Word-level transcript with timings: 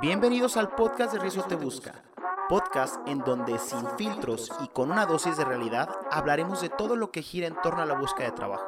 Bienvenidos 0.00 0.58
al 0.58 0.68
podcast 0.68 1.14
de 1.14 1.18
Riesgo 1.18 1.44
Te 1.44 1.54
Busca, 1.54 2.04
podcast 2.50 2.96
en 3.08 3.20
donde 3.20 3.58
sin 3.58 3.86
filtros 3.96 4.52
y 4.62 4.68
con 4.68 4.90
una 4.90 5.06
dosis 5.06 5.38
de 5.38 5.44
realidad 5.46 5.88
hablaremos 6.12 6.60
de 6.60 6.68
todo 6.68 6.96
lo 6.96 7.10
que 7.10 7.22
gira 7.22 7.46
en 7.46 7.56
torno 7.62 7.80
a 7.80 7.86
la 7.86 7.98
búsqueda 7.98 8.26
de 8.26 8.36
trabajo. 8.36 8.66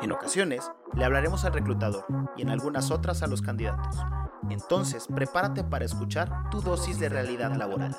En 0.00 0.12
ocasiones 0.12 0.70
le 0.94 1.04
hablaremos 1.04 1.44
al 1.44 1.54
reclutador 1.54 2.06
y 2.36 2.42
en 2.42 2.50
algunas 2.50 2.92
otras 2.92 3.24
a 3.24 3.26
los 3.26 3.42
candidatos. 3.42 3.96
Entonces, 4.48 5.08
prepárate 5.12 5.64
para 5.64 5.84
escuchar 5.84 6.48
tu 6.50 6.60
dosis 6.60 7.00
de 7.00 7.08
realidad 7.08 7.52
laboral. 7.56 7.96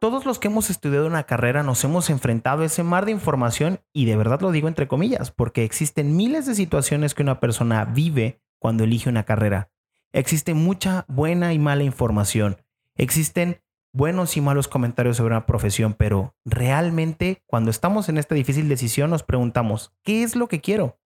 Todos 0.00 0.26
los 0.26 0.40
que 0.40 0.48
hemos 0.48 0.68
estudiado 0.68 1.06
una 1.06 1.22
carrera 1.22 1.62
nos 1.62 1.84
hemos 1.84 2.10
enfrentado 2.10 2.62
a 2.62 2.66
ese 2.66 2.82
mar 2.82 3.04
de 3.04 3.12
información 3.12 3.80
y 3.92 4.04
de 4.06 4.16
verdad 4.16 4.40
lo 4.40 4.50
digo 4.50 4.66
entre 4.66 4.88
comillas, 4.88 5.30
porque 5.30 5.62
existen 5.64 6.16
miles 6.16 6.44
de 6.44 6.56
situaciones 6.56 7.14
que 7.14 7.22
una 7.22 7.38
persona 7.38 7.84
vive 7.84 8.42
cuando 8.58 8.82
elige 8.82 9.08
una 9.08 9.22
carrera. 9.22 9.70
Existe 10.14 10.54
mucha 10.54 11.04
buena 11.08 11.54
y 11.54 11.58
mala 11.58 11.82
información. 11.82 12.62
Existen 12.94 13.60
buenos 13.92 14.36
y 14.36 14.40
malos 14.40 14.68
comentarios 14.68 15.16
sobre 15.16 15.34
una 15.34 15.44
profesión, 15.44 15.92
pero 15.92 16.36
realmente 16.44 17.42
cuando 17.46 17.72
estamos 17.72 18.08
en 18.08 18.18
esta 18.18 18.36
difícil 18.36 18.68
decisión 18.68 19.10
nos 19.10 19.24
preguntamos, 19.24 19.92
¿qué 20.04 20.22
es 20.22 20.36
lo 20.36 20.46
que 20.46 20.60
quiero? 20.60 21.00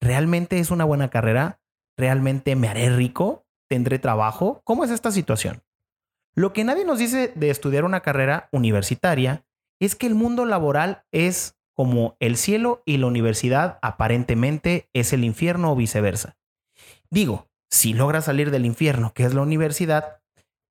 ¿Realmente 0.00 0.58
es 0.58 0.70
una 0.70 0.86
buena 0.86 1.10
carrera? 1.10 1.60
¿Realmente 1.98 2.56
me 2.56 2.68
haré 2.68 2.88
rico? 2.88 3.44
¿Tendré 3.68 3.98
trabajo? 3.98 4.62
¿Cómo 4.64 4.84
es 4.84 4.90
esta 4.90 5.12
situación? 5.12 5.62
Lo 6.34 6.54
que 6.54 6.64
nadie 6.64 6.86
nos 6.86 6.98
dice 6.98 7.34
de 7.34 7.50
estudiar 7.50 7.84
una 7.84 8.00
carrera 8.00 8.48
universitaria 8.52 9.44
es 9.80 9.96
que 9.96 10.06
el 10.06 10.14
mundo 10.14 10.46
laboral 10.46 11.04
es 11.12 11.58
como 11.74 12.16
el 12.20 12.38
cielo 12.38 12.82
y 12.86 12.96
la 12.96 13.08
universidad 13.08 13.78
aparentemente 13.82 14.88
es 14.94 15.12
el 15.12 15.24
infierno 15.24 15.72
o 15.72 15.76
viceversa. 15.76 16.38
Digo, 17.10 17.50
si 17.70 17.94
logras 17.94 18.26
salir 18.26 18.50
del 18.50 18.66
infierno, 18.66 19.12
que 19.12 19.24
es 19.24 19.34
la 19.34 19.42
universidad, 19.42 20.22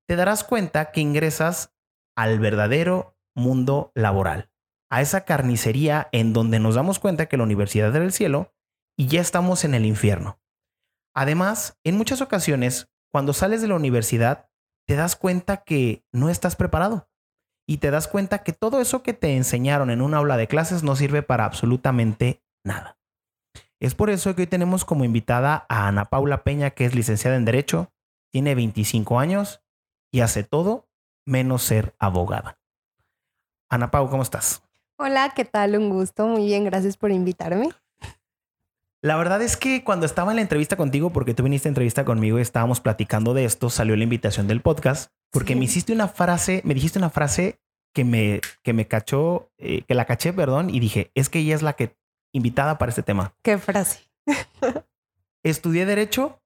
te 0.07 0.15
darás 0.15 0.43
cuenta 0.43 0.91
que 0.91 1.01
ingresas 1.01 1.73
al 2.15 2.39
verdadero 2.39 3.17
mundo 3.35 3.91
laboral, 3.95 4.49
a 4.89 5.01
esa 5.01 5.25
carnicería 5.25 6.07
en 6.11 6.33
donde 6.33 6.59
nos 6.59 6.75
damos 6.75 6.99
cuenta 6.99 7.25
que 7.27 7.37
la 7.37 7.43
universidad 7.43 7.95
era 7.95 8.05
el 8.05 8.13
cielo 8.13 8.53
y 8.97 9.07
ya 9.07 9.21
estamos 9.21 9.65
en 9.65 9.73
el 9.73 9.85
infierno. 9.85 10.39
Además, 11.13 11.77
en 11.83 11.97
muchas 11.97 12.21
ocasiones, 12.21 12.89
cuando 13.11 13.33
sales 13.33 13.61
de 13.61 13.67
la 13.67 13.75
universidad, 13.75 14.49
te 14.87 14.95
das 14.95 15.15
cuenta 15.15 15.63
que 15.63 16.03
no 16.13 16.29
estás 16.29 16.55
preparado 16.55 17.09
y 17.67 17.77
te 17.77 17.91
das 17.91 18.07
cuenta 18.07 18.43
que 18.43 18.53
todo 18.53 18.79
eso 18.79 19.01
que 19.01 19.13
te 19.13 19.35
enseñaron 19.35 19.89
en 19.89 20.01
una 20.01 20.17
aula 20.17 20.37
de 20.37 20.47
clases 20.47 20.83
no 20.83 20.95
sirve 20.95 21.23
para 21.23 21.45
absolutamente 21.45 22.43
nada. 22.63 22.97
Es 23.79 23.93
por 23.93 24.09
eso 24.09 24.35
que 24.35 24.43
hoy 24.43 24.47
tenemos 24.47 24.85
como 24.85 25.03
invitada 25.03 25.65
a 25.67 25.87
Ana 25.87 26.05
Paula 26.05 26.43
Peña, 26.43 26.71
que 26.71 26.85
es 26.85 26.95
licenciada 26.95 27.35
en 27.35 27.45
Derecho, 27.45 27.91
tiene 28.31 28.55
25 28.55 29.19
años 29.19 29.61
y 30.11 30.21
hace 30.21 30.43
todo 30.43 30.87
menos 31.25 31.63
ser 31.63 31.93
abogada. 31.99 32.57
Ana 33.69 33.91
Paula, 33.91 34.11
¿cómo 34.11 34.23
estás? 34.23 34.63
Hola, 34.97 35.33
¿qué 35.35 35.43
tal? 35.43 35.77
Un 35.77 35.89
gusto. 35.89 36.27
Muy 36.27 36.45
bien, 36.45 36.63
gracias 36.63 36.95
por 36.95 37.11
invitarme. 37.11 37.69
La 39.01 39.17
verdad 39.17 39.41
es 39.41 39.57
que 39.57 39.83
cuando 39.83 40.05
estaba 40.05 40.31
en 40.31 40.37
la 40.37 40.41
entrevista 40.41 40.77
contigo, 40.77 41.11
porque 41.11 41.33
tú 41.33 41.43
viniste 41.43 41.67
a 41.67 41.71
entrevista 41.71 42.05
conmigo 42.05 42.39
y 42.39 42.41
estábamos 42.41 42.79
platicando 42.79 43.33
de 43.33 43.45
esto, 43.45 43.69
salió 43.69 43.95
la 43.95 44.03
invitación 44.03 44.47
del 44.47 44.61
podcast, 44.61 45.11
porque 45.31 45.55
me 45.55 45.65
hiciste 45.65 45.93
una 45.93 46.07
frase, 46.07 46.61
me 46.63 46.73
dijiste 46.73 46.97
una 46.97 47.09
frase 47.09 47.59
que 47.93 48.03
me, 48.03 48.41
que 48.63 48.73
me 48.73 48.87
cachó, 48.87 49.51
eh, 49.57 49.83
que 49.83 49.93
la 49.93 50.05
caché, 50.05 50.33
perdón, 50.33 50.69
y 50.69 50.79
dije, 50.79 51.11
es 51.13 51.29
que 51.29 51.39
ella 51.39 51.55
es 51.55 51.61
la 51.61 51.73
que 51.73 51.95
invitada 52.35 52.77
para 52.77 52.89
este 52.89 53.03
tema. 53.03 53.33
¿Qué 53.41 53.57
frase? 53.57 54.09
Estudié 55.43 55.85
derecho, 55.85 56.41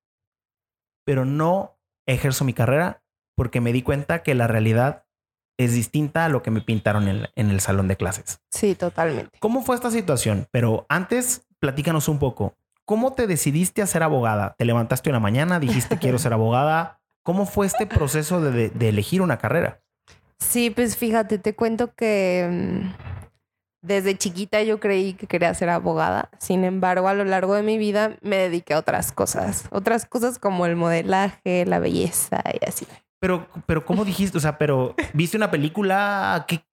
pero 1.06 1.26
no 1.26 1.78
ejerzo 2.06 2.46
mi 2.46 2.54
carrera 2.54 3.04
porque 3.36 3.62
me 3.62 3.74
di 3.74 3.82
cuenta 3.82 4.22
que 4.22 4.36
la 4.36 4.48
realidad 4.48 5.06
es 5.58 5.74
distinta 5.74 6.26
a 6.26 6.30
lo 6.30 6.42
que 6.44 6.52
me 6.52 6.62
pintaron 6.62 7.08
en, 7.08 7.28
en 7.36 7.50
el 7.50 7.60
salón 7.60 7.88
de 7.88 7.98
clases. 7.98 8.42
Sí, 8.52 8.76
totalmente. 8.76 9.38
¿Cómo 9.40 9.62
fue 9.62 9.76
esta 9.76 9.92
situación? 9.92 10.48
Pero 10.52 10.86
antes 10.90 11.48
platícanos 11.60 12.08
un 12.08 12.20
poco. 12.20 12.56
¿Cómo 12.86 13.14
te 13.14 13.28
decidiste 13.28 13.82
a 13.82 13.88
ser 13.88 14.04
abogada? 14.04 14.56
¿Te 14.58 14.66
levantaste 14.66 15.10
una 15.10 15.20
mañana, 15.20 15.60
dijiste 15.60 15.98
quiero 15.98 16.18
ser 16.20 16.34
abogada? 16.34 17.02
¿Cómo 17.24 17.46
fue 17.46 17.68
este 17.68 17.86
proceso 17.86 18.42
de, 18.42 18.70
de, 18.70 18.90
elegir 18.90 19.22
una 19.22 19.38
carrera? 19.38 19.82
Sí, 20.40 20.70
pues 20.70 20.98
fíjate, 20.98 21.38
te 21.38 21.54
cuento 21.54 21.94
que 21.94 22.48
mm, 22.50 23.29
desde 23.82 24.18
chiquita 24.18 24.62
yo 24.64 24.80
creí 24.80 25.14
que 25.14 25.28
quería 25.28 25.54
ser 25.54 25.70
abogada. 25.70 26.30
Sin 26.40 26.64
embargo, 26.64 27.08
a 27.08 27.14
lo 27.14 27.26
largo 27.26 27.56
de 27.56 27.64
mi 27.64 27.78
vida 27.78 28.18
me 28.22 28.38
dediqué 28.38 28.74
a 28.74 28.80
otras 28.80 29.12
cosas. 29.12 29.66
Otras 29.72 30.06
cosas 30.06 30.40
como 30.40 30.66
el 30.66 30.76
modelaje, 30.76 31.66
la 31.66 31.80
belleza 31.80 32.44
y 32.60 32.68
así. 32.68 32.86
Pero, 33.20 33.48
pero 33.66 33.86
¿cómo 33.86 34.06
dijiste? 34.06 34.38
O 34.38 34.42
sea, 34.42 34.58
pero 34.58 34.96
¿viste 35.14 35.38
una 35.38 35.52
película? 35.52 36.46
¿Qué, 36.48 36.64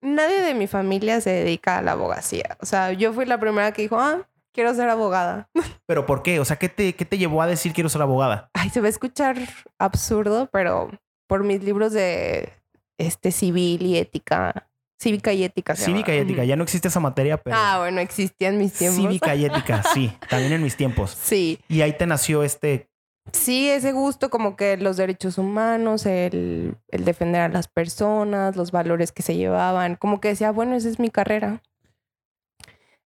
nadie 0.00 0.40
de 0.40 0.54
mi 0.54 0.66
familia 0.66 1.20
se 1.20 1.30
dedica 1.30 1.78
a 1.78 1.82
la 1.82 1.92
abogacía. 1.92 2.56
O 2.60 2.66
sea, 2.66 2.92
yo 2.92 3.12
fui 3.12 3.26
la 3.26 3.38
primera 3.38 3.72
que 3.72 3.82
dijo, 3.82 3.98
ah, 3.98 4.28
quiero 4.52 4.74
ser 4.74 4.88
abogada. 4.88 5.48
¿Pero 5.86 6.06
por 6.06 6.22
qué? 6.22 6.40
O 6.40 6.44
sea, 6.44 6.56
¿qué 6.56 6.68
te, 6.68 6.94
qué 6.94 7.04
te 7.04 7.18
llevó 7.18 7.42
a 7.42 7.46
decir 7.46 7.72
quiero 7.72 7.88
ser 7.88 8.02
abogada? 8.02 8.50
Ay, 8.54 8.70
se 8.70 8.80
va 8.80 8.86
a 8.86 8.90
escuchar 8.90 9.36
absurdo, 9.78 10.48
pero 10.52 10.90
por 11.26 11.44
mis 11.44 11.62
libros 11.62 11.92
de 11.92 12.52
este 12.98 13.32
civil 13.32 13.82
y 13.82 13.98
ética. 13.98 14.68
Cívica 14.98 15.32
y 15.32 15.44
ética. 15.44 15.76
Cívica 15.76 16.14
y 16.14 16.18
ética. 16.18 16.44
Ya 16.44 16.56
no 16.56 16.62
existe 16.62 16.88
esa 16.88 17.00
materia, 17.00 17.36
pero. 17.36 17.56
Ah, 17.56 17.78
bueno, 17.78 18.00
existía 18.00 18.48
en 18.48 18.58
mis 18.58 18.72
tiempos. 18.72 19.02
Cívica 19.02 19.34
y 19.34 19.44
ética, 19.44 19.82
sí. 19.94 20.12
También 20.28 20.54
en 20.54 20.62
mis 20.62 20.76
tiempos. 20.76 21.10
Sí. 21.10 21.58
Y 21.68 21.82
ahí 21.82 21.92
te 21.92 22.06
nació 22.06 22.42
este 22.42 22.88
Sí, 23.32 23.68
ese 23.68 23.92
gusto 23.92 24.30
como 24.30 24.56
que 24.56 24.76
los 24.76 24.96
derechos 24.96 25.38
humanos, 25.38 26.06
el, 26.06 26.76
defender 26.90 27.42
a 27.42 27.48
las 27.48 27.68
personas, 27.68 28.56
los 28.56 28.70
valores 28.70 29.12
que 29.12 29.22
se 29.22 29.36
llevaban, 29.36 29.96
como 29.96 30.20
que 30.20 30.28
decía, 30.28 30.52
bueno, 30.52 30.76
esa 30.76 30.88
es 30.88 30.98
mi 30.98 31.10
carrera. 31.10 31.62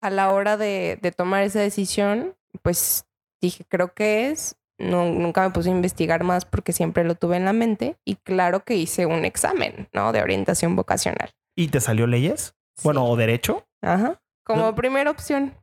A 0.02 0.10
la 0.10 0.32
hora 0.32 0.58
de, 0.58 1.00
tomar 1.16 1.44
esa 1.44 1.60
decisión, 1.60 2.36
pues 2.62 3.06
dije, 3.42 3.66
creo 3.68 3.94
que 3.94 4.30
es, 4.30 4.56
no, 4.78 5.06
nunca 5.06 5.42
me 5.44 5.52
puse 5.52 5.70
a 5.70 5.74
investigar 5.74 6.24
más 6.24 6.46
porque 6.46 6.74
siempre 6.74 7.04
lo 7.04 7.16
tuve 7.16 7.38
en 7.38 7.46
la 7.46 7.54
mente 7.54 7.98
y 8.06 8.16
claro 8.16 8.64
que 8.64 8.76
hice 8.76 9.06
un 9.06 9.26
examen, 9.26 9.90
¿no? 9.94 10.12
De 10.12 10.22
orientación 10.22 10.76
vocacional. 10.76 11.32
¿Y 11.56 11.70
te 11.70 11.80
salió 11.80 12.08
leyes? 12.08 12.56
Bueno, 12.84 13.06
o 13.06 13.16
derecho. 13.16 13.68
Ajá. 13.82 14.22
Como 14.44 14.76
primera 14.76 15.10
opción. 15.10 15.56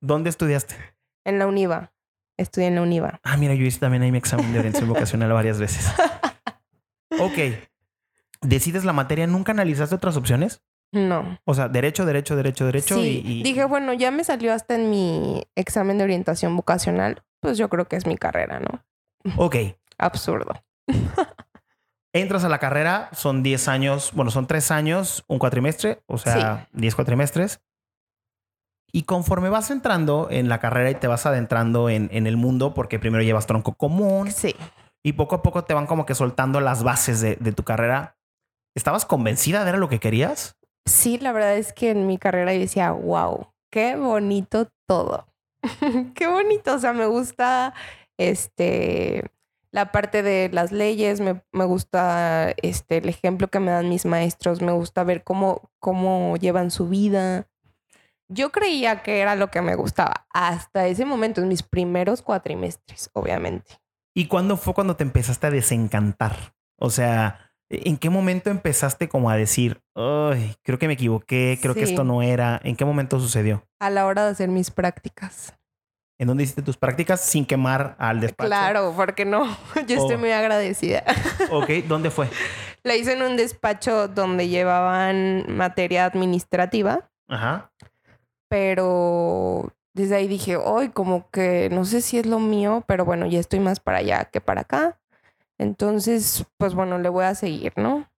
¿Dónde 0.00 0.30
estudiaste? 0.30 0.76
En 1.24 1.38
la 1.38 1.46
UNIVA. 1.46 1.92
Estudié 2.36 2.68
en 2.68 2.76
la 2.76 2.82
UNIVA. 2.82 3.20
Ah, 3.24 3.36
mira, 3.36 3.54
yo 3.54 3.64
hice 3.64 3.80
también 3.80 4.02
ahí 4.02 4.12
mi 4.12 4.18
examen 4.18 4.52
de 4.52 4.58
orientación 4.60 4.88
vocacional 4.88 5.32
varias 5.32 5.58
veces. 5.58 5.92
Ok. 7.20 7.38
¿Decides 8.42 8.84
la 8.84 8.92
materia? 8.92 9.26
¿Nunca 9.26 9.50
analizaste 9.52 9.94
otras 9.94 10.16
opciones? 10.16 10.62
No. 10.92 11.38
O 11.44 11.54
sea, 11.54 11.68
derecho, 11.68 12.06
derecho, 12.06 12.36
derecho, 12.36 12.66
derecho. 12.66 12.94
Sí. 12.94 13.22
Y, 13.24 13.42
Dije, 13.42 13.64
bueno, 13.64 13.92
ya 13.92 14.10
me 14.10 14.24
salió 14.24 14.52
hasta 14.52 14.74
en 14.74 14.90
mi 14.90 15.44
examen 15.56 15.98
de 15.98 16.04
orientación 16.04 16.56
vocacional. 16.56 17.24
Pues 17.40 17.58
yo 17.58 17.68
creo 17.68 17.86
que 17.86 17.96
es 17.96 18.06
mi 18.06 18.16
carrera, 18.16 18.60
¿no? 18.60 18.84
Ok. 19.36 19.56
Absurdo. 19.98 20.62
Entras 22.18 22.44
a 22.44 22.48
la 22.48 22.58
carrera, 22.58 23.10
son 23.12 23.42
10 23.42 23.68
años, 23.68 24.10
bueno, 24.14 24.30
son 24.30 24.46
3 24.46 24.70
años, 24.70 25.24
un 25.28 25.38
cuatrimestre, 25.38 26.02
o 26.06 26.18
sea, 26.18 26.68
10 26.72 26.94
cuatrimestres. 26.94 27.60
Y 28.90 29.02
conforme 29.02 29.50
vas 29.50 29.70
entrando 29.70 30.28
en 30.30 30.48
la 30.48 30.58
carrera 30.60 30.90
y 30.90 30.94
te 30.94 31.06
vas 31.06 31.26
adentrando 31.26 31.90
en, 31.90 32.08
el 32.10 32.36
mundo, 32.36 32.74
porque 32.74 32.98
primero 32.98 33.22
llevas 33.22 33.46
tronco 33.46 33.74
común. 33.74 34.30
Sí. 34.30 34.56
Y 35.04 35.12
poco 35.12 35.36
a 35.36 35.42
poco 35.42 35.64
te 35.64 35.74
van 35.74 35.86
como 35.86 36.06
que 36.06 36.14
soltando 36.14 36.60
las 36.60 36.82
bases 36.82 37.20
de, 37.20 37.36
tu 37.52 37.62
carrera. 37.64 38.16
¿Estabas 38.74 39.04
convencida 39.04 39.62
de 39.62 39.70
era 39.70 39.78
lo 39.78 39.88
que 39.88 40.00
querías? 40.00 40.56
Sí, 40.86 41.18
la 41.18 41.32
verdad 41.32 41.56
es 41.56 41.72
que 41.72 41.90
en 41.90 42.06
mi 42.06 42.16
carrera 42.18 42.54
yo 42.54 42.60
decía, 42.60 42.90
wow, 42.92 43.48
qué 43.70 43.96
bonito 43.96 44.68
todo. 44.88 45.28
qué 46.14 46.26
bonito. 46.26 46.74
O 46.74 46.78
sea, 46.78 46.92
me 46.92 47.06
gusta 47.06 47.74
este 48.16 49.30
la 49.70 49.92
parte 49.92 50.22
de 50.22 50.50
las 50.52 50.72
leyes, 50.72 51.20
me, 51.20 51.42
me, 51.52 51.64
gusta 51.64 52.52
este 52.62 52.98
el 52.98 53.08
ejemplo 53.08 53.48
que 53.48 53.60
me 53.60 53.70
dan 53.70 53.88
mis 53.88 54.06
maestros, 54.06 54.62
me 54.62 54.72
gusta 54.72 55.04
ver 55.04 55.24
cómo, 55.24 55.70
cómo 55.78 56.36
llevan 56.36 56.70
su 56.70 56.88
vida. 56.88 57.48
Yo 58.28 58.50
creía 58.50 59.02
que 59.02 59.20
era 59.20 59.36
lo 59.36 59.50
que 59.50 59.62
me 59.62 59.74
gustaba 59.74 60.26
hasta 60.32 60.86
ese 60.86 61.04
momento, 61.04 61.40
en 61.40 61.48
mis 61.48 61.62
primeros 61.62 62.22
cuatrimestres, 62.22 63.10
obviamente. 63.14 63.80
¿Y 64.14 64.26
cuándo 64.26 64.56
fue 64.56 64.74
cuando 64.74 64.96
te 64.96 65.04
empezaste 65.04 65.46
a 65.46 65.50
desencantar? 65.50 66.54
O 66.78 66.90
sea, 66.90 67.52
¿en 67.70 67.96
qué 67.96 68.10
momento 68.10 68.50
empezaste 68.50 69.08
como 69.08 69.30
a 69.30 69.36
decir, 69.36 69.80
ay, 69.94 70.56
creo 70.62 70.78
que 70.78 70.88
me 70.88 70.94
equivoqué, 70.94 71.58
creo 71.60 71.74
que 71.74 71.84
esto 71.84 72.04
no 72.04 72.22
era? 72.22 72.60
¿En 72.64 72.76
qué 72.76 72.84
momento 72.84 73.20
sucedió? 73.20 73.64
A 73.80 73.90
la 73.90 74.06
hora 74.06 74.24
de 74.24 74.30
hacer 74.32 74.48
mis 74.48 74.70
prácticas. 74.70 75.54
¿En 76.18 76.26
dónde 76.26 76.42
hiciste 76.42 76.62
tus 76.62 76.76
prácticas 76.76 77.20
sin 77.20 77.46
quemar 77.46 77.94
al 77.98 78.20
despacho? 78.20 78.48
Claro, 78.48 78.92
porque 78.96 79.24
no. 79.24 79.44
Yo 79.86 79.96
estoy 79.96 80.16
oh. 80.16 80.18
muy 80.18 80.32
agradecida. 80.32 81.04
Ok, 81.50 81.70
¿dónde 81.86 82.10
fue? 82.10 82.28
La 82.82 82.96
hice 82.96 83.14
en 83.14 83.22
un 83.22 83.36
despacho 83.36 84.08
donde 84.08 84.48
llevaban 84.48 85.44
materia 85.48 86.04
administrativa. 86.04 87.08
Ajá 87.28 87.70
pero 88.48 89.72
desde 89.94 90.16
ahí 90.16 90.26
dije, 90.26 90.56
hoy 90.56 90.88
como 90.90 91.30
que 91.30 91.68
no 91.70 91.84
sé 91.84 92.00
si 92.00 92.18
es 92.18 92.26
lo 92.26 92.40
mío, 92.40 92.84
pero 92.86 93.04
bueno, 93.04 93.26
ya 93.26 93.38
estoy 93.38 93.60
más 93.60 93.80
para 93.80 93.98
allá 93.98 94.24
que 94.24 94.40
para 94.40 94.62
acá. 94.62 94.98
Entonces, 95.58 96.46
pues 96.56 96.74
bueno, 96.74 96.98
le 96.98 97.08
voy 97.08 97.24
a 97.24 97.34
seguir, 97.34 97.72
¿no? 97.76 98.10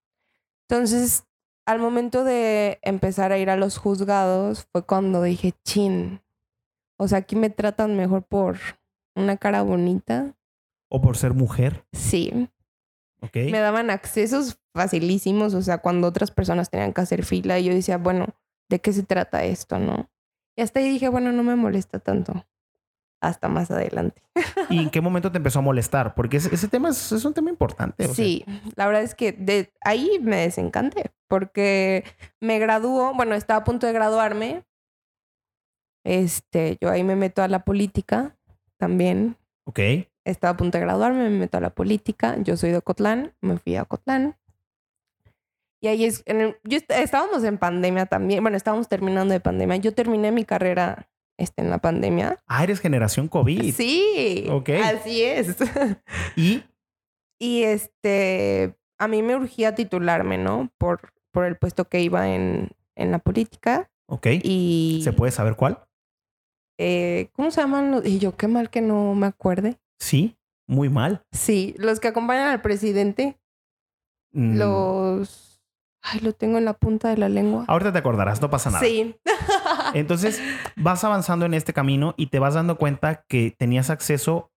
Entonces, 0.69 1.25
al 1.65 1.79
momento 1.79 2.23
de 2.23 2.79
empezar 2.81 3.31
a 3.31 3.37
ir 3.37 3.49
a 3.49 3.57
los 3.57 3.77
juzgados, 3.77 4.67
fue 4.71 4.83
cuando 4.85 5.23
dije, 5.23 5.53
chin, 5.65 6.21
o 7.01 7.07
sea, 7.07 7.17
aquí 7.17 7.35
me 7.35 7.49
tratan 7.49 7.97
mejor 7.97 8.21
por 8.21 8.59
una 9.15 9.35
cara 9.35 9.63
bonita. 9.63 10.35
¿O 10.87 11.01
por 11.01 11.17
ser 11.17 11.33
mujer? 11.33 11.83
Sí. 11.93 12.47
Ok. 13.21 13.37
Me 13.49 13.57
daban 13.57 13.89
accesos 13.89 14.59
facilísimos, 14.75 15.55
o 15.55 15.63
sea, 15.63 15.79
cuando 15.79 16.07
otras 16.07 16.29
personas 16.29 16.69
tenían 16.69 16.93
que 16.93 17.01
hacer 17.01 17.25
fila 17.25 17.57
y 17.57 17.63
yo 17.63 17.73
decía, 17.73 17.97
bueno, 17.97 18.27
¿de 18.69 18.81
qué 18.81 18.93
se 18.93 19.01
trata 19.01 19.43
esto, 19.45 19.79
no? 19.79 20.11
Y 20.55 20.61
hasta 20.61 20.79
ahí 20.79 20.89
dije, 20.89 21.09
bueno, 21.09 21.31
no 21.31 21.41
me 21.41 21.55
molesta 21.55 21.97
tanto. 21.97 22.45
Hasta 23.19 23.47
más 23.47 23.71
adelante. 23.71 24.21
¿Y 24.69 24.77
en 24.77 24.91
qué 24.91 25.01
momento 25.01 25.31
te 25.31 25.37
empezó 25.37 25.57
a 25.57 25.63
molestar? 25.63 26.13
Porque 26.13 26.37
ese, 26.37 26.53
ese 26.53 26.67
tema 26.67 26.89
es, 26.89 27.11
es 27.11 27.25
un 27.25 27.33
tema 27.33 27.49
importante. 27.49 28.05
o 28.05 28.13
sea. 28.13 28.13
Sí, 28.13 28.45
la 28.75 28.85
verdad 28.85 29.01
es 29.01 29.15
que 29.15 29.31
de 29.31 29.73
ahí 29.83 30.19
me 30.21 30.37
desencanté 30.37 31.11
porque 31.27 32.03
me 32.39 32.59
graduó, 32.59 33.15
bueno, 33.15 33.33
estaba 33.33 33.61
a 33.61 33.63
punto 33.63 33.87
de 33.87 33.93
graduarme. 33.93 34.65
Este, 36.03 36.77
yo 36.81 36.89
ahí 36.89 37.03
me 37.03 37.15
meto 37.15 37.43
a 37.43 37.47
la 37.47 37.63
política 37.63 38.35
también. 38.77 39.35
Ok. 39.65 39.79
Estaba 40.25 40.51
a 40.53 40.57
punto 40.57 40.77
de 40.77 40.83
graduarme, 40.83 41.23
me 41.29 41.37
meto 41.37 41.57
a 41.57 41.61
la 41.61 41.69
política. 41.71 42.35
Yo 42.41 42.57
soy 42.57 42.71
de 42.71 42.77
Ocotlán, 42.77 43.33
me 43.41 43.57
fui 43.57 43.75
a 43.75 43.83
Ocotlán. 43.83 44.35
Y 45.83 45.87
ahí 45.87 46.05
es, 46.05 46.21
en 46.27 46.41
el- 46.41 46.57
yo 46.63 46.77
est- 46.77 46.91
estábamos 46.91 47.43
en 47.43 47.57
pandemia 47.57 48.05
también, 48.05 48.43
bueno, 48.43 48.55
estábamos 48.57 48.87
terminando 48.87 49.33
de 49.33 49.39
pandemia. 49.39 49.77
Yo 49.77 49.93
terminé 49.93 50.31
mi 50.31 50.45
carrera 50.45 51.07
este, 51.37 51.63
en 51.63 51.71
la 51.71 51.79
pandemia. 51.79 52.37
Ah, 52.45 52.63
eres 52.63 52.79
generación 52.79 53.27
COVID. 53.27 53.73
Sí, 53.73 54.45
Ok. 54.51 54.69
así 54.83 55.23
es. 55.23 55.55
Y 56.35 56.63
Y 57.39 57.63
este, 57.63 58.75
a 58.99 59.07
mí 59.07 59.23
me 59.23 59.35
urgía 59.35 59.73
titularme, 59.73 60.37
¿no? 60.37 60.69
Por, 60.77 61.11
por 61.31 61.45
el 61.45 61.57
puesto 61.57 61.85
que 61.85 61.99
iba 62.01 62.29
en, 62.29 62.69
en 62.95 63.09
la 63.11 63.17
política. 63.17 63.89
Ok. 64.05 64.27
Y. 64.43 65.01
¿Se 65.03 65.11
puede 65.13 65.31
saber 65.31 65.55
cuál? 65.55 65.79
Eh, 66.83 67.29
¿Cómo 67.33 67.51
se 67.51 67.61
llaman 67.61 67.91
los? 67.91 68.05
Y 68.05 68.17
yo, 68.19 68.35
qué 68.35 68.47
mal 68.47 68.69
que 68.69 68.81
no 68.81 69.13
me 69.13 69.27
acuerde. 69.27 69.77
Sí, 69.99 70.35
muy 70.67 70.89
mal. 70.89 71.23
Sí, 71.31 71.75
los 71.77 71.99
que 71.99 72.07
acompañan 72.07 72.47
al 72.49 72.61
presidente, 72.61 73.37
Mm, 74.33 74.57
los. 74.57 75.61
Ay, 76.01 76.19
lo 76.21 76.31
tengo 76.33 76.57
en 76.57 76.63
la 76.65 76.73
punta 76.73 77.09
de 77.09 77.17
la 77.17 77.27
lengua. 77.29 77.65
Ahorita 77.67 77.91
te 77.91 77.99
acordarás, 77.99 78.41
no 78.41 78.49
pasa 78.49 78.71
nada. 78.71 78.83
Sí. 78.83 79.15
Entonces 79.93 80.41
vas 80.77 81.03
avanzando 81.03 81.45
en 81.45 81.53
este 81.53 81.73
camino 81.73 82.13
y 82.17 82.27
te 82.27 82.39
vas 82.39 82.53
dando 82.53 82.77
cuenta 82.77 83.23
que 83.27 83.53
tenías 83.55 83.89
acceso 83.89 84.49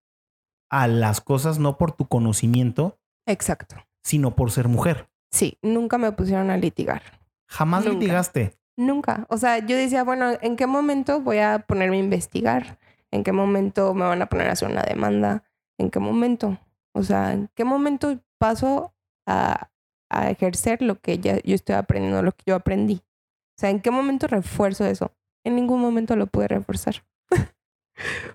a 0.70 0.86
las 0.88 1.20
cosas 1.20 1.58
no 1.58 1.76
por 1.76 1.92
tu 1.92 2.06
conocimiento, 2.06 2.98
Exacto. 3.26 3.76
sino 4.04 4.34
por 4.36 4.52
ser 4.52 4.68
mujer. 4.68 5.08
Sí, 5.32 5.58
nunca 5.60 5.98
me 5.98 6.12
pusieron 6.12 6.50
a 6.50 6.56
litigar. 6.56 7.02
Jamás 7.50 7.84
Nunca. 7.84 7.98
litigaste. 7.98 8.54
Nunca. 8.76 9.26
O 9.28 9.36
sea, 9.36 9.58
yo 9.58 9.76
decía, 9.76 10.02
bueno, 10.04 10.32
¿en 10.42 10.56
qué 10.56 10.66
momento 10.66 11.20
voy 11.20 11.38
a 11.38 11.60
ponerme 11.60 11.96
a 11.96 12.00
investigar? 12.00 12.78
¿En 13.10 13.22
qué 13.22 13.32
momento 13.32 13.94
me 13.94 14.04
van 14.04 14.20
a 14.22 14.26
poner 14.26 14.48
a 14.48 14.52
hacer 14.52 14.68
una 14.70 14.82
demanda? 14.82 15.44
¿En 15.78 15.90
qué 15.90 16.00
momento? 16.00 16.58
O 16.92 17.02
sea, 17.02 17.32
¿en 17.32 17.48
qué 17.54 17.64
momento 17.64 18.18
paso 18.38 18.92
a, 19.26 19.70
a 20.10 20.30
ejercer 20.30 20.82
lo 20.82 21.00
que 21.00 21.18
ya 21.18 21.38
yo 21.44 21.54
estoy 21.54 21.76
aprendiendo, 21.76 22.22
lo 22.22 22.32
que 22.32 22.42
yo 22.46 22.56
aprendí? 22.56 22.94
O 22.96 23.60
sea, 23.60 23.70
¿en 23.70 23.80
qué 23.80 23.90
momento 23.92 24.26
refuerzo 24.26 24.84
eso? 24.84 25.12
En 25.44 25.54
ningún 25.54 25.80
momento 25.80 26.16
lo 26.16 26.26
pude 26.26 26.48
reforzar. 26.48 27.04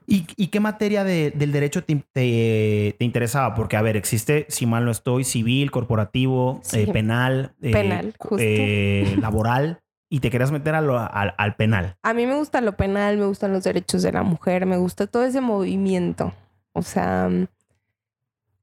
¿Y, 0.08 0.26
y 0.38 0.48
qué 0.48 0.60
materia 0.62 1.04
de- 1.04 1.32
del 1.32 1.52
derecho 1.52 1.84
te, 1.84 1.96
te- 2.14 2.96
te 2.98 3.06
interesaba? 3.06 3.54
Porque, 3.56 3.76
a 3.76 3.82
ver, 3.82 3.98
existe, 3.98 4.46
si 4.50 4.66
mal 4.66 4.86
no 4.86 4.92
estoy, 4.92 5.26
civil, 5.26 5.70
corporativo, 5.72 6.60
Sí. 6.64 6.82
eh, 6.82 6.94
penal, 6.94 7.54
eh, 7.62 7.72
Penal, 7.72 8.14
justo. 8.18 8.38
eh, 8.42 9.18
laboral, 9.20 9.82
y 10.10 10.20
te 10.22 10.30
querías 10.32 10.52
meter 10.52 10.76
a 10.76 10.82
lo- 10.82 10.98
al 11.00 11.56
penal. 11.56 11.96
A 12.04 12.14
mí 12.14 12.26
me 12.26 12.36
gusta 12.36 12.62
lo 12.62 12.76
penal, 12.76 13.18
me 13.18 13.26
gustan 13.26 13.54
los 13.54 13.64
derechos 13.64 14.02
de 14.02 14.12
la 14.12 14.24
mujer, 14.24 14.66
me 14.66 14.78
gusta 14.78 15.08
todo 15.08 15.24
ese 15.24 15.40
movimiento. 15.42 16.34
O 16.74 16.82
sea, 16.82 17.30
mm, 17.30 17.48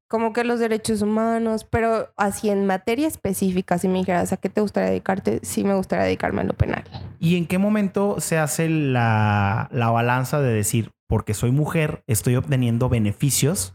como 0.07 0.31
que 0.31 0.43
los 0.45 0.59
derechos 0.59 1.01
humanos, 1.01 1.65
pero 1.69 2.09
así 2.15 2.49
en 2.49 2.65
materia 2.65 3.07
específica, 3.07 3.77
si 3.77 3.89
me 3.89 3.99
dijeras 3.99 4.31
a 4.31 4.37
qué 4.37 4.47
te 4.47 4.61
gustaría 4.61 4.89
dedicarte, 4.89 5.39
sí 5.43 5.63
me 5.65 5.73
gustaría 5.73 6.05
dedicarme 6.05 6.41
a 6.41 6.45
lo 6.45 6.53
penal. 6.53 6.83
¿Y 7.19 7.35
en 7.35 7.45
qué 7.45 7.57
momento 7.57 8.21
se 8.21 8.37
hace 8.37 8.69
la, 8.69 9.67
la 9.71 9.89
balanza 9.89 10.39
de 10.39 10.53
decir, 10.53 10.91
porque 11.07 11.33
soy 11.33 11.51
mujer, 11.51 12.03
estoy 12.07 12.37
obteniendo 12.37 12.87
beneficios? 12.87 13.73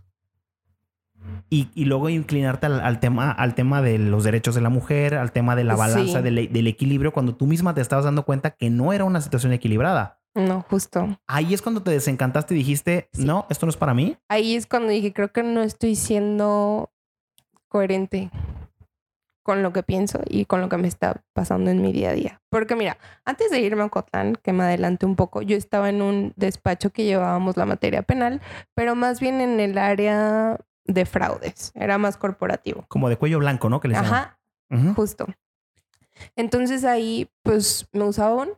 Y, 1.51 1.69
y 1.75 1.85
luego 1.85 2.09
inclinarte 2.09 2.67
al, 2.67 2.81
al 2.81 3.01
tema, 3.01 3.31
al 3.31 3.55
tema 3.55 3.83
de 3.83 3.99
los 3.99 4.25
derechos 4.25 4.55
de 4.55 4.61
la 4.61 4.69
mujer, 4.71 5.15
al 5.15 5.33
tema 5.33 5.55
de 5.57 5.65
la 5.65 5.77
balanza 5.77 6.19
Sí. 6.19 6.23
del, 6.25 6.53
del 6.53 6.67
equilibrio, 6.67 7.13
cuando 7.13 7.35
tú 7.35 7.47
misma 7.47 7.75
te 7.75 7.81
estabas 7.81 8.05
dando 8.05 8.25
cuenta 8.25 8.51
que 8.53 8.71
no 8.71 8.93
era 8.93 9.05
una 9.05 9.21
situación 9.21 9.53
equilibrada. 9.53 10.19
No, 10.35 10.63
justo. 10.71 11.19
Ahí 11.27 11.53
es 11.53 11.61
cuando 11.61 11.83
te 11.83 11.91
desencantaste 11.91 12.55
y 12.55 12.59
dijiste, 12.59 13.09
Sí. 13.13 13.25
no, 13.25 13.47
esto 13.51 13.67
no 13.67 13.71
es 13.71 13.77
para 13.77 13.93
mí. 13.93 14.17
Ahí 14.29 14.55
es 14.57 14.67
cuando 14.67 14.89
dije, 14.91 15.13
creo 15.13 15.31
que 15.31 15.43
no 15.43 15.63
estoy 15.63 15.95
siendo 15.95 16.91
coherente 17.69 18.31
con 19.45 19.63
lo 19.63 19.73
que 19.73 19.83
pienso 19.83 20.21
y 20.29 20.45
con 20.45 20.61
lo 20.61 20.69
que 20.69 20.77
me 20.77 20.87
está 20.87 21.23
pasando 21.35 21.71
en 21.71 21.83
mi 21.83 21.93
día 21.93 22.11
a 22.11 22.15
día. 22.15 22.41
Porque 22.49 22.77
mira, 22.77 22.97
antes 23.25 23.51
de 23.51 23.61
irme 23.61 23.83
a 23.83 23.87
Ocotlán, 23.87 24.37
que 24.43 24.53
me 24.53 24.63
adelanté 24.63 25.05
un 25.05 25.17
poco, 25.17 25.43
yo 25.43 25.57
estaba 25.57 25.89
en 25.89 26.01
un 26.01 26.33
despacho 26.37 26.91
que 26.91 27.05
llevábamos 27.05 27.57
la 27.57 27.67
materia 27.67 28.03
penal, 28.03 28.41
pero 28.75 28.95
más 28.95 29.21
bien 29.21 29.41
en 29.41 29.59
el 29.59 29.77
área 29.79 30.59
de 30.85 31.05
fraudes, 31.07 31.73
era 31.75 31.99
más 31.99 32.17
corporativo. 32.17 32.85
Como 32.89 33.09
de 33.09 33.17
cuello 33.17 33.39
blanco, 33.39 33.69
¿no? 33.69 33.81
Que 33.81 33.89
les. 33.89 33.99
Ajá, 33.99 34.39
justo. 34.97 35.27
Entonces 36.37 36.85
ahí, 36.85 37.31
pues 37.43 37.89
me 37.93 38.05
usaban, 38.05 38.51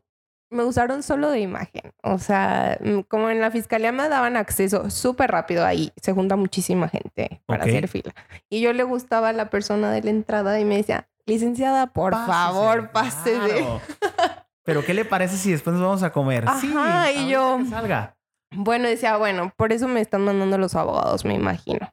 me 0.50 0.64
usaron 0.64 1.02
solo 1.02 1.30
de 1.30 1.40
imagen. 1.40 1.92
O 2.02 2.18
sea, 2.18 2.78
mm, 2.80 3.00
como 3.08 3.30
en 3.30 3.40
la 3.40 3.50
fiscalía 3.50 3.92
me 3.92 4.08
daban 4.08 4.36
acceso 4.36 4.90
súper 4.90 5.30
rápido 5.30 5.64
ahí, 5.64 5.92
se 6.00 6.12
junta 6.12 6.36
muchísima 6.36 6.88
gente 6.88 7.42
para 7.46 7.64
hacer 7.64 7.88
fila. 7.88 8.14
Y 8.48 8.60
yo 8.60 8.72
le 8.72 8.82
gustaba 8.84 9.30
a 9.30 9.32
la 9.32 9.50
persona 9.50 9.90
de 9.92 10.02
la 10.02 10.10
entrada 10.10 10.58
y 10.60 10.64
me 10.64 10.76
decía, 10.76 11.08
licenciada, 11.26 11.88
por 11.88 12.12
Pásese, 12.12 12.32
favor, 12.32 12.90
pásese. 12.90 13.38
claro. 13.38 13.80
Pero 14.64 14.82
¿qué 14.84 14.94
le 14.94 15.04
parece 15.04 15.36
si 15.36 15.50
después 15.52 15.74
nos 15.74 15.82
vamos 15.84 16.02
a 16.02 16.10
comer? 16.10 16.44
sí, 16.60 16.72
Ajá, 16.74 17.10
y 17.12 17.16
ahorita 17.18 17.30
yo- 17.30 17.58
salga. 17.70 18.16
Bueno, 18.56 18.86
decía, 18.88 19.16
bueno, 19.16 19.52
por 19.56 19.72
eso 19.72 19.88
me 19.88 20.00
están 20.00 20.24
mandando 20.24 20.56
los 20.58 20.74
abogados, 20.76 21.24
me 21.24 21.34
imagino. 21.34 21.90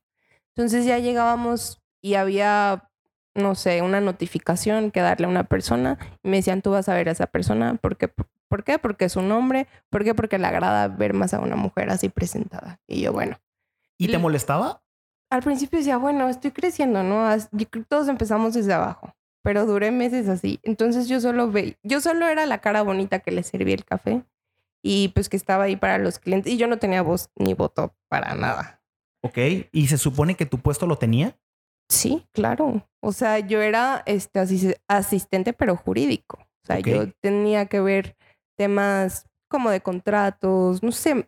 Entonces 0.61 0.85
ya 0.85 0.99
llegábamos 0.99 1.81
y 2.03 2.13
había, 2.13 2.87
no 3.33 3.55
sé, 3.55 3.81
una 3.81 3.99
notificación 3.99 4.91
que 4.91 5.01
darle 5.01 5.25
a 5.25 5.29
una 5.29 5.43
persona. 5.43 5.97
Y 6.21 6.29
me 6.29 6.37
decían, 6.37 6.61
tú 6.61 6.69
vas 6.69 6.87
a 6.87 6.93
ver 6.93 7.09
a 7.09 7.13
esa 7.13 7.25
persona. 7.25 7.79
¿Por 7.81 7.97
qué? 7.97 8.13
¿Por 8.47 8.63
qué? 8.63 8.77
Porque 8.77 9.05
es 9.05 9.15
un 9.15 9.31
hombre. 9.31 9.65
¿Por 9.89 10.03
qué? 10.03 10.13
Porque 10.13 10.37
le 10.37 10.45
agrada 10.45 10.87
ver 10.87 11.15
más 11.15 11.33
a 11.33 11.39
una 11.39 11.55
mujer 11.55 11.89
así 11.89 12.09
presentada. 12.09 12.79
Y 12.85 13.01
yo, 13.01 13.11
bueno. 13.11 13.39
¿Y 13.97 14.09
te 14.09 14.19
molestaba? 14.19 14.83
Al 15.31 15.41
principio 15.41 15.79
decía, 15.79 15.97
bueno, 15.97 16.29
estoy 16.29 16.51
creciendo, 16.51 17.01
¿no? 17.01 17.27
Todos 17.87 18.07
empezamos 18.07 18.53
desde 18.53 18.73
abajo. 18.73 19.15
Pero 19.41 19.65
duré 19.65 19.89
meses 19.89 20.29
así. 20.29 20.59
Entonces 20.61 21.07
yo 21.07 21.19
solo 21.21 21.49
veía, 21.49 21.73
yo 21.81 22.01
solo 22.01 22.27
era 22.27 22.45
la 22.45 22.59
cara 22.59 22.83
bonita 22.83 23.17
que 23.17 23.31
le 23.31 23.41
servía 23.41 23.73
el 23.73 23.83
café. 23.83 24.23
Y 24.83 25.07
pues 25.07 25.27
que 25.27 25.37
estaba 25.37 25.63
ahí 25.63 25.75
para 25.75 25.97
los 25.97 26.19
clientes. 26.19 26.53
Y 26.53 26.57
yo 26.57 26.67
no 26.67 26.77
tenía 26.77 27.01
voz 27.01 27.31
ni 27.35 27.55
voto 27.55 27.95
para 28.09 28.35
nada. 28.35 28.80
Ok. 29.23 29.37
¿Y 29.71 29.87
se 29.87 29.97
supone 29.97 30.35
que 30.35 30.45
tu 30.45 30.59
puesto 30.59 30.87
lo 30.87 30.97
tenía? 30.97 31.37
Sí, 31.89 32.25
claro. 32.33 32.87
O 33.01 33.11
sea, 33.11 33.39
yo 33.39 33.61
era 33.61 34.03
este 34.05 34.39
asis- 34.39 34.75
asistente, 34.87 35.53
pero 35.53 35.75
jurídico. 35.75 36.39
O 36.39 36.65
sea, 36.67 36.79
yo 36.79 37.11
tenía 37.21 37.65
que 37.65 37.81
ver 37.81 38.15
temas 38.57 39.25
como 39.49 39.69
de 39.69 39.81
contratos, 39.81 40.81
no 40.83 40.91
sé, 40.91 41.27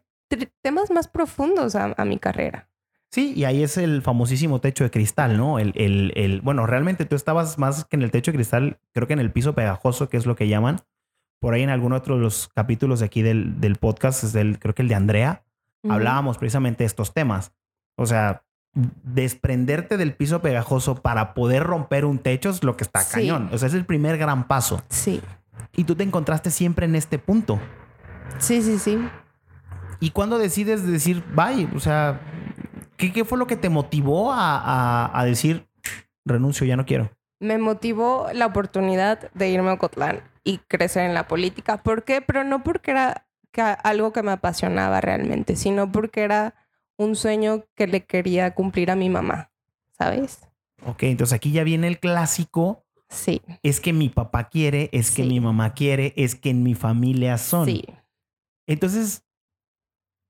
temas 0.62 0.90
más 0.92 1.08
profundos 1.08 1.76
a, 1.76 1.94
a 1.98 2.06
mi 2.06 2.18
carrera. 2.18 2.70
Sí, 3.12 3.34
y 3.36 3.44
ahí 3.44 3.62
es 3.62 3.78
el 3.78 4.02
famosísimo 4.02 4.60
techo 4.62 4.84
de 4.84 4.90
cristal, 4.92 5.38
¿no? 5.38 5.60
El, 5.60 5.74
el, 5.76 6.14
el, 6.16 6.42
bueno, 6.42 6.66
realmente 6.66 7.06
tú 7.06 7.16
estabas 7.16 7.60
más 7.60 7.86
que 7.86 7.96
en 7.96 8.02
el 8.02 8.10
techo 8.12 8.32
de 8.32 8.38
cristal, 8.38 8.80
creo 8.92 9.06
que 9.08 9.14
en 9.14 9.20
el 9.20 9.32
piso 9.32 9.54
pegajoso, 9.54 10.10
que 10.10 10.18
es 10.18 10.26
lo 10.26 10.36
que 10.36 10.48
llaman. 10.48 10.80
Por 11.40 11.54
ahí 11.54 11.62
en 11.62 11.70
algún 11.70 11.94
otro 11.94 12.16
de 12.16 12.22
los 12.22 12.48
capítulos 12.48 13.02
de 13.02 13.06
aquí 13.06 13.22
del, 13.22 13.60
del 13.60 13.76
podcast, 13.76 14.24
es 14.24 14.34
del, 14.34 14.58
creo 14.60 14.74
que 14.74 14.82
el 14.82 14.88
de 14.88 14.96
Andrea, 14.96 15.44
hablábamos 15.88 16.38
precisamente 16.38 16.84
de 16.84 16.88
estos 16.88 17.14
temas. 17.14 17.52
O 17.96 18.06
sea, 18.06 18.44
desprenderte 19.04 19.98
del 19.98 20.14
piso 20.16 20.42
pegajoso 20.42 20.96
para 20.96 21.34
poder 21.34 21.64
romper 21.64 22.06
un 22.06 22.18
techo 22.20 22.50
es 22.50 22.64
lo 22.64 22.76
que 22.76 22.84
está 22.84 23.02
Sí. 23.02 23.14
cañón. 23.22 23.50
O 23.54 23.58
sea, 23.58 23.68
es 23.68 23.74
el 23.74 23.86
primer 23.86 24.18
gran 24.18 24.48
paso. 24.48 24.82
Sí, 24.90 25.22
Y 25.76 25.84
tú 25.86 25.96
te 25.96 26.04
encontraste 26.04 26.50
siempre 26.52 26.86
en 26.86 26.96
este 26.96 27.20
punto. 27.20 27.60
sí, 28.40 28.62
sí, 28.62 28.78
sí. 28.80 28.98
¿Y 30.00 30.10
cuándo 30.12 30.38
decides 30.38 30.86
decir, 30.86 31.24
bye? 31.36 31.68
O 31.76 31.80
sea, 31.80 32.20
¿qué, 32.98 33.14
qué 33.14 33.24
fue 33.26 33.38
lo 33.38 33.48
que 33.48 33.56
te 33.56 33.70
motivó 33.70 34.34
a, 34.34 34.58
a- 34.60 35.20
a 35.20 35.26
decir, 35.26 35.68
renuncio, 36.26 36.66
ya 36.66 36.76
no 36.76 36.86
quiero? 36.86 37.12
Me 37.40 37.58
motivó 37.58 38.28
la 38.34 38.46
oportunidad 38.48 39.32
de 39.34 39.50
irme 39.50 39.70
a 39.70 39.74
Ocotlán 39.74 40.22
y 40.44 40.58
crecer 40.68 41.04
en 41.06 41.14
la 41.14 41.28
política. 41.28 41.78
¿Por 41.84 42.04
qué? 42.04 42.22
Pero 42.22 42.44
no 42.44 42.64
porque 42.64 42.92
era 42.92 43.26
algo 43.84 44.12
que 44.14 44.24
me 44.24 44.32
apasionaba 44.32 45.00
realmente, 45.02 45.56
sino 45.56 45.92
porque 45.92 46.24
era 46.24 46.56
un 46.98 47.16
sueño 47.16 47.66
que 47.76 47.88
le 47.88 48.06
quería 48.06 48.54
cumplir 48.54 48.92
a 48.92 48.96
mi 48.96 49.10
mamá. 49.10 49.50
¿sabes? 49.98 50.42
Ok, 50.86 51.04
entonces 51.04 51.34
aquí 51.36 51.52
ya 51.52 51.64
viene 51.64 51.88
el 51.88 52.00
clásico. 52.00 52.84
Sí. 53.10 53.42
Es 53.62 53.80
que 53.80 53.94
mi 53.94 54.10
papá 54.10 54.50
quiere, 54.50 54.90
es 54.92 55.12
que 55.12 55.22
Sí. 55.24 55.30
mi 55.30 55.40
mamá 55.40 55.74
quiere, 55.74 56.14
es 56.18 56.36
que 56.36 56.50
en 56.50 56.64
mi 56.64 56.74
familia 56.74 57.38
son. 57.38 57.68
Sí. 57.68 57.86
Entonces, 58.68 59.24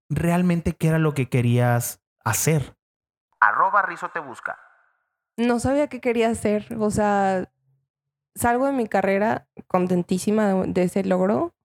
¿realmente 0.10 0.74
qué 0.74 0.90
era 0.90 1.00
lo 1.00 1.14
que 1.14 1.30
querías 1.30 2.02
hacer? 2.24 2.76
Arroba 3.40 3.82
Rizo 3.84 4.10
te 4.10 4.20
busca. 4.20 4.60
No 5.38 5.60
sabía 5.60 5.88
qué 5.88 6.00
quería 6.02 6.30
hacer. 6.30 6.76
O 6.80 6.92
sea, 6.92 7.50
salgo 8.36 8.68
de 8.68 8.74
mi 8.74 8.88
carrera 8.88 9.48
contentísima 9.68 10.48
de, 10.54 10.68
de 10.68 10.84
ese 10.84 11.04
logro. 11.04 11.56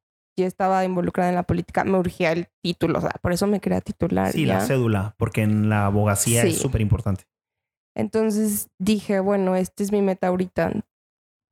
Ya 0.43 0.47
estaba 0.47 0.85
involucrada 0.85 1.31
en 1.31 1.35
la 1.37 1.43
política. 1.43 1.85
Me 1.85 1.99
urgía 1.99 2.33
el 2.33 2.49
título. 2.63 2.99
O 2.99 3.03
sea, 3.03 3.11
por 3.21 3.33
eso 3.33 3.47
me 3.47 3.61
quería 3.61 3.81
titular. 3.81 4.33
Sí, 4.33 4.47
ya. 4.47 4.59
la 4.59 4.61
cédula, 4.67 5.15
porque 5.19 5.43
en 5.43 5.69
la 5.69 5.87
abogacía 5.87 6.45
es 6.45 6.59
súper 6.59 6.81
importante. 6.81 7.25
Entonces 7.97 8.69
dije, 8.79 9.19
bueno, 9.21 9.57
esta 9.57 9.83
es 9.83 9.91
mi 9.93 10.03
meta 10.03 10.29
ahorita. 10.29 10.73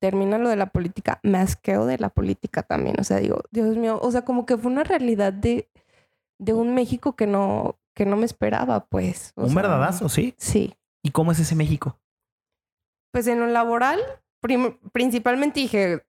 Termina 0.00 0.38
lo 0.38 0.48
de 0.48 0.56
la 0.56 0.66
política, 0.66 1.18
me 1.22 1.38
asqueo 1.38 1.86
de 1.86 1.98
la 1.98 2.10
política 2.10 2.62
también. 2.62 2.96
O 3.00 3.04
sea, 3.04 3.16
digo, 3.16 3.40
Dios 3.50 3.76
mío, 3.76 3.98
o 4.00 4.10
sea, 4.12 4.24
como 4.24 4.46
que 4.46 4.56
fue 4.56 4.70
una 4.70 4.84
realidad 4.84 5.32
de, 5.32 5.68
de 6.38 6.52
un 6.52 6.74
México 6.74 7.16
que 7.16 7.26
no, 7.26 7.78
que 7.94 8.04
no 8.06 8.16
me 8.16 8.26
esperaba, 8.26 8.86
pues. 8.86 9.32
O 9.36 9.44
Un 9.44 9.48
sea, 9.50 9.62
verdadazo, 9.62 10.08
sí. 10.08 10.34
Sí. 10.36 10.74
¿Y 11.02 11.10
cómo 11.10 11.32
es 11.32 11.40
ese 11.40 11.56
México? 11.56 11.98
Pues 13.10 13.26
en 13.26 13.40
lo 13.40 13.46
laboral, 13.46 13.98
principalmente 14.92 15.60
dije, 15.60 16.04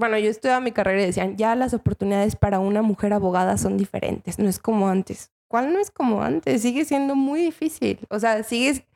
bueno, 0.00 0.18
yo 0.18 0.30
estudiaba 0.30 0.60
mi 0.60 0.72
carrera 0.72 1.02
y 1.02 1.06
decían, 1.06 1.36
ya 1.36 1.54
las 1.54 1.74
oportunidades 1.74 2.34
para 2.34 2.58
una 2.58 2.80
mujer 2.80 3.12
abogada 3.12 3.58
son 3.58 3.76
diferentes, 3.76 4.38
no 4.38 4.48
es 4.48 4.58
como 4.58 4.88
antes. 4.88 5.30
¿Cuál 5.46 5.72
no 5.72 5.78
es 5.78 5.90
como 5.90 6.22
antes? 6.22 6.62
Sigue 6.62 6.84
siendo 6.84 7.14
muy 7.14 7.42
difícil. 7.42 8.00
O 8.08 8.18
sea, 8.18 8.42
sigue 8.42 8.86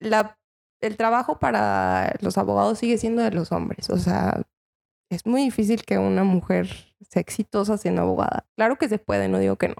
la 0.00 0.36
el 0.82 0.96
trabajo 0.96 1.38
para 1.38 2.14
los 2.20 2.36
abogados 2.36 2.78
sigue 2.78 2.98
siendo 2.98 3.22
de 3.22 3.30
los 3.30 3.52
hombres. 3.52 3.88
O 3.88 3.96
sea, 3.96 4.42
es 5.08 5.24
muy 5.24 5.42
difícil 5.42 5.84
que 5.84 5.96
una 5.96 6.24
mujer 6.24 6.68
sea 7.08 7.22
exitosa 7.22 7.78
siendo 7.78 8.02
abogada. 8.02 8.46
Claro 8.56 8.76
que 8.76 8.88
se 8.88 8.98
puede, 8.98 9.28
no 9.28 9.38
digo 9.38 9.56
que 9.56 9.68
no. 9.68 9.76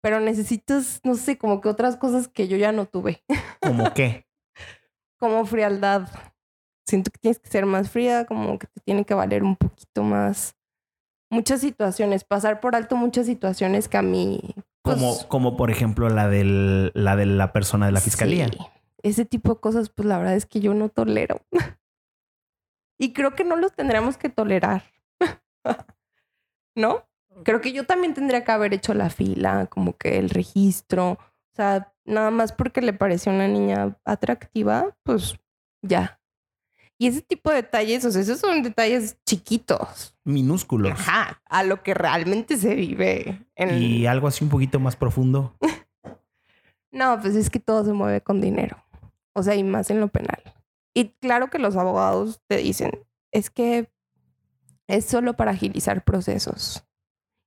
Pero 0.00 0.20
necesitas, 0.20 1.00
no 1.02 1.14
sé, 1.14 1.38
como 1.38 1.60
que 1.60 1.68
otras 1.68 1.96
cosas 1.96 2.28
que 2.28 2.46
yo 2.46 2.56
ya 2.56 2.70
no 2.70 2.86
tuve. 2.86 3.24
¿Cómo 3.60 3.92
qué? 3.94 4.26
como 5.18 5.44
frialdad. 5.46 6.08
Siento 6.86 7.10
que 7.10 7.18
tienes 7.18 7.38
que 7.38 7.48
ser 7.48 7.66
más 7.66 7.90
fría, 7.90 8.26
como 8.26 8.58
que 8.58 8.66
te 8.66 8.80
tiene 8.80 9.04
que 9.04 9.14
valer 9.14 9.42
un 9.42 9.56
poquito 9.56 10.02
más. 10.02 10.56
Muchas 11.30 11.60
situaciones, 11.60 12.24
pasar 12.24 12.60
por 12.60 12.76
alto 12.76 12.96
muchas 12.96 13.26
situaciones 13.26 13.88
que 13.88 13.96
a 13.96 14.02
mí. 14.02 14.54
pues, 14.82 14.96
Como, 14.96 15.28
como 15.28 15.56
por 15.56 15.70
ejemplo 15.70 16.08
la, 16.10 16.28
del, 16.28 16.90
la 16.94 17.16
de 17.16 17.26
la 17.26 17.52
persona 17.52 17.86
de 17.86 17.92
la 17.92 18.00
fiscalía. 18.00 18.48
sí, 18.48 18.58
ese 19.02 19.24
tipo 19.24 19.54
de 19.54 19.60
cosas, 19.60 19.88
pues 19.88 20.06
la 20.06 20.18
verdad 20.18 20.34
es 20.36 20.46
que 20.46 20.60
yo 20.60 20.74
no 20.74 20.88
tolero. 20.88 21.40
y 22.98 23.12
creo 23.12 23.34
que 23.34 23.44
no 23.44 23.56
los 23.56 23.72
tendríamos 23.72 24.16
que 24.16 24.28
tolerar. 24.28 24.84
¿No? 26.76 27.04
Creo 27.44 27.60
que 27.60 27.72
yo 27.72 27.86
también 27.86 28.14
tendría 28.14 28.44
que 28.44 28.52
haber 28.52 28.74
hecho 28.74 28.92
la 28.94 29.08
fila, 29.08 29.66
como 29.66 29.96
que 29.96 30.18
el 30.18 30.30
registro. 30.30 31.12
O 31.12 31.54
sea, 31.54 31.92
nada 32.04 32.30
más 32.30 32.52
porque 32.52 32.82
le 32.82 32.92
pareció 32.92 33.32
una 33.32 33.48
niña 33.48 33.96
atractiva, 34.04 34.94
pues 35.02 35.38
ya. 35.82 36.20
Y 37.02 37.08
ese 37.08 37.20
tipo 37.20 37.50
de 37.50 37.56
detalles, 37.56 38.04
o 38.04 38.12
sea, 38.12 38.22
esos 38.22 38.38
son 38.38 38.62
detalles 38.62 39.16
chiquitos. 39.26 40.14
Minúsculos. 40.22 40.92
Ajá, 40.92 41.42
a 41.46 41.64
lo 41.64 41.82
que 41.82 41.94
realmente 41.94 42.56
se 42.56 42.76
vive 42.76 43.44
en... 43.56 43.82
Y 43.82 44.06
algo 44.06 44.28
así 44.28 44.44
un 44.44 44.50
poquito 44.50 44.78
más 44.78 44.94
profundo. 44.94 45.56
No, 46.92 47.18
pues 47.22 47.34
es 47.34 47.48
que 47.48 47.58
todo 47.58 47.84
se 47.86 47.94
mueve 47.94 48.20
con 48.20 48.40
dinero. 48.42 48.76
O 49.32 49.42
sea, 49.42 49.56
y 49.56 49.64
más 49.64 49.88
en 49.88 49.98
lo 49.98 50.08
penal. 50.08 50.42
Y 50.92 51.08
claro 51.20 51.48
que 51.48 51.58
los 51.58 51.74
abogados 51.74 52.42
te 52.46 52.58
dicen, 52.58 52.92
es 53.30 53.48
que 53.48 53.90
es 54.86 55.06
solo 55.06 55.32
para 55.32 55.52
agilizar 55.52 56.04
procesos. 56.04 56.84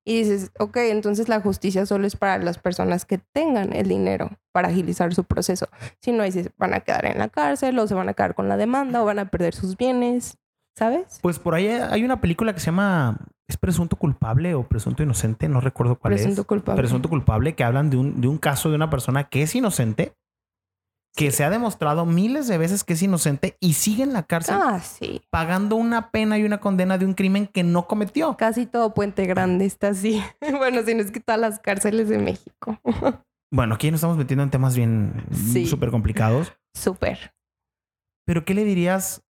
Y 0.07 0.19
dices, 0.19 0.51
ok, 0.59 0.77
entonces 0.77 1.27
la 1.29 1.41
justicia 1.41 1.85
solo 1.87 2.05
es 2.05 2.15
para 2.15 2.37
las 2.37 2.59
personas 2.59 3.05
que 3.05 3.17
tengan 3.17 3.73
el 3.73 3.87
dinero 3.87 4.29
para 4.51 4.67
agilizar 4.67 5.13
su 5.15 5.23
proceso. 5.23 5.67
Si 5.99 6.11
no, 6.11 6.29
se 6.31 6.51
van 6.57 6.75
a 6.75 6.81
quedar 6.81 7.05
en 7.05 7.17
la 7.17 7.27
cárcel 7.29 7.77
o 7.79 7.87
se 7.87 7.95
van 7.95 8.07
a 8.07 8.13
quedar 8.13 8.35
con 8.35 8.47
la 8.47 8.55
demanda 8.55 9.01
o 9.01 9.05
van 9.05 9.17
a 9.17 9.29
perder 9.29 9.55
sus 9.55 9.75
bienes, 9.77 10.37
¿sabes? 10.77 11.19
Pues 11.23 11.39
por 11.39 11.55
ahí 11.55 11.67
hay 11.67 12.03
una 12.03 12.21
película 12.21 12.53
que 12.53 12.59
se 12.59 12.67
llama 12.67 13.17
¿Es 13.47 13.57
presunto 13.57 13.95
culpable 13.95 14.55
o 14.55 14.63
presunto 14.67 15.03
inocente? 15.03 15.47
No 15.47 15.61
recuerdo 15.61 15.97
cuál 15.97 16.13
Presunto 16.13 16.41
es. 16.41 16.47
culpable. 16.47 16.81
Presunto 16.81 17.09
culpable 17.09 17.53
que 17.55 17.63
hablan 17.63 17.89
de 17.89 17.97
un, 17.97 18.21
de 18.21 18.27
un 18.27 18.37
caso 18.37 18.69
de 18.69 18.75
una 18.75 18.89
persona 18.89 19.25
que 19.25 19.43
es 19.43 19.53
inocente, 19.55 20.13
que 21.15 21.31
se 21.31 21.43
ha 21.45 21.49
demostrado 21.49 22.05
miles 22.05 22.47
de 22.47 22.57
veces 22.57 22.83
que 22.83 22.93
es 22.93 23.01
inocente 23.01 23.55
y 23.61 23.73
sigue 23.73 24.03
en 24.03 24.11
la 24.13 24.23
cárcel 24.23 24.57
Ah, 24.61 24.79
sí. 24.81 25.21
pagando 25.29 25.77
una 25.77 26.11
pena 26.11 26.37
y 26.37 26.43
una 26.43 26.59
condena 26.59 26.97
de 26.97 27.05
un 27.05 27.13
crimen 27.13 27.47
que 27.47 27.63
no 27.63 27.87
cometió. 27.87 28.35
Casi 28.37 28.65
todo 28.65 28.93
Puente 28.93 29.25
Grande 29.25 29.65
está 29.65 29.89
así. 29.89 30.21
bueno, 30.57 30.81
si 30.83 30.93
no 30.93 31.01
es 31.01 31.11
que 31.11 31.21
todas 31.21 31.39
las 31.39 31.59
cárceles 31.59 32.09
de 32.09 32.17
México. 32.19 32.79
Bueno, 33.53 33.75
aquí 33.75 33.89
nos 33.89 33.99
estamos 33.99 34.17
metiendo 34.17 34.43
en 34.43 34.49
temas 34.49 34.75
bien 34.75 35.23
Sí. 35.31 35.65
súper 35.65 35.89
complicados. 35.89 36.51
Súper. 36.73 37.33
Pero 38.25 38.43
¿qué 38.43 38.53
le 38.53 38.65
dirías 38.65 39.21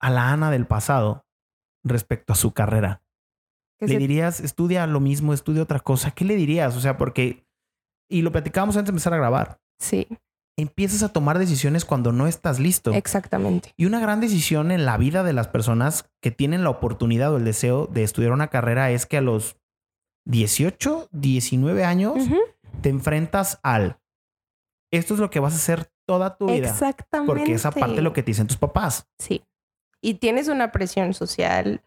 a 0.00 0.10
la 0.10 0.30
Ana 0.30 0.50
del 0.50 0.66
pasado 0.66 1.24
respecto 1.82 2.34
a 2.34 2.36
su 2.36 2.52
carrera? 2.52 3.02
¿Le 3.80 3.88
se- 3.88 3.98
dirías, 3.98 4.38
estudia 4.40 4.86
lo 4.86 5.00
mismo, 5.00 5.32
estudia 5.32 5.62
otra 5.62 5.80
cosa? 5.80 6.12
¿Qué 6.12 6.24
le 6.24 6.36
dirías? 6.36 6.76
O 6.76 6.80
sea, 6.80 6.96
porque, 6.98 7.44
y 8.08 8.22
lo 8.22 8.30
platicábamos 8.30 8.76
antes 8.76 8.88
de 8.88 8.90
empezar 8.92 9.14
a 9.14 9.18
grabar, 9.18 9.58
Sí, 9.80 10.06
empiezas 10.58 11.02
a 11.02 11.12
tomar 11.12 11.38
decisiones 11.38 11.84
cuando 11.84 12.12
no 12.12 12.26
estás 12.26 12.58
listo. 12.58 12.92
exactamente. 12.92 13.72
Y 13.76 13.84
una 13.86 14.00
gran 14.00 14.20
decisión 14.20 14.70
en 14.70 14.86
la 14.86 14.96
vida 14.96 15.22
de 15.22 15.32
las 15.32 15.48
personas 15.48 16.08
que 16.22 16.30
tienen 16.30 16.64
la 16.64 16.70
oportunidad 16.70 17.32
o 17.32 17.36
el 17.36 17.44
deseo 17.44 17.86
de 17.86 18.02
estudiar 18.02 18.32
una 18.32 18.48
carrera 18.48 18.90
es 18.90 19.06
que 19.06 19.18
a 19.18 19.20
los 19.20 19.56
18, 20.26 21.08
19 21.12 21.84
años 21.84 22.14
te 22.80 22.88
enfrentas 22.88 23.60
al, 23.62 23.98
esto 24.90 25.14
es 25.14 25.20
lo 25.20 25.30
que 25.30 25.40
vas 25.40 25.52
a 25.52 25.56
hacer 25.56 25.90
toda 26.06 26.36
tu 26.36 26.46
vida. 26.46 26.68
Exactamente. 26.68 27.32
Porque 27.32 27.52
esa 27.52 27.70
parte 27.70 27.96
es 27.96 28.02
lo 28.02 28.12
que 28.12 28.22
te 28.22 28.30
dicen 28.30 28.46
tus 28.46 28.56
papás. 28.56 29.06
Sí. 29.18 29.44
Y 30.00 30.14
tienes 30.14 30.48
una 30.48 30.72
presión 30.72 31.14
social, 31.14 31.82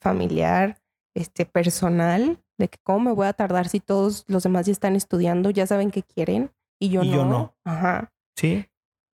familiar, 0.00 0.80
este, 1.14 1.46
personal, 1.46 2.38
de 2.58 2.68
que 2.68 2.78
cómo 2.82 3.00
me 3.00 3.12
voy 3.12 3.26
a 3.26 3.32
tardar 3.32 3.68
si 3.68 3.80
todos 3.80 4.24
los 4.28 4.42
demás 4.42 4.66
ya 4.66 4.72
están 4.72 4.94
estudiando, 4.94 5.50
ya 5.50 5.66
saben 5.66 5.90
qué 5.90 6.02
quieren 6.02 6.52
y 6.78 6.90
yo 6.90 7.02
Y 7.02 7.10
no. 7.10 7.16
yo 7.16 7.24
no. 7.24 7.56
Ajá. 7.64 8.11
Sí, 8.36 8.66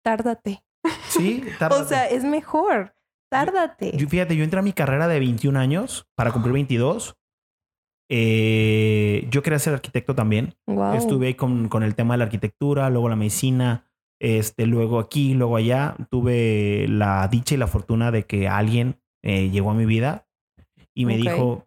Tárdate. 0.03 0.65
sí. 1.09 1.43
O 1.55 1.59
tárdate. 1.59 1.89
sea, 1.89 2.07
es 2.09 2.25
mejor. 2.25 2.95
Tárdate. 3.31 3.97
Yo, 3.97 4.09
fíjate, 4.09 4.37
yo 4.37 4.45
entré 4.45 4.61
a 4.61 4.63
mi 4.63 4.73
carrera 4.73 5.09
de 5.09 5.19
21 5.19 5.59
años 5.59 6.07
para 6.15 6.31
cumplir 6.33 6.53
22. 6.55 7.17
Eh, 8.11 9.27
yo 9.31 9.43
quería 9.43 9.59
ser 9.59 9.75
arquitecto 9.75 10.15
también. 10.15 10.55
Wow. 10.67 10.95
Estuve 10.95 11.29
ahí 11.29 11.35
con, 11.35 11.69
con 11.69 11.83
el 11.83 11.95
tema 11.95 12.15
de 12.15 12.19
la 12.19 12.25
arquitectura, 12.25 12.91
luego 12.91 13.09
la 13.09 13.17
medicina, 13.17 13.91
este, 14.21 14.67
luego 14.67 14.99
aquí, 14.99 15.35
luego 15.35 15.57
allá. 15.57 15.97
Tuve 16.11 16.87
la 16.89 17.27
dicha 17.29 17.55
y 17.55 17.59
la 17.59 17.67
fortuna 17.67 18.11
de 18.11 18.25
que 18.25 18.47
alguien 18.49 19.01
eh, 19.23 19.51
llegó 19.51 19.71
a 19.71 19.75
mi 19.75 19.87
vida 19.87 20.27
y 20.95 21.07
me 21.07 21.17
dijo, 21.17 21.67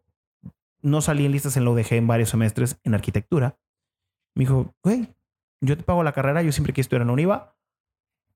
no 0.81 1.01
salí 1.01 1.25
en 1.25 1.31
listas 1.31 1.57
en 1.57 1.65
la 1.65 1.71
UDG 1.71 1.93
en 1.93 2.07
varios 2.07 2.29
semestres 2.29 2.79
en 2.83 2.93
arquitectura. 2.93 3.57
Me 4.35 4.41
dijo, 4.43 4.75
güey, 4.83 5.09
yo 5.61 5.77
te 5.77 5.83
pago 5.83 6.03
la 6.03 6.11
carrera, 6.13 6.41
yo 6.41 6.51
siempre 6.51 6.73
quise 6.73 6.81
estudiar 6.81 7.01
en 7.01 7.07
la 7.07 7.13
UNIVA, 7.13 7.55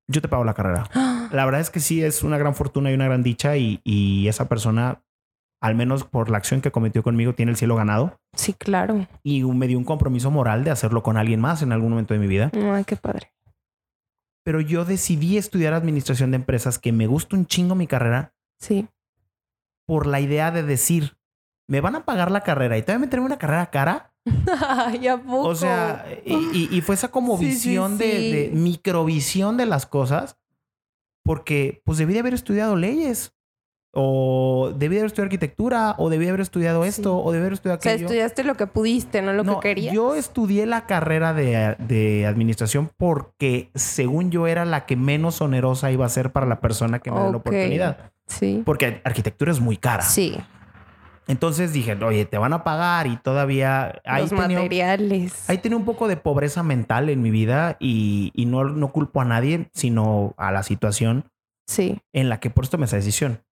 yo 0.07 0.21
te 0.21 0.27
pago 0.27 0.43
la 0.43 0.53
carrera. 0.53 0.89
La 1.31 1.45
verdad 1.45 1.61
es 1.61 1.69
que 1.69 1.79
sí 1.79 2.03
es 2.03 2.23
una 2.23 2.37
gran 2.37 2.55
fortuna 2.55 2.91
y 2.91 2.93
una 2.93 3.05
gran 3.05 3.23
dicha 3.23 3.55
y, 3.55 3.79
y 3.85 4.27
esa 4.27 4.49
persona, 4.49 5.01
al 5.61 5.75
menos 5.75 6.03
por 6.03 6.29
la 6.29 6.37
acción 6.37 6.59
que 6.59 6.71
cometió 6.71 7.03
conmigo, 7.03 7.33
tiene 7.33 7.51
el 7.51 7.57
cielo 7.57 7.75
ganado 7.77 8.19
Sí, 8.33 8.53
claro. 8.53 9.07
y 9.23 9.43
me 9.43 9.67
dio 9.67 9.77
un 9.77 9.85
compromiso 9.85 10.29
moral 10.29 10.65
de 10.65 10.71
hacerlo 10.71 11.03
con 11.03 11.15
alguien 11.15 11.39
más 11.39 11.61
en 11.61 11.71
algún 11.71 11.91
momento 11.91 12.13
de 12.13 12.19
mi 12.19 12.27
vida. 12.27 12.51
Ay, 12.53 12.83
qué 12.83 12.97
padre. 12.97 13.31
Pero 14.43 14.59
yo 14.59 14.83
decidí 14.83 15.37
estudiar 15.37 15.73
administración 15.73 16.31
de 16.31 16.35
empresas, 16.37 16.79
que 16.79 16.91
me 16.91 17.07
gusta 17.07 17.35
un 17.37 17.45
chingo 17.45 17.75
mi 17.75 17.87
carrera, 17.87 18.33
Sí. 18.59 18.89
por 19.87 20.05
la 20.07 20.19
idea 20.19 20.51
de 20.51 20.63
decir, 20.63 21.15
me 21.69 21.79
van 21.79 21.95
a 21.95 22.03
pagar 22.03 22.29
la 22.31 22.41
carrera 22.41 22.77
y 22.77 22.81
te 22.81 22.91
voy 22.91 22.97
a 22.97 22.99
meterme 23.05 23.25
una 23.27 23.37
carrera 23.37 23.69
cara. 23.69 24.10
Ay, 24.67 25.07
¿a 25.07 25.17
poco? 25.17 25.47
O 25.49 25.55
sea, 25.55 26.05
y, 26.25 26.33
y- 26.53 26.69
y 26.71 26.81
fue 26.81 26.95
esa 26.95 27.09
como 27.09 27.37
Sí, 27.39 27.45
sí, 27.45 27.69
visión 27.69 27.97
de, 27.97 28.11
sí. 28.11 28.31
de 28.31 28.49
microvisión 28.53 29.57
de 29.57 29.65
las 29.65 29.85
cosas, 29.85 30.37
porque 31.23 31.81
pues 31.85 31.97
debí 31.97 32.13
de 32.13 32.19
haber 32.19 32.33
estudiado 32.33 32.75
leyes, 32.75 33.33
o 33.93 34.71
debí 34.77 34.95
de 34.95 35.01
haber 35.01 35.07
estudiado 35.07 35.25
arquitectura, 35.25 35.95
o 35.97 36.09
debí 36.09 36.23
de 36.25 36.29
haber 36.29 36.41
estudiado 36.41 36.85
esto, 36.85 37.01
Sí. 37.17 37.21
o 37.25 37.31
debí 37.31 37.41
de 37.41 37.47
haber 37.47 37.53
estudiado 37.53 37.79
o 37.79 37.81
sea, 37.81 37.91
aquello. 37.91 38.05
estudiaste 38.07 38.43
lo 38.45 38.55
que 38.55 38.65
pudiste, 38.67 39.21
no 39.21 39.33
lo 39.33 39.43
No, 39.43 39.59
que 39.59 39.69
querías. 39.69 39.93
Yo 39.93 40.15
estudié 40.15 40.65
la 40.65 40.85
carrera 40.85 41.33
de, 41.33 41.75
de 41.79 42.25
administración 42.25 42.89
porque, 42.97 43.69
según 43.75 44.31
yo, 44.31 44.47
era 44.47 44.63
la 44.65 44.85
que 44.85 44.95
menos 44.95 45.41
onerosa 45.41 45.91
iba 45.91 46.05
a 46.05 46.09
ser 46.09 46.31
para 46.31 46.45
la 46.45 46.61
persona 46.61 46.99
que 46.99 47.11
me 47.11 47.17
dé 47.17 47.23
la 47.23 47.29
Ok. 47.31 47.35
oportunidad. 47.37 48.11
Sí. 48.27 48.61
Porque 48.65 49.01
arquitectura 49.03 49.51
es 49.51 49.59
muy 49.59 49.75
cara. 49.75 50.03
Sí. 50.03 50.37
Entonces 51.31 51.71
dije, 51.71 51.93
oye, 52.03 52.25
te 52.25 52.37
van 52.37 52.51
a 52.53 52.63
pagar 52.63 53.07
y 53.07 53.15
todavía... 53.17 54.01
Ahí 54.05 54.23
Los 54.23 54.31
tenía- 54.31 54.59
materiales. 54.59 55.49
Ahí 55.49 55.57
tenía 55.59 55.77
un 55.77 55.85
poco 55.85 56.07
de 56.07 56.17
pobreza 56.17 56.61
mental 56.61 57.09
en 57.09 57.21
mi 57.21 57.31
vida 57.31 57.77
y, 57.79 58.31
y 58.35 58.45
no, 58.45 58.65
no 58.65 58.91
culpo 58.91 59.21
a 59.21 59.25
nadie, 59.25 59.69
sino 59.73 60.33
a 60.37 60.51
la 60.51 60.63
situación 60.63 61.29
Sí. 61.67 62.01
en 62.13 62.27
la 62.27 62.39
que 62.41 62.49
por 62.49 62.65
esto 62.65 62.75
tomé 62.77 62.85
esa 62.85 62.97
decisión. 62.97 63.43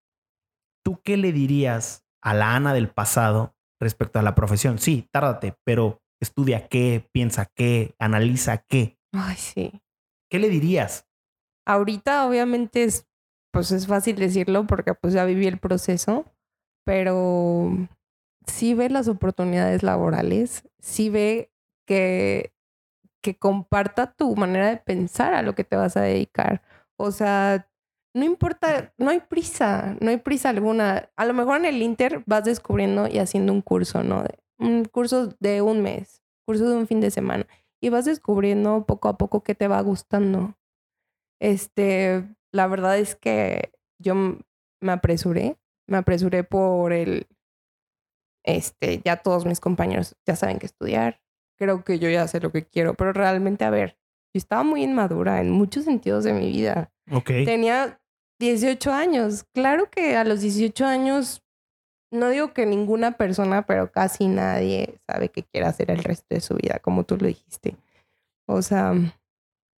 ¿Tú 0.84 1.00
qué 1.04 1.16
le 1.16 1.32
dirías 1.32 2.06
a 2.22 2.34
la 2.34 2.56
Ana 2.56 2.74
del 2.74 2.90
pasado 2.90 3.56
respecto 3.82 4.20
a 4.20 4.24
la 4.24 4.36
profesión? 4.36 4.78
Sí, 4.80 5.08
tárdate, 5.12 5.56
pero 5.64 6.02
estudia 6.22 6.68
qué, 6.68 7.08
piensa 7.14 7.46
qué, 7.56 7.96
analiza 7.98 8.58
qué. 8.68 8.98
Ay, 9.14 9.38
sí. 9.38 9.82
¿Qué 10.30 10.40
le 10.40 10.50
dirías? 10.50 11.08
Ahorita 11.66 12.26
obviamente 12.28 12.84
es, 12.84 13.08
pues 13.54 13.72
es 13.72 13.88
fácil 13.88 14.18
decirlo 14.18 14.68
porque 14.68 14.94
pues 14.96 15.14
ya 15.14 15.24
viví 15.24 15.48
el 15.48 15.60
proceso, 15.60 16.26
pero 16.86 17.72
sí 18.48 18.74
ve 18.74 18.90
las 18.90 19.08
oportunidades 19.08 19.84
laborales, 19.84 20.64
sí 20.80 21.10
ve 21.10 21.52
que, 21.86 22.54
que 23.22 23.38
comparta 23.38 24.14
tu 24.14 24.36
manera 24.36 24.70
de 24.70 24.78
pensar 24.78 25.34
a 25.34 25.42
lo 25.42 25.56
que 25.56 25.64
te 25.64 25.76
vas 25.76 25.98
a 25.98 26.02
dedicar. 26.02 26.62
O 26.98 27.12
sea, 27.12 27.70
no 28.14 28.26
importa, 28.26 28.94
no 28.98 29.10
hay 29.10 29.20
prisa, 29.22 29.96
no 30.02 30.10
hay 30.10 30.18
prisa 30.18 30.50
alguna. 30.50 31.10
A 31.16 31.26
lo 31.26 31.34
mejor 31.34 31.58
en 31.58 31.66
el 31.66 31.82
Inter 31.82 32.24
vas 32.26 32.44
descubriendo 32.44 33.08
y 33.08 33.20
haciendo 33.20 33.54
un 33.54 33.62
curso, 33.62 34.04
¿no? 34.04 34.24
Un 34.58 34.86
curso 34.86 35.36
de 35.40 35.62
un 35.62 35.82
mes, 35.82 36.22
curso 36.46 36.68
de 36.70 36.76
un 36.76 36.88
fin 36.88 37.02
de 37.02 37.12
semana. 37.12 37.48
Y 37.82 37.90
vas 37.90 38.06
descubriendo 38.06 38.86
poco 38.86 39.10
a 39.10 39.18
poco 39.18 39.44
qué 39.44 39.56
te 39.56 39.68
va 39.68 39.80
gustando. 39.82 40.56
Este, 41.40 42.28
la 42.52 42.68
verdad 42.68 42.98
es 42.98 43.16
que 43.16 43.72
yo 44.00 44.16
me 44.16 44.92
apresuré, 44.92 45.58
me 45.90 45.98
apresuré 45.98 46.44
por 46.44 46.94
el, 46.94 47.28
este, 48.44 49.02
ya 49.04 49.18
todos 49.18 49.46
mis 49.46 49.60
compañeros 49.60 50.16
ya 50.26 50.36
saben 50.36 50.60
qué 50.60 50.66
estudiar. 50.66 51.22
Creo 51.58 51.84
que 51.84 52.00
yo 52.00 52.10
ya 52.10 52.28
sé 52.28 52.40
lo 52.40 52.52
que 52.52 52.66
quiero, 52.66 52.94
pero 52.94 53.12
realmente, 53.12 53.66
a 53.66 53.70
ver, 53.70 53.98
yo 54.34 54.38
estaba 54.38 54.64
muy 54.64 54.84
inmadura 54.84 55.42
en 55.42 55.52
muchos 55.52 55.86
sentidos 55.86 56.24
de 56.24 56.34
mi 56.34 56.50
vida. 56.50 56.92
Ok. 57.12 57.28
Tenía 57.46 58.00
18 58.40 58.94
años. 58.94 59.46
Claro 59.54 59.90
que 59.90 60.16
a 60.16 60.24
los 60.24 60.42
18 60.42 60.86
años, 60.86 61.44
no 62.12 62.30
digo 62.30 62.54
que 62.54 62.66
ninguna 62.66 63.18
persona, 63.18 63.66
pero 63.66 63.92
casi 63.92 64.28
nadie 64.28 65.00
sabe 65.06 65.30
qué 65.30 65.44
quiere 65.44 65.68
hacer 65.68 65.92
el 65.92 66.04
resto 66.04 66.28
de 66.30 66.40
su 66.40 66.56
vida, 66.56 66.80
como 66.80 67.04
tú 67.04 67.18
lo 67.18 67.28
dijiste. 67.28 67.76
O 68.48 68.62
sea, 68.62 68.94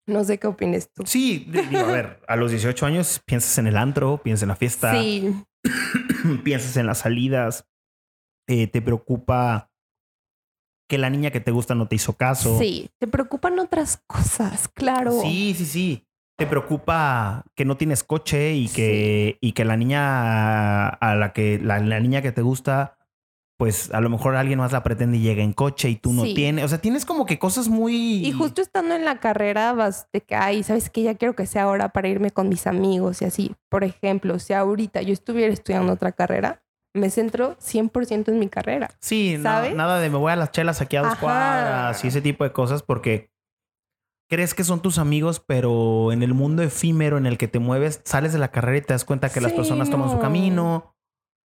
no 0.07 0.25
sé 0.25 0.38
qué 0.38 0.47
opines 0.47 0.93
tú. 0.93 1.05
Sí, 1.07 1.47
digo, 1.49 1.87
a 1.87 1.93
ver, 1.93 2.21
a 2.29 2.37
los 2.37 2.50
18 2.50 2.85
años 2.85 3.21
piensas 3.25 3.57
en 3.59 3.69
el 3.69 3.76
antro, 3.76 4.19
piensas 4.23 4.43
en 4.43 4.49
la 4.49 4.57
fiesta, 4.57 4.93
Sí, 4.93 5.35
piensas 6.45 6.76
en 6.76 6.87
las 6.87 6.99
salidas, 6.99 7.67
eh, 8.49 8.67
te 8.67 8.83
preocupa 8.83 9.71
que 10.88 10.99
la 10.99 11.11
niña 11.11 11.31
que 11.31 11.40
te 11.40 11.52
gusta 11.52 11.75
no 11.75 11.87
te 11.87 11.97
hizo 11.97 12.14
caso. 12.14 12.59
sí. 12.59 12.90
Te 12.99 13.07
preocupan 13.07 13.59
otras 13.59 14.02
cosas, 14.07 14.69
claro. 14.69 15.12
Sí, 15.23 15.55
sí, 15.57 15.64
sí. 15.64 16.07
Te 16.37 16.47
preocupa 16.47 17.45
que 17.55 17.64
no 17.64 17.76
tienes 17.76 18.02
coche 18.02 18.55
y 18.55 18.69
que, 18.69 19.37
y 19.40 19.52
que 19.52 19.64
la 19.64 19.76
niña 19.76 20.88
a 20.88 21.14
la 21.14 21.33
que 21.35 21.59
la, 21.59 21.79
la 21.81 22.00
niña 22.00 22.23
que 22.23 22.33
te 22.33 22.40
gusta, 22.40 22.97
pues 23.61 23.93
a 23.93 24.00
lo 24.00 24.09
mejor 24.09 24.37
alguien 24.37 24.59
más 24.59 24.73
la 24.73 24.83
pretende 24.83 25.19
y 25.19 25.21
llega 25.21 25.43
en 25.43 25.52
coche 25.52 25.90
y 25.90 25.97
tú 25.97 26.14
no 26.14 26.25
Sí. 26.25 26.33
tienes. 26.33 26.64
O 26.64 26.69
sea, 26.69 26.79
tienes 26.79 27.05
como 27.05 27.26
que 27.26 27.38
cosas 27.38 27.69
muy. 27.69 28.26
Y 28.26 28.33
justo 28.33 28.62
estando 28.62 28.95
en 28.95 29.05
la 29.05 29.21
carrera 29.21 29.75
vas 29.75 30.09
de 30.14 30.23
que, 30.23 30.35
ay, 30.35 30.62
¿sabes 30.62 30.88
qué? 30.88 31.02
Ya 31.02 31.14
quiero 31.14 31.37
que 31.37 31.45
sea 31.47 31.64
ahora 31.64 31.90
para 31.90 32.09
irme 32.09 32.31
con 32.31 32.49
mis 32.49 32.67
amigos 32.67 33.21
y 33.21 33.26
así. 33.26 33.55
Por 33.69 33.85
ejemplo, 33.85 34.38
si 34.38 34.55
ahorita 34.55 35.02
yo 35.02 35.12
estuviera 35.12 35.52
estudiando 35.52 35.93
otra 35.93 36.12
carrera, 36.12 36.62
me 36.95 37.11
centro 37.11 37.55
100% 37.59 38.31
en 38.31 38.38
mi 38.38 38.49
carrera. 38.49 38.88
Sí, 38.99 39.38
¿sabes? 39.43 39.75
nada 39.76 40.00
de 40.00 40.09
me 40.09 40.17
voy 40.17 40.33
a 40.33 40.37
las 40.37 40.52
chelas 40.52 40.81
aquí 40.81 40.97
a 40.97 41.02
dos 41.02 41.12
Ajá. 41.12 41.21
cuadras 41.21 42.02
y 42.02 42.09
ese 42.09 42.23
tipo 42.23 42.45
de 42.45 42.52
cosas 42.52 42.83
porque 42.83 43.31
crees 44.31 44.55
que 44.55 44.64
son 44.64 44.81
tus 44.81 44.97
amigos, 44.97 45.38
pero 45.38 46.12
en 46.12 46.23
el 46.23 46.33
mundo 46.33 46.62
efímero 46.62 47.19
en 47.19 47.26
el 47.26 47.37
que 47.37 47.47
te 47.47 47.59
mueves, 47.59 48.00
sales 48.05 48.33
de 48.33 48.38
la 48.38 48.50
carrera 48.50 48.79
y 48.79 48.81
te 48.81 48.95
das 48.95 49.05
cuenta 49.05 49.29
que 49.29 49.43
las 49.43 49.52
personas 49.52 49.90
toman 49.90 50.09
su 50.09 50.17
no. 50.17 50.23
camino, 50.23 50.94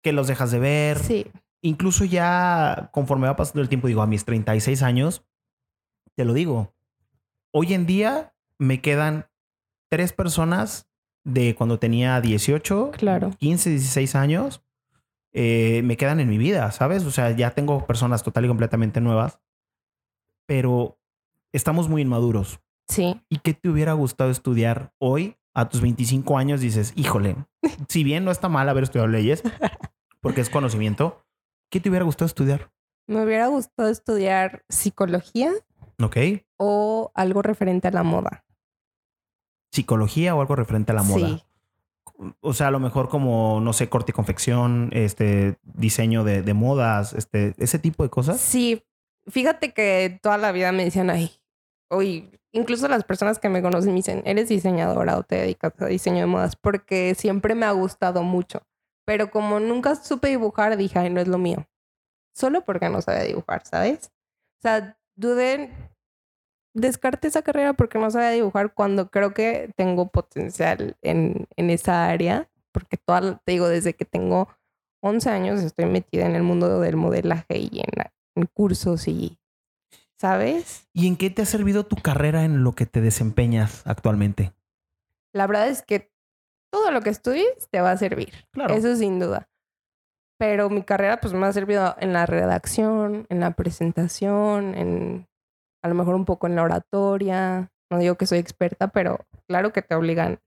que 0.05 0.13
los 0.13 0.29
dejas 0.29 0.53
de 0.53 0.61
ver. 0.61 0.99
Sí, 1.01 1.27
Incluso 1.67 2.05
ya 2.05 2.91
conforme 2.93 3.27
va 3.27 3.35
pasando 3.35 3.61
el 3.61 3.69
tiempo, 3.69 3.89
digo, 3.89 4.01
a 4.01 4.07
mis 4.07 4.25
36 4.25 4.85
años, 4.85 5.25
te 6.15 6.25
lo 6.25 6.33
digo, 6.33 6.73
hoy 7.53 7.75
en 7.75 7.87
día 7.87 8.37
me 8.57 8.81
quedan 8.81 9.27
tres 9.91 10.13
personas 10.13 10.89
de 11.25 11.57
cuando 11.57 11.81
tenía 11.81 12.21
18, 12.21 12.93
claro. 12.93 13.31
15, 13.39 13.71
16 13.71 14.15
años, 14.15 14.63
eh, 15.33 15.83
me 15.83 15.97
quedan 15.97 16.21
en 16.21 16.29
mi 16.29 16.39
vida, 16.39 16.71
¿sabes? 16.71 17.03
O 17.03 17.11
sea, 17.11 17.33
ya 17.33 17.51
tengo 17.51 17.85
personas 17.85 18.23
total 18.23 18.45
y 18.45 18.49
completamente 18.49 19.01
nuevas, 19.01 19.41
pero 20.47 21.01
estamos 21.53 21.89
muy 21.89 22.03
inmaduros. 22.03 22.61
Sí. 22.87 23.21
¿Y 23.29 23.39
qué 23.39 23.55
te 23.55 23.69
hubiera 23.69 23.95
gustado 23.95 24.31
estudiar 24.31 24.95
hoy 24.99 25.37
a 25.53 25.69
tus 25.69 25.81
25 25.81 26.39
años? 26.39 26.61
Dices, 26.61 26.93
híjole, 26.95 27.35
si 27.89 28.05
bien 28.05 28.25
no 28.25 28.31
está 28.31 28.49
mal 28.49 28.69
haber 28.69 28.85
estudiado 28.85 29.09
leyes, 29.09 29.43
porque 30.21 30.43
es 30.43 30.49
conocimiento, 30.49 31.26
¿qué 31.71 31.81
te 31.81 31.89
hubiera 31.89 32.05
gustado 32.05 32.27
estudiar? 32.27 32.71
Me 33.07 33.23
hubiera 33.23 33.47
gustado 33.47 33.89
estudiar 33.89 34.65
psicología 34.69 35.53
¿Ok? 36.03 36.17
o 36.57 37.13
algo 37.15 37.43
referente 37.43 37.89
a 37.89 37.93
la 37.93 38.03
moda. 38.03 38.45
Psicología 39.71 40.35
o 40.35 40.41
algo 40.41 40.57
referente 40.57 40.93
a 40.93 40.97
la 40.97 41.03
moda. 41.03 41.29
Sí. 41.29 41.43
O 42.41 42.55
sea, 42.55 42.69
a 42.69 42.71
lo 42.71 42.81
mejor 42.81 43.09
como, 43.09 43.61
no 43.61 43.73
sé, 43.73 43.89
corte 43.89 44.13
y 44.13 44.15
confección, 44.15 44.89
este, 44.93 45.59
diseño 45.63 46.25
de, 46.25 46.43
de 46.43 46.55
modas, 46.55 47.13
este, 47.13 47.55
ese 47.59 47.79
tipo 47.79 48.03
de 48.03 48.11
cosas. 48.11 48.41
Sí, 48.41 48.83
fíjate 49.27 49.73
que 49.73 50.19
toda 50.23 50.39
la 50.39 50.51
vida 50.51 50.73
me 50.73 50.85
decían, 50.85 51.11
ay, 51.11 51.31
hoy, 51.89 52.31
incluso 52.53 52.89
las 52.89 53.05
personas 53.05 53.39
que 53.39 53.51
me 53.51 53.61
conocen 53.61 53.91
me 53.91 53.97
dicen, 53.97 54.23
eres 54.25 54.49
diseñadora 54.49 55.19
o 55.19 55.25
te 55.25 55.37
dedicas 55.37 55.75
a 55.79 55.87
diseño 55.87 56.21
de 56.21 56.27
modas, 56.27 56.57
porque 56.57 57.15
siempre 57.15 57.55
me 57.55 57.67
ha 57.67 57.73
gustado 57.73 58.23
mucho. 58.23 58.63
Pero 59.07 59.31
como 59.31 59.61
nunca 59.61 59.95
supe 59.95 60.29
dibujar, 60.29 60.77
dije, 60.77 60.99
ay, 60.99 61.11
no 61.11 61.21
es 61.21 61.29
lo 61.29 61.39
mío. 61.39 61.67
Solo 62.35 62.65
porque 62.65 62.91
no 62.91 63.01
sabía 63.01 63.23
dibujar, 63.23 63.65
¿sabes? 63.65 64.11
O 64.59 64.63
sea, 64.63 64.99
dudé, 65.15 65.71
descarté 66.75 67.29
esa 67.29 67.43
carrera 67.43 67.73
porque 67.73 67.99
no 67.99 68.11
sabía 68.11 68.31
dibujar 68.31 68.75
cuando 68.75 69.09
creo 69.11 69.33
que 69.33 69.71
tengo 69.77 70.09
potencial 70.09 70.97
en, 71.03 71.47
en 71.57 71.71
esa 71.71 72.07
área, 72.07 72.51
porque 72.73 72.97
toda, 72.97 73.39
te 73.45 73.53
digo, 73.53 73.69
desde 73.69 73.95
que 73.95 74.05
tengo 74.05 74.49
11 75.01 75.31
años 75.31 75.63
estoy 75.63 75.87
metida 75.87 76.27
en 76.27 76.35
el 76.35 76.43
mundo 76.43 76.81
del 76.81 76.97
modelaje 76.97 77.59
y 77.59 77.81
en, 77.81 78.11
en 78.35 78.47
cursos 78.53 79.07
y, 79.07 79.39
¿sabes? 80.19 80.89
¿Y 80.93 81.07
en 81.07 81.17
qué 81.17 81.31
te 81.31 81.43
ha 81.43 81.47
servido 81.47 81.87
tu 81.87 81.97
carrera 81.97 82.45
en 82.45 82.65
lo 82.65 82.73
que 82.73 82.87
te 82.87 83.01
desempeñas 83.01 83.87
actualmente? 83.87 84.53
La 85.33 85.47
verdad 85.47 85.69
es 85.69 85.83
que 85.83 86.11
todo 86.73 86.91
lo 86.91 87.01
que 87.01 87.11
estudies 87.11 87.69
te 87.71 87.81
va 87.81 87.91
a 87.93 87.97
servir. 87.97 88.33
Claro. 88.53 88.75
Eso 88.75 88.95
sin 88.97 89.19
duda. 89.21 89.49
Pero 90.39 90.69
mi 90.69 90.83
carrera 90.83 91.19
pues 91.21 91.33
me 91.33 91.47
ha 91.47 91.53
servido 91.53 91.97
en 91.99 92.13
la 92.13 92.27
redacción, 92.27 93.27
en 93.31 93.41
la 93.41 93.53
presentación, 93.53 94.75
en 94.75 95.27
a 95.83 95.89
lo 95.89 95.95
mejor 95.95 96.15
un 96.15 96.25
poco 96.25 96.47
en 96.47 96.57
la 96.57 96.63
oratoria. 96.63 97.71
No 97.91 97.99
digo 97.99 98.17
que 98.17 98.27
soy 98.27 98.39
experta, 98.39 98.89
pero 98.89 99.21
claro 99.49 99.73
que 99.73 99.81
te 99.83 99.95
obligan 99.95 100.41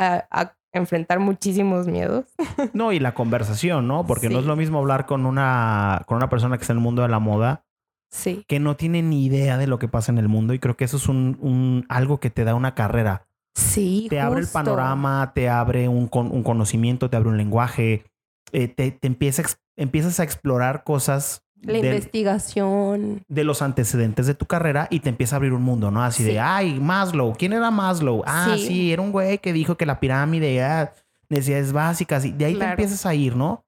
a, 0.00 0.26
a 0.30 0.56
enfrentar 0.72 1.18
muchísimos 1.20 1.86
miedos. 1.86 2.24
No, 2.72 2.92
y 2.92 3.00
la 3.00 3.14
conversación, 3.14 3.86
¿no? 3.86 4.06
Porque 4.06 4.28
no 4.30 4.38
es 4.38 4.46
lo 4.46 4.56
mismo 4.56 4.78
hablar 4.78 5.04
con 5.06 5.26
una, 5.26 6.02
con 6.06 6.16
una 6.16 6.28
persona 6.30 6.56
que 6.56 6.62
está 6.62 6.72
en 6.72 6.78
el 6.78 6.82
mundo 6.84 7.02
de 7.02 7.08
la 7.08 7.18
moda 7.18 7.64
Sí, 8.10 8.44
que 8.46 8.60
no 8.60 8.76
tiene 8.76 9.02
ni 9.02 9.24
idea 9.26 9.58
de 9.58 9.66
lo 9.66 9.78
que 9.80 9.88
pasa 9.88 10.12
en 10.12 10.18
el 10.18 10.28
mundo. 10.28 10.54
Y 10.54 10.60
creo 10.60 10.76
que 10.76 10.84
eso 10.84 10.96
es 10.98 11.08
un, 11.08 11.36
un- 11.40 11.84
algo 11.88 12.20
que 12.20 12.30
te 12.30 12.44
da 12.44 12.54
una 12.54 12.74
carrera. 12.76 13.26
Sí. 13.54 14.06
Te 14.10 14.20
abre 14.20 14.40
el 14.40 14.46
panorama, 14.48 15.32
te 15.34 15.48
abre 15.48 15.88
un, 15.88 16.08
con- 16.08 16.30
un 16.32 16.42
conocimiento, 16.42 17.08
te 17.10 17.16
abre 17.16 17.28
un 17.30 17.36
lenguaje, 17.36 18.04
eh, 18.52 18.68
te, 18.68 18.90
te 18.92 19.06
empieza 19.06 19.42
a 19.42 19.44
ex- 19.44 19.58
empiezas 19.76 20.20
a 20.20 20.24
explorar 20.24 20.84
cosas 20.84 21.42
La 21.62 21.72
del- 21.74 21.86
investigación. 21.86 23.22
de 23.28 23.44
los 23.44 23.62
antecedentes 23.62 24.26
de 24.26 24.34
tu 24.34 24.46
carrera 24.46 24.86
y 24.90 25.00
te 25.00 25.08
empieza 25.08 25.34
a 25.34 25.38
abrir 25.38 25.52
un 25.52 25.62
mundo, 25.62 25.90
¿no? 25.90 26.02
Así 26.02 26.22
Sí. 26.24 26.30
de, 26.30 26.40
ay, 26.40 26.78
Maslow, 26.80 27.34
¿quién 27.36 27.52
era 27.52 27.70
Maslow? 27.70 28.22
Ah, 28.26 28.52
sí, 28.56 28.66
Sí. 28.66 28.92
era 28.92 29.02
un 29.02 29.12
güey 29.12 29.38
que 29.38 29.52
dijo 29.52 29.76
que 29.76 29.86
la 29.86 30.00
pirámide 30.00 30.56
era 30.56 30.92
necesidades 31.28 31.72
básicas 31.72 32.24
y 32.24 32.32
de 32.32 32.44
ahí 32.44 32.54
te 32.56 32.64
empiezas 32.64 33.06
a 33.06 33.14
ir, 33.14 33.34
¿no? 33.36 33.64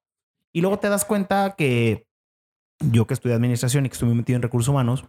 Y 0.52 0.60
luego 0.60 0.78
te 0.78 0.88
das 0.88 1.04
cuenta 1.04 1.54
que 1.56 2.06
yo 2.80 3.06
que 3.06 3.14
estudié 3.14 3.34
administración 3.34 3.86
y 3.86 3.88
que 3.88 3.94
estuve 3.94 4.14
metido 4.14 4.36
en 4.36 4.42
recursos 4.42 4.68
humanos, 4.68 5.04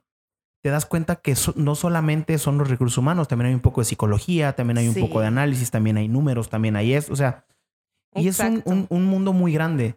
te 0.63 0.70
das 0.70 0.86
cuenta 0.86 1.17
que 1.17 1.36
so- 1.36 1.54
no 1.56 1.76
solamente 1.76 2.38
son 2.38 2.58
los 2.58 2.70
recursos 2.70 2.98
humanos, 2.98 3.28
también 3.28 3.50
hay 3.50 3.54
un 3.54 3.60
poco 3.62 3.82
de 3.82 3.86
psicología, 3.86 4.54
también 4.56 4.78
hay 4.80 4.88
un 4.88 4.93
Sí. 4.96 5.02
poco 5.02 5.22
de 5.22 5.28
análisis, 5.28 5.72
también 5.72 5.98
hay 5.98 6.08
números, 6.08 6.50
también 6.50 6.76
hay 6.76 6.93
esto, 6.93 7.13
o 7.13 7.15
sea, 7.15 7.46
y 8.15 8.28
es 8.28 8.39
un, 8.39 8.63
un- 8.65 8.88
un 8.89 9.06
mundo 9.06 9.34
muy 9.34 9.54
grande. 9.54 9.96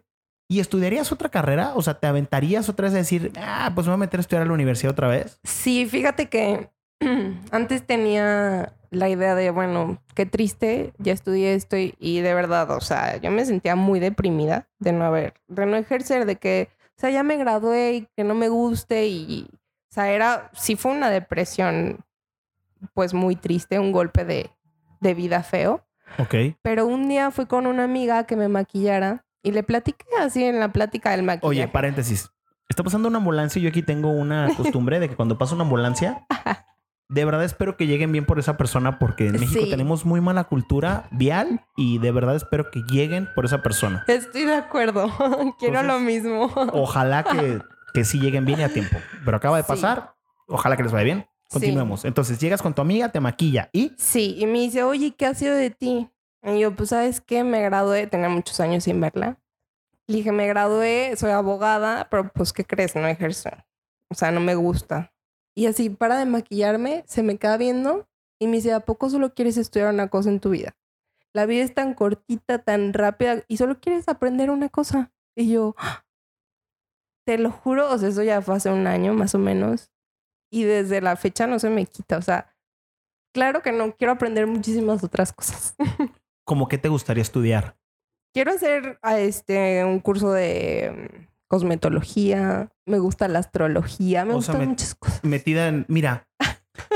¿Y 0.49 0.59
estudiarías 0.59 1.11
otra 1.13 1.29
carrera? 1.29 1.71
O 1.75 1.81
sea, 1.81 1.93
¿te 1.95 2.07
aventarías 2.07 2.67
otra 2.67 2.85
vez 2.85 2.93
a 2.93 2.97
decir, 2.97 3.31
ah, 3.37 3.71
pues 3.73 3.87
me 3.87 3.91
voy 3.91 3.95
a 3.95 4.05
meter 4.05 4.19
a 4.19 4.21
estudiar 4.21 4.43
a 4.43 4.45
la 4.45 4.53
universidad 4.53 4.91
otra 4.91 5.07
vez? 5.07 5.39
Sí, 5.43 5.85
fíjate 5.87 6.27
que 6.27 6.69
antes 7.51 7.85
tenía 7.87 8.73
la 8.91 9.07
idea 9.09 9.33
de, 9.35 9.49
bueno, 9.49 10.01
qué 10.13 10.25
triste, 10.25 10.93
ya 10.97 11.13
estudié 11.13 11.53
esto 11.55 11.77
y, 11.77 11.95
y 11.99 12.19
de 12.19 12.33
verdad, 12.33 12.69
o 12.71 12.81
sea, 12.81 13.15
yo 13.17 13.31
me 13.31 13.45
sentía 13.45 13.75
muy 13.77 13.99
deprimida 14.01 14.67
de 14.79 14.91
no 14.91 15.05
haber, 15.05 15.33
de 15.47 15.65
no 15.65 15.77
ejercer, 15.77 16.25
de 16.25 16.35
que 16.35 16.67
sea, 16.97 17.09
ya 17.09 17.23
me 17.23 17.37
gradué 17.37 17.93
y 17.93 18.07
que 18.17 18.25
no 18.25 18.35
me 18.35 18.49
guste 18.49 19.07
y, 19.07 19.47
o 19.91 19.93
sea, 19.93 20.09
era, 20.11 20.49
sí 20.53 20.75
fue 20.77 20.91
una 20.93 21.09
depresión, 21.09 21.99
pues 22.93 23.13
muy 23.13 23.35
triste, 23.35 23.77
un 23.77 23.91
golpe 23.91 24.23
de, 24.25 24.49
de 25.01 25.13
vida 25.13 25.43
feo. 25.43 25.85
Ok. 26.17 26.33
Pero 26.61 26.85
un 26.87 27.07
día 27.09 27.29
fui 27.31 27.45
con 27.45 27.67
una 27.67 27.83
amiga 27.83 28.25
que 28.25 28.35
me 28.35 28.47
maquillara 28.47 29.25
y 29.43 29.51
le 29.51 29.63
platiqué 29.63 30.05
así 30.19 30.43
en 30.43 30.59
la 30.59 30.71
plática 30.71 31.11
del 31.11 31.23
maquillaje. 31.23 31.47
Oye, 31.47 31.67
paréntesis. 31.67 32.29
Está 32.69 32.83
pasando 32.83 33.09
una 33.09 33.17
ambulancia 33.17 33.59
y 33.59 33.63
yo 33.63 33.69
aquí 33.69 33.81
tengo 33.83 34.11
una 34.11 34.49
costumbre 34.57 34.99
de 34.99 35.09
que 35.09 35.15
cuando 35.15 35.37
pasa 35.37 35.55
una 35.55 35.65
ambulancia, 35.65 36.25
de 37.09 37.25
verdad 37.25 37.43
espero 37.43 37.75
que 37.75 37.85
lleguen 37.85 38.13
bien 38.13 38.25
por 38.25 38.39
esa 38.39 38.55
persona 38.55 38.97
porque 38.97 39.27
en 39.27 39.33
México 39.33 39.61
Sí. 39.65 39.69
tenemos 39.69 40.05
muy 40.05 40.21
mala 40.21 40.45
cultura 40.45 41.09
vial 41.11 41.65
y 41.75 41.97
de 41.97 42.11
verdad 42.13 42.37
espero 42.37 42.71
que 42.71 42.81
lleguen 42.89 43.27
por 43.35 43.43
esa 43.43 43.61
persona. 43.61 44.05
Estoy 44.07 44.45
de 44.45 44.55
acuerdo. 44.55 45.07
Quiero 45.59 45.81
Entonces, 45.81 45.85
lo 45.87 45.99
mismo. 45.99 46.45
Ojalá 46.71 47.23
que, 47.25 47.59
que 47.93 48.05
sí 48.05 48.19
lleguen 48.19 48.45
bien 48.45 48.59
y 48.59 48.63
a 48.63 48.69
tiempo. 48.73 48.97
Pero 49.25 49.37
acaba 49.37 49.57
de 49.57 49.63
Sí. 49.63 49.67
pasar. 49.67 50.15
Ojalá 50.47 50.75
que 50.77 50.83
les 50.83 50.91
vaya 50.91 51.03
bien. 51.05 51.25
Continuemos. 51.49 52.05
Entonces 52.05 52.39
llegas 52.39 52.61
con 52.61 52.73
tu 52.73 52.81
amiga, 52.81 53.09
te 53.09 53.19
maquilla 53.19 53.69
y 53.73 53.91
Sí, 53.97 54.35
y 54.39 54.45
me 54.45 54.59
dice, 54.59 54.83
oye, 54.83 55.13
¿qué 55.15 55.25
ha 55.25 55.33
sido 55.33 55.53
de 55.55 55.69
ti? 55.69 56.09
Y 56.43 56.59
yo, 56.59 56.73
pues, 56.75 56.89
¿sabes 56.89 57.19
qué? 57.21 57.43
Me 57.43 57.61
gradué, 57.61 58.07
tenía 58.07 58.29
muchos 58.29 58.59
años 58.61 58.85
sin 58.85 58.99
verla. 59.01 59.37
Le 60.07 60.17
dije, 60.17 60.31
me 60.31 60.47
gradué, 60.47 61.13
soy 61.17 61.31
abogada, 61.31 62.07
pero 62.09 62.31
pues, 62.33 62.53
¿qué 62.53 62.63
crees? 62.65 62.95
No 62.95 63.05
ejerzo. 63.07 63.49
O 64.09 64.15
sea, 64.15 64.31
no 64.31 64.39
me 64.39 64.55
gusta. 64.55 65.13
Y 65.53 65.65
así, 65.67 65.89
para 65.89 66.17
de 66.17 66.25
maquillarme, 66.25 67.03
se 67.05 67.21
me 67.23 67.37
queda 67.37 67.57
viendo 67.57 68.07
y 68.39 68.47
me 68.47 68.55
dice, 68.57 68.73
¿a 68.73 68.79
poco 68.79 69.09
solo 69.09 69.33
quieres 69.33 69.57
estudiar 69.57 69.93
una 69.93 70.07
cosa 70.07 70.29
en 70.29 70.39
tu 70.39 70.49
vida? 70.51 70.75
La 71.33 71.45
vida 71.45 71.63
es 71.63 71.73
tan 71.73 71.93
cortita, 71.93 72.59
tan 72.59 72.93
rápida 72.93 73.43
y 73.47 73.57
solo 73.57 73.79
quieres 73.79 74.07
aprender 74.09 74.49
una 74.49 74.69
cosa. 74.69 75.11
Y 75.35 75.49
yo, 75.51 75.75
¡ah! 75.77 76.03
Te 77.25 77.37
lo 77.37 77.51
juro, 77.51 77.91
o 77.91 77.97
sea, 77.97 78.09
eso 78.09 78.23
ya 78.23 78.41
fue 78.41 78.55
hace 78.55 78.69
un 78.69 78.87
año 78.87 79.13
más 79.13 79.35
o 79.35 79.39
menos. 79.39 79.91
Y 80.51 80.63
desde 80.63 81.01
la 81.01 81.15
fecha 81.15 81.47
no 81.47 81.59
se 81.59 81.69
me 81.69 81.85
quita. 81.85 82.17
O 82.17 82.21
sea, 82.21 82.53
claro 83.33 83.61
que 83.61 83.71
no, 83.71 83.95
quiero 83.95 84.13
aprender 84.13 84.47
muchísimas 84.47 85.03
otras 85.03 85.31
cosas. 85.33 85.75
como 86.45 86.67
que 86.67 86.77
te 86.77 86.89
gustaría 86.89 87.21
estudiar. 87.21 87.77
quiero 88.33 88.51
hacer 88.51 88.99
a 89.01 89.19
este, 89.19 89.85
un 89.85 89.99
curso 89.99 90.31
de 90.31 91.09
mm, 91.13 91.27
cosmetología. 91.47 92.69
Me 92.85 92.99
gusta 92.99 93.27
la 93.27 93.39
astrología. 93.39 94.25
Me 94.25 94.33
O 94.33 94.37
gustan 94.37 94.67
muchas 94.67 94.95
cosas. 94.95 95.23
Metida 95.23 95.67
en, 95.67 95.85
mira, 95.87 96.27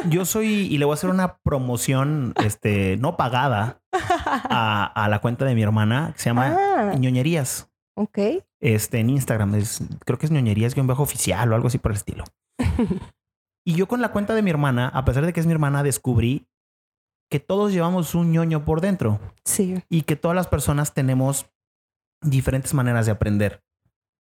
yo 0.09 0.25
soy 0.25 0.47
y 0.47 0.77
le 0.77 0.85
voy 0.85 0.93
a 0.93 0.95
hacer 0.95 1.09
una 1.09 1.37
promoción, 1.37 2.33
este, 2.43 2.97
no 2.97 3.15
pagada 3.15 3.81
a, 3.93 4.85
a 4.85 5.09
la 5.09 5.19
cuenta 5.19 5.45
de 5.45 5.55
mi 5.55 5.63
hermana 5.63 6.11
que 6.13 6.19
se 6.19 6.29
llama 6.29 6.57
ah, 6.57 6.95
ñoñerías. 6.97 7.69
ok. 7.95 8.19
Este, 8.65 8.99
en 8.99 9.11
Instagram, 9.11 9.53
es, 9.55 9.83
creo 10.05 10.17
que 10.17 10.25
es 10.25 10.31
ñoñerías 10.31 10.73
guion 10.73 10.87
bajo 10.87 11.03
oficial 11.03 11.51
o 11.51 11.55
algo 11.55 11.67
así 11.67 11.77
por 11.77 11.91
el 11.91 11.97
estilo. 11.97 12.23
Y 13.67 13.73
yo 13.73 13.87
con 13.87 13.99
la 13.99 14.11
cuenta 14.11 14.35
de 14.35 14.43
mi 14.43 14.51
hermana, 14.51 14.89
a 14.89 15.05
pesar 15.05 15.25
de 15.25 15.33
que 15.33 15.39
es 15.39 15.47
mi 15.47 15.51
hermana, 15.51 15.81
descubrí 15.81 16.45
que 17.31 17.39
todos 17.39 17.71
llevamos 17.73 18.13
un 18.13 18.31
ñoño 18.31 18.63
por 18.63 18.79
dentro 18.79 19.19
Sí. 19.43 19.81
y 19.89 20.03
que 20.03 20.15
todas 20.15 20.35
las 20.35 20.45
personas 20.47 20.93
tenemos 20.93 21.47
diferentes 22.21 22.75
maneras 22.75 23.07
de 23.07 23.11
aprender. 23.13 23.63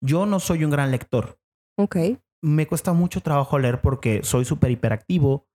Yo 0.02 0.24
no 0.24 0.40
soy 0.40 0.64
un 0.64 0.70
gran 0.70 0.90
lector. 0.90 1.38
Ok. 1.78 1.96
Me 2.42 2.66
cuesta 2.66 2.94
mucho 2.94 3.20
trabajo 3.20 3.58
leer 3.58 3.82
porque 3.82 4.22
soy 4.22 4.46
súper 4.46 4.70
hiperactivo 4.70 5.46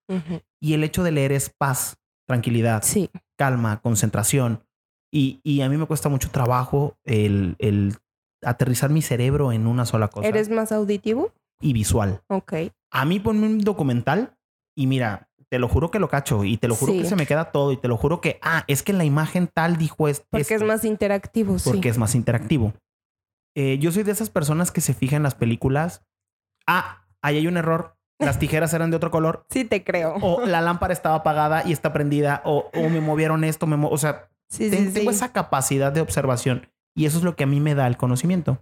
y 0.61 0.73
el 0.73 0.83
hecho 0.83 1.01
de 1.01 1.11
leer 1.11 1.31
es 1.31 1.49
paz, 1.49 1.97
tranquilidad, 2.27 2.83
Sí. 2.83 3.09
calma, 3.35 3.81
concentración. 3.81 4.63
Y, 5.11 5.39
y 5.43 5.61
a 5.61 5.69
mí 5.69 5.77
me 5.77 5.87
cuesta 5.87 6.07
mucho 6.07 6.29
trabajo 6.29 6.99
el, 7.03 7.55
el 7.57 7.95
aterrizar 8.43 8.89
mi 8.89 9.01
cerebro 9.01 9.51
en 9.51 9.67
una 9.67 9.85
sola 9.85 10.07
cosa 10.09 10.27
¿Eres 10.27 10.49
más 10.49 10.71
auditivo? 10.71 11.31
y 11.61 11.73
visual. 11.73 12.21
Ok. 12.27 12.53
A 12.91 13.05
mí 13.05 13.19
ponme 13.19 13.45
un 13.47 13.59
documental 13.59 14.35
y 14.75 14.87
mira, 14.87 15.29
te 15.49 15.59
lo 15.59 15.67
juro 15.67 15.91
que 15.91 15.99
lo 15.99 16.07
cacho 16.09 16.43
y 16.43 16.57
te 16.57 16.67
lo 16.67 16.75
juro 16.75 16.93
Sí. 16.93 17.01
que 17.01 17.05
se 17.07 17.15
me 17.15 17.25
queda 17.27 17.51
todo 17.51 17.71
y 17.71 17.77
te 17.77 17.87
lo 17.87 17.97
juro 17.97 18.21
que, 18.21 18.39
ah, 18.41 18.63
es 18.67 18.83
que 18.83 18.93
la 18.93 19.03
imagen 19.05 19.47
tal 19.53 19.77
dijo 19.77 20.07
es- 20.07 20.21
Porque 20.29 20.41
esto. 20.41 20.55
es 20.55 20.63
más 20.63 20.85
interactivo, 20.85 21.59
sí. 21.59 21.69
porque 21.69 21.89
es 21.89 21.97
más 21.97 22.15
interactivo. 22.15 22.73
Eh, 23.55 23.77
yo 23.79 23.91
soy 23.91 24.03
de 24.03 24.11
esas 24.13 24.29
personas 24.29 24.71
que 24.71 24.81
se 24.81 24.93
fijan 24.93 25.17
en 25.17 25.23
las 25.23 25.35
películas. 25.35 26.03
Ah, 26.67 27.05
ahí 27.21 27.37
hay 27.37 27.47
un 27.47 27.57
error. 27.57 27.95
Las 28.19 28.39
tijeras 28.39 28.73
eran 28.73 28.91
de 28.91 28.97
otro 28.97 29.11
color. 29.11 29.45
Sí, 29.49 29.65
te 29.65 29.83
creo. 29.83 30.15
O 30.21 30.45
la 30.45 30.61
lámpara 30.61 30.93
estaba 30.93 31.15
apagada 31.15 31.63
y 31.67 31.73
está 31.73 31.91
prendida. 31.91 32.41
O, 32.45 32.69
o 32.73 32.89
me 32.89 33.01
movieron 33.01 33.43
esto. 33.43 33.67
Me 33.67 33.77
mo- 33.77 33.89
o 33.89 33.97
sea, 33.97 34.29
sí, 34.49 34.69
ten- 34.69 34.87
sí, 34.87 34.93
tengo 34.93 35.11
esa 35.11 35.31
capacidad 35.33 35.91
de 35.91 36.01
observación. 36.01 36.67
Y 36.95 37.05
eso 37.05 37.17
es 37.19 37.23
lo 37.23 37.35
que 37.35 37.43
a 37.43 37.47
mí 37.47 37.59
me 37.59 37.75
da 37.75 37.87
el 37.87 37.97
conocimiento. 37.97 38.61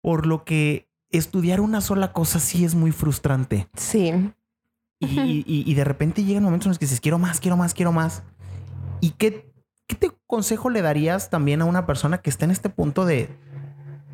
Por 0.00 0.26
lo 0.26 0.44
que 0.44 0.88
estudiar 1.10 1.60
una 1.60 1.80
sola 1.80 2.12
cosa 2.12 2.38
sí 2.40 2.64
es 2.64 2.74
muy 2.74 2.92
frustrante. 2.92 3.68
Sí. 3.76 4.12
Y, 5.00 5.44
y- 5.46 5.74
de 5.74 5.84
repente 5.84 6.24
llegan 6.24 6.42
momentos 6.42 6.66
en 6.66 6.70
los 6.70 6.78
que 6.80 6.86
dices, 6.86 7.00
quiero 7.00 7.20
más, 7.20 7.38
quiero 7.38 7.56
más, 7.56 7.72
quiero 7.72 7.92
más. 7.92 8.24
¿Y 9.00 9.10
qué, 9.10 9.48
qué 9.86 9.94
te 9.94 10.10
consejo 10.26 10.70
le 10.70 10.82
darías 10.82 11.30
también 11.30 11.62
a 11.62 11.66
una 11.66 11.86
persona 11.86 12.18
que 12.20 12.28
está 12.30 12.46
en 12.46 12.50
este 12.50 12.68
punto 12.68 13.04
de 13.04 13.28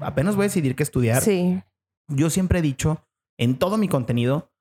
apenas 0.00 0.37
voy 0.37 0.42
a 0.42 0.48
decidir 0.48 0.76
qué 0.76 0.83
estudiar? 0.83 1.22
Sí. 1.22 1.62
Yo 2.09 2.28
siempre 2.28 2.59
he 2.59 2.62
dicho 2.62 3.02
en 3.38 3.59
todo 3.59 3.78
mi 3.78 3.88
contenido 3.88 4.52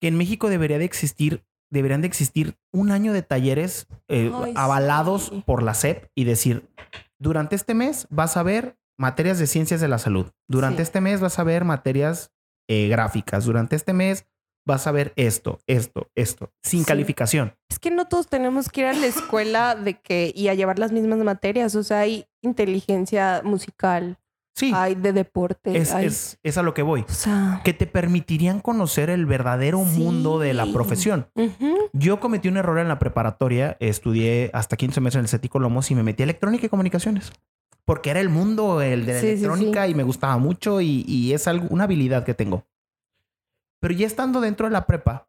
que 0.00 0.06
en 0.06 0.16
México 0.16 0.48
debería 0.50 0.78
de 0.78 0.84
existir, 0.84 1.44
deberían 1.70 2.00
de 2.02 2.06
existir 2.08 2.56
un 2.72 2.90
año 2.90 3.12
de 3.12 3.22
talleres 3.22 3.86
eh, 4.08 4.30
Ay, 4.34 4.52
avalados 4.56 5.28
sí. 5.32 5.42
por 5.46 5.62
la 5.62 5.74
SEP 5.74 6.06
y 6.14 6.24
decir, 6.24 6.68
durante 7.18 7.56
este 7.56 7.74
mes 7.74 8.06
vas 8.10 8.36
a 8.36 8.42
ver 8.42 8.76
materias 8.98 9.38
de 9.38 9.46
ciencias 9.46 9.80
de 9.80 9.88
la 9.88 9.98
salud. 9.98 10.26
Durante 10.48 10.78
Sí. 10.78 10.82
este 10.82 11.00
mes 11.00 11.20
vas 11.20 11.38
a 11.38 11.44
ver 11.44 11.64
materias 11.64 12.30
eh, 12.68 12.88
gráficas. 12.88 13.44
Durante 13.44 13.76
este 13.76 13.92
mes 13.92 14.26
vas 14.66 14.86
a 14.86 14.92
ver 14.92 15.12
esto, 15.16 15.58
esto, 15.66 16.10
esto, 16.14 16.52
sin 16.62 16.80
Sí. 16.80 16.86
calificación. 16.86 17.54
Es 17.68 17.78
que 17.78 17.90
no 17.90 18.06
todos 18.08 18.28
tenemos 18.28 18.68
que 18.70 18.80
ir 18.82 18.86
a 18.86 18.92
la 18.94 19.06
escuela 19.06 19.74
de 19.74 20.00
que 20.00 20.32
y 20.34 20.48
a 20.48 20.54
llevar 20.54 20.78
las 20.78 20.90
mismas 20.92 21.18
materias. 21.18 21.74
O 21.74 21.82
sea, 21.82 22.00
hay 22.00 22.26
inteligencia 22.40 23.42
musical, 23.44 24.18
Sí, 24.56 24.72
hay 24.74 24.94
de 24.94 25.12
deporte. 25.12 25.76
es, 25.76 25.92
hay- 25.92 26.06
es, 26.06 26.38
es 26.44 26.58
a 26.58 26.62
lo 26.62 26.74
que 26.74 26.82
voy. 26.82 27.00
O 27.08 27.12
sea. 27.12 27.60
Que 27.64 27.72
te 27.72 27.86
permitirían 27.86 28.60
conocer 28.60 29.10
el 29.10 29.26
verdadero 29.26 29.84
Sí. 29.84 29.98
mundo 29.98 30.38
de 30.38 30.54
la 30.54 30.66
profesión. 30.72 31.26
Yo 31.92 32.20
cometí 32.20 32.48
un 32.48 32.56
error 32.56 32.78
en 32.78 32.86
la 32.88 32.98
preparatoria, 33.00 33.76
estudié 33.80 34.50
hasta 34.54 34.76
15 34.76 35.00
meses 35.00 35.16
en 35.16 35.22
el 35.22 35.28
CETI 35.28 35.48
Colomos 35.48 35.90
y 35.90 35.94
me 35.96 36.02
metí 36.04 36.22
a 36.22 36.24
electrónica 36.24 36.66
y 36.66 36.68
comunicaciones. 36.68 37.32
Porque 37.84 38.10
era 38.10 38.20
el 38.20 38.28
mundo, 38.28 38.80
el 38.80 39.04
de 39.06 39.14
la 39.14 39.20
Sí, 39.20 39.26
sí, 39.26 39.32
electrónica 39.44 39.88
y 39.88 39.94
me 39.94 40.04
gustaba 40.04 40.38
mucho 40.38 40.80
y, 40.80 41.04
y 41.06 41.32
es 41.34 41.46
algo, 41.48 41.66
una 41.70 41.84
habilidad 41.84 42.24
que 42.24 42.32
tengo. 42.34 42.64
Pero 43.80 43.94
ya 43.94 44.06
estando 44.06 44.40
dentro 44.40 44.66
de 44.66 44.72
la 44.72 44.86
prepa, 44.86 45.28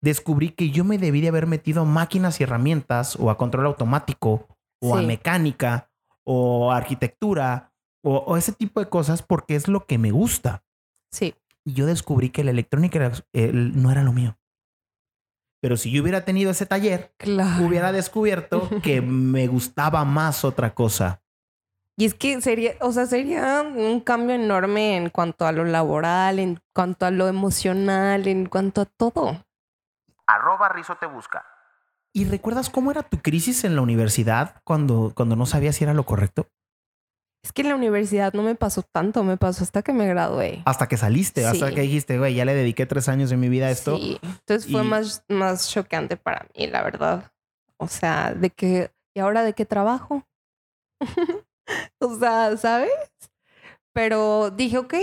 descubrí 0.00 0.50
que 0.50 0.70
yo 0.70 0.84
me 0.84 0.96
debí 0.96 1.20
de 1.20 1.28
haber 1.28 1.46
metido 1.46 1.82
a 1.82 1.84
máquinas 1.84 2.40
y 2.40 2.44
herramientas 2.44 3.16
o 3.16 3.30
a 3.30 3.36
control 3.36 3.66
automático 3.66 4.46
o 4.80 4.96
a 4.96 5.02
mecánica 5.02 5.90
o 6.24 6.72
a 6.72 6.76
arquitectura 6.78 7.69
o, 8.02 8.16
o 8.18 8.36
ese 8.36 8.52
tipo 8.52 8.80
de 8.80 8.88
cosas 8.88 9.22
porque 9.22 9.54
es 9.56 9.68
lo 9.68 9.86
que 9.86 9.98
me 9.98 10.10
gusta. 10.10 10.64
Sí. 11.12 11.34
Y 11.64 11.74
yo 11.74 11.86
descubrí 11.86 12.30
que 12.30 12.44
la 12.44 12.50
electrónica 12.50 12.98
era- 12.98 13.12
el- 13.32 13.80
no 13.82 13.90
era 13.90 14.02
lo 14.02 14.12
mío. 14.12 14.36
Pero 15.62 15.76
si 15.76 15.90
yo 15.90 16.02
hubiera 16.02 16.24
tenido 16.24 16.50
ese 16.50 16.64
taller, 16.66 17.12
Claro. 17.18 17.66
hubiera 17.66 17.92
descubierto 17.92 18.68
que 18.82 19.00
me 19.02 19.46
gustaba 19.46 20.04
más 20.04 20.44
otra 20.44 20.74
cosa. 20.74 21.22
Y 21.98 22.06
es 22.06 22.14
que 22.14 22.40
sería, 22.40 22.72
o 22.80 22.92
sea, 22.92 23.04
sería 23.04 23.60
un 23.62 24.00
cambio 24.00 24.34
enorme 24.36 24.96
en 24.96 25.10
cuanto 25.10 25.46
a 25.46 25.52
lo 25.52 25.66
laboral, 25.66 26.38
en 26.38 26.58
cuanto 26.74 27.04
a 27.04 27.10
lo 27.10 27.28
emocional, 27.28 28.26
en 28.26 28.46
cuanto 28.46 28.80
a 28.80 28.86
todo. 28.86 29.44
Arroba 30.26 30.70
Rizo 30.70 30.96
te 30.96 31.04
busca. 31.04 31.44
¿Y 32.14 32.24
recuerdas 32.24 32.70
cómo 32.70 32.90
era 32.90 33.02
tu 33.02 33.18
crisis 33.18 33.64
en 33.64 33.76
la 33.76 33.82
universidad 33.82 34.62
cuando, 34.64 35.12
cuando 35.14 35.36
no 35.36 35.44
sabías 35.44 35.76
si 35.76 35.84
era 35.84 35.92
lo 35.92 36.06
correcto? 36.06 36.48
Es 37.42 37.52
que 37.52 37.62
en 37.62 37.68
la 37.68 37.74
universidad 37.74 38.34
no 38.34 38.42
me 38.42 38.54
pasó 38.54 38.82
tanto, 38.82 39.24
me 39.24 39.36
pasó 39.36 39.64
hasta 39.64 39.82
que 39.82 39.92
me 39.92 40.06
gradué. 40.06 40.62
Hasta 40.66 40.88
que 40.88 40.96
saliste, 40.96 41.46
hasta 41.46 41.70
que 41.70 41.80
dijiste, 41.80 42.18
güey, 42.18 42.34
ya 42.34 42.44
le 42.44 42.54
dediqué 42.54 42.84
tres 42.84 43.08
años 43.08 43.30
de 43.30 43.38
mi 43.38 43.48
vida 43.48 43.66
a 43.66 43.70
esto. 43.70 43.96
Sí, 43.96 44.18
entonces 44.22 44.70
fue 44.70 44.82
más, 44.82 45.24
más 45.28 45.70
chocante 45.70 46.16
para 46.16 46.46
mí, 46.54 46.66
la 46.66 46.82
verdad. 46.82 47.32
O 47.78 47.88
sea, 47.88 48.34
de 48.34 48.50
que, 48.50 48.90
¿y 49.14 49.20
ahora 49.20 49.42
de 49.42 49.54
qué 49.54 49.64
trabajo? 49.64 50.26
o 51.98 52.18
sea, 52.18 52.56
¿sabes? 52.58 52.92
Pero 53.94 54.50
dije, 54.50 54.76
ok, 54.76 54.94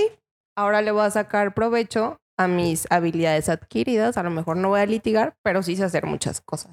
ahora 0.56 0.84
le 0.84 0.91
voy 0.91 1.06
a 1.06 1.12
sacar 1.12 1.56
provecho 1.56 2.21
a 2.38 2.47
mis 2.47 2.86
habilidades 2.91 3.50
adquiridas. 3.50 4.15
A 4.17 4.23
lo 4.23 4.30
mejor 4.30 4.58
no 4.58 4.69
voy 4.69 4.80
a 4.80 4.86
litigar, 4.86 5.36
pero 5.41 5.63
sí 5.63 5.76
sé 5.76 5.84
hacer 5.84 6.06
muchas 6.06 6.39
cosas. 6.41 6.71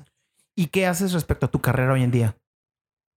¿Y 0.54 0.66
qué 0.66 0.86
haces 0.86 1.12
respecto 1.12 1.46
a 1.46 1.50
tu 1.50 1.60
carrera 1.60 1.94
hoy 1.94 2.02
en 2.02 2.10
día? 2.10 2.36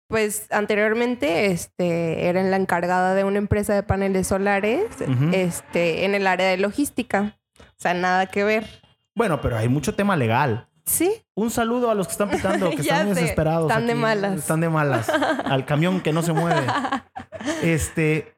Pues 0.08 0.46
anteriormente 0.52 1.46
este, 1.46 2.28
era 2.28 2.42
la 2.44 2.56
encargada 2.56 3.14
de 3.14 3.24
una 3.24 3.38
empresa 3.38 3.74
de 3.74 3.82
paneles 3.82 4.28
solares 4.28 4.84
este, 5.32 6.04
en 6.04 6.14
el 6.14 6.26
área 6.26 6.46
de 6.48 6.56
logística. 6.58 7.36
O 7.58 7.64
sea, 7.78 7.92
nada 7.94 8.26
que 8.26 8.44
ver. 8.44 8.66
Bueno, 9.16 9.40
pero 9.40 9.56
hay 9.56 9.68
mucho 9.68 9.94
tema 9.94 10.16
legal. 10.16 10.68
Sí, 10.84 11.10
Un 11.34 11.50
saludo 11.50 11.90
a 11.90 11.94
los 11.96 12.06
que 12.06 12.12
están 12.12 12.30
pitando, 12.30 12.70
que 12.70 12.76
están 12.82 13.08
sé, 13.08 13.20
desesperados. 13.20 13.68
están 13.68 13.86
de 13.86 13.92
aquí. 13.94 14.00
malas. 14.00 14.38
Están 14.38 14.60
de 14.60 14.68
malas. 14.68 15.08
Al 15.44 15.64
camión 15.66 16.00
que 16.00 16.12
no 16.12 16.22
se 16.22 16.32
mueve. 16.32 16.62
Este, 17.62 18.36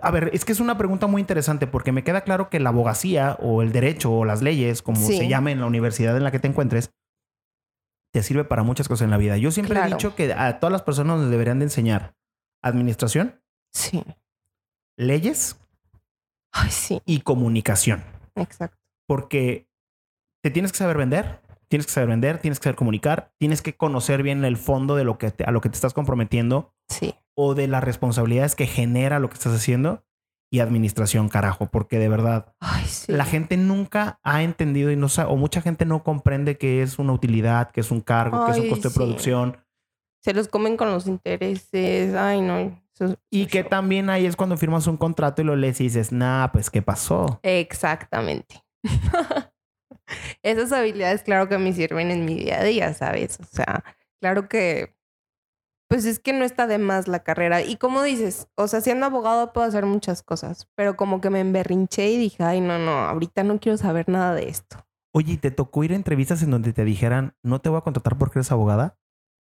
A 0.00 0.10
ver, 0.10 0.30
es 0.34 0.44
que 0.44 0.52
es 0.52 0.60
una 0.60 0.76
pregunta 0.76 1.06
muy 1.06 1.20
interesante 1.20 1.66
porque 1.66 1.90
me 1.92 2.02
queda 2.04 2.20
claro 2.22 2.50
que 2.50 2.60
la 2.60 2.68
abogacía 2.70 3.36
o 3.40 3.62
el 3.62 3.72
derecho 3.72 4.12
o 4.12 4.24
las 4.24 4.42
leyes, 4.42 4.82
como 4.82 4.98
Sí. 5.06 5.16
se 5.16 5.28
llame 5.28 5.52
en 5.52 5.60
la 5.60 5.66
universidad 5.66 6.16
en 6.16 6.24
la 6.24 6.30
que 6.32 6.38
te 6.38 6.48
encuentres, 6.48 6.90
te 8.16 8.22
sirve 8.22 8.44
para 8.44 8.62
muchas 8.62 8.88
cosas 8.88 9.04
en 9.04 9.10
la 9.10 9.18
vida. 9.18 9.36
Yo 9.36 9.50
siempre 9.50 9.78
he 9.78 9.86
dicho 9.88 10.14
que 10.14 10.32
a 10.32 10.58
todas 10.58 10.72
las 10.72 10.80
personas 10.80 11.18
nos 11.18 11.30
deberían 11.30 11.58
de 11.58 11.66
enseñar 11.66 12.14
administración, 12.62 13.42
Sí. 13.74 14.02
leyes 14.96 15.58
Ay, 16.50 16.70
sí, 16.70 17.02
y 17.04 17.20
comunicación. 17.20 18.02
exacto. 18.34 18.78
Porque 19.06 19.68
te 20.42 20.50
tienes 20.50 20.72
que 20.72 20.78
saber 20.78 20.96
vender, 20.96 21.42
tienes 21.68 21.84
que 21.86 21.92
saber 21.92 22.08
vender, 22.08 22.38
tienes 22.38 22.58
que 22.58 22.64
saber 22.64 22.76
comunicar, 22.76 23.34
tienes 23.38 23.60
que 23.60 23.76
conocer 23.76 24.22
bien 24.22 24.42
el 24.46 24.56
fondo 24.56 24.96
de 24.96 25.04
lo 25.04 25.18
que 25.18 25.30
te- 25.30 25.44
a 25.44 25.50
lo 25.50 25.60
que 25.60 25.68
te 25.68 25.74
estás 25.74 25.92
comprometiendo 25.92 26.72
Sí. 26.88 27.14
o 27.34 27.54
de 27.54 27.68
las 27.68 27.84
responsabilidades 27.84 28.54
que 28.56 28.66
genera 28.66 29.18
lo 29.18 29.28
que 29.28 29.34
estás 29.34 29.52
haciendo 29.54 30.05
y 30.50 30.60
administración, 30.60 31.28
carajo, 31.28 31.66
porque 31.66 31.98
de 31.98 32.08
verdad 32.08 32.54
Ay, 32.60 32.84
sí. 32.86 33.12
la 33.12 33.24
gente 33.24 33.56
nunca 33.56 34.18
ha 34.22 34.42
entendido 34.42 34.90
y 34.90 34.96
no 34.96 35.08
sabe, 35.08 35.32
o 35.32 35.36
mucha 35.36 35.60
gente 35.60 35.84
no 35.84 36.02
comprende 36.04 36.56
que 36.56 36.82
es 36.82 36.98
una 36.98 37.12
utilidad, 37.12 37.70
que 37.70 37.80
es 37.80 37.90
un 37.90 38.00
cargo, 38.00 38.44
que 38.46 38.52
es 38.52 38.58
un 38.58 38.68
costo 38.68 38.88
de 38.88 38.94
producción 38.94 39.56
Se 40.22 40.32
los 40.34 40.48
comen 40.48 40.76
con 40.76 40.90
los 40.90 41.06
intereses. 41.06 42.14
Ay, 42.14 42.40
no. 42.40 42.58
eso- 42.98 43.16
y 43.30 43.42
eso 43.42 43.50
que 43.50 43.64
también 43.64 44.08
ahí 44.10 44.24
es 44.26 44.36
cuando 44.36 44.56
firmas 44.56 44.86
un 44.86 44.96
contrato 44.96 45.42
y 45.42 45.44
lo 45.44 45.54
lees 45.56 45.80
y 45.80 45.84
dices, 45.84 46.10
nah, 46.12 46.48
pues 46.48 46.70
qué 46.70 46.80
pasó. 46.82 47.38
Exactamente. 47.42 48.62
Esas 50.42 50.72
habilidades, 50.72 51.22
claro 51.22 51.48
que 51.48 51.58
me 51.58 51.72
sirven 51.72 52.10
en 52.10 52.24
mi 52.24 52.34
día 52.36 52.60
a 52.60 52.64
día, 52.64 52.94
¿sabes? 52.94 53.38
O 53.40 53.44
sea, 53.44 53.84
claro 54.20 54.48
que, 54.48 54.95
pues 55.88 56.04
es 56.04 56.18
que 56.18 56.32
no 56.32 56.44
está 56.44 56.66
de 56.66 56.78
más 56.78 57.08
la 57.08 57.20
carrera. 57.20 57.62
Y 57.62 57.76
como 57.76 58.02
dices, 58.02 58.48
o 58.56 58.68
sea, 58.68 58.80
siendo 58.80 59.06
abogado 59.06 59.52
puedo 59.52 59.66
hacer 59.66 59.86
muchas 59.86 60.22
cosas, 60.22 60.68
pero 60.74 60.96
como 60.96 61.20
que 61.20 61.30
me 61.30 61.40
emberrinché 61.40 62.10
y 62.10 62.18
dije, 62.18 62.42
ay, 62.42 62.60
no, 62.60 62.78
no, 62.78 62.92
ahorita 62.92 63.44
no 63.44 63.60
quiero 63.60 63.78
saber 63.78 64.08
nada 64.08 64.34
de 64.34 64.48
esto. 64.48 64.84
Oye, 65.12 65.34
¿y 65.34 65.36
¿te 65.36 65.50
tocó 65.50 65.84
ir 65.84 65.92
a 65.92 65.96
entrevistas 65.96 66.42
en 66.42 66.50
donde 66.50 66.72
te 66.72 66.84
dijeran, 66.84 67.34
no 67.42 67.60
te 67.60 67.68
voy 67.68 67.78
a 67.78 67.82
contratar 67.82 68.18
porque 68.18 68.38
eres 68.38 68.52
abogada? 68.52 68.98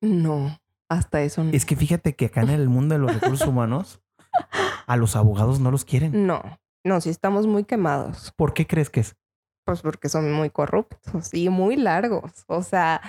No, 0.01 0.59
hasta 0.89 1.21
eso 1.21 1.43
no. 1.43 1.51
Es 1.51 1.65
que 1.65 1.75
fíjate 1.75 2.15
que 2.15 2.25
acá 2.25 2.41
en 2.41 2.49
el 2.49 2.69
mundo 2.69 2.95
de 2.95 2.99
los 2.99 3.13
recursos 3.13 3.47
humanos, 3.47 4.01
a 4.87 4.97
los 4.97 5.15
abogados 5.15 5.59
no 5.59 5.71
los 5.71 5.85
quieren. 5.85 6.27
No, 6.27 6.43
no, 6.83 7.01
sí 7.01 7.09
estamos 7.09 7.47
muy 7.47 7.63
quemados. 7.63 8.31
¿Por 8.35 8.53
qué 8.53 8.67
crees 8.67 8.89
que 8.89 8.99
es? 8.99 9.15
Pues 9.65 9.81
porque 9.81 10.09
son 10.09 10.31
muy 10.31 10.51
corruptos 10.51 11.33
y 11.33 11.49
muy 11.49 11.77
largos. 11.77 12.43
O 12.45 12.61
sea, 12.61 13.01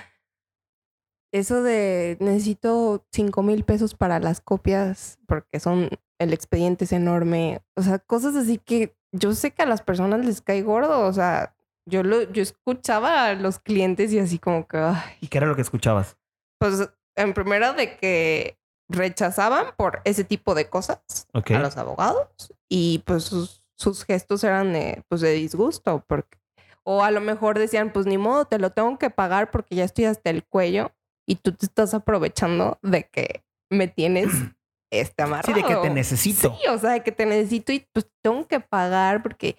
eso 1.31 1.61
de 1.61 2.17
necesito 2.19 3.05
cinco 3.11 3.43
mil 3.43 3.63
pesos 3.63 3.95
para 3.95 4.19
las 4.19 4.41
copias 4.41 5.19
porque 5.27 5.59
son 5.59 5.89
el 6.19 6.33
expediente 6.33 6.85
es 6.85 6.91
enorme. 6.91 7.61
O 7.75 7.81
sea, 7.81 7.99
cosas 7.99 8.35
así 8.35 8.57
que 8.57 8.95
yo 9.11 9.33
sé 9.33 9.51
que 9.51 9.63
a 9.63 9.67
las 9.67 9.81
personas 9.81 10.25
les 10.25 10.41
cae 10.41 10.61
gordo. 10.63 11.05
O 11.05 11.13
sea, 11.13 11.55
yo 11.85 12.03
lo, 12.03 12.23
yo 12.31 12.41
escuchaba 12.41 13.25
a 13.25 13.33
los 13.33 13.59
clientes 13.59 14.11
y 14.13 14.19
así 14.19 14.39
como 14.39 14.67
que, 14.67 14.77
ay, 14.77 15.17
¿Y 15.21 15.27
qué 15.27 15.37
era 15.37 15.47
lo 15.47 15.55
que 15.55 15.61
escuchabas? 15.61 16.17
pues 16.59 16.89
en 17.15 17.33
primera 17.33 17.73
de 17.73 17.97
que 17.97 18.57
rechazaban 18.89 19.67
por 19.77 20.01
ese 20.05 20.23
tipo 20.23 20.55
de 20.55 20.69
cosas 20.69 20.99
a 21.33 21.59
los 21.59 21.77
abogados 21.77 22.53
y 22.67 23.03
pues 23.05 23.25
sus, 23.25 23.63
sus 23.75 24.05
gestos 24.05 24.43
eran 24.43 24.73
de, 24.73 25.03
pues 25.07 25.21
de 25.21 25.33
disgusto 25.33 26.03
porque 26.07 26.37
o 26.83 27.03
a 27.03 27.11
lo 27.11 27.21
mejor 27.21 27.59
decían 27.59 27.91
pues 27.91 28.05
ni 28.05 28.17
modo 28.17 28.45
te 28.45 28.57
lo 28.59 28.71
tengo 28.71 28.97
que 28.97 29.09
pagar 29.09 29.51
porque 29.51 29.75
ya 29.75 29.83
estoy 29.83 30.05
hasta 30.05 30.29
el 30.29 30.45
cuello 30.45 30.91
y 31.27 31.35
tú 31.35 31.51
te 31.51 31.65
estás 31.65 31.93
aprovechando 31.93 32.79
de 32.81 33.07
que 33.07 33.43
me 33.69 33.87
tienes 33.87 34.29
este 34.91 35.23
amarrado. 35.23 35.53
Sí, 35.53 35.61
de 35.61 35.67
que 35.67 35.75
te 35.75 35.89
necesito. 35.89 36.57
Sí, 36.59 36.67
o 36.69 36.77
sea, 36.77 36.91
de 36.91 37.03
que 37.03 37.11
te 37.11 37.25
necesito 37.25 37.71
y 37.71 37.85
pues 37.93 38.09
tengo 38.23 38.47
que 38.47 38.59
pagar 38.59 39.21
porque 39.21 39.57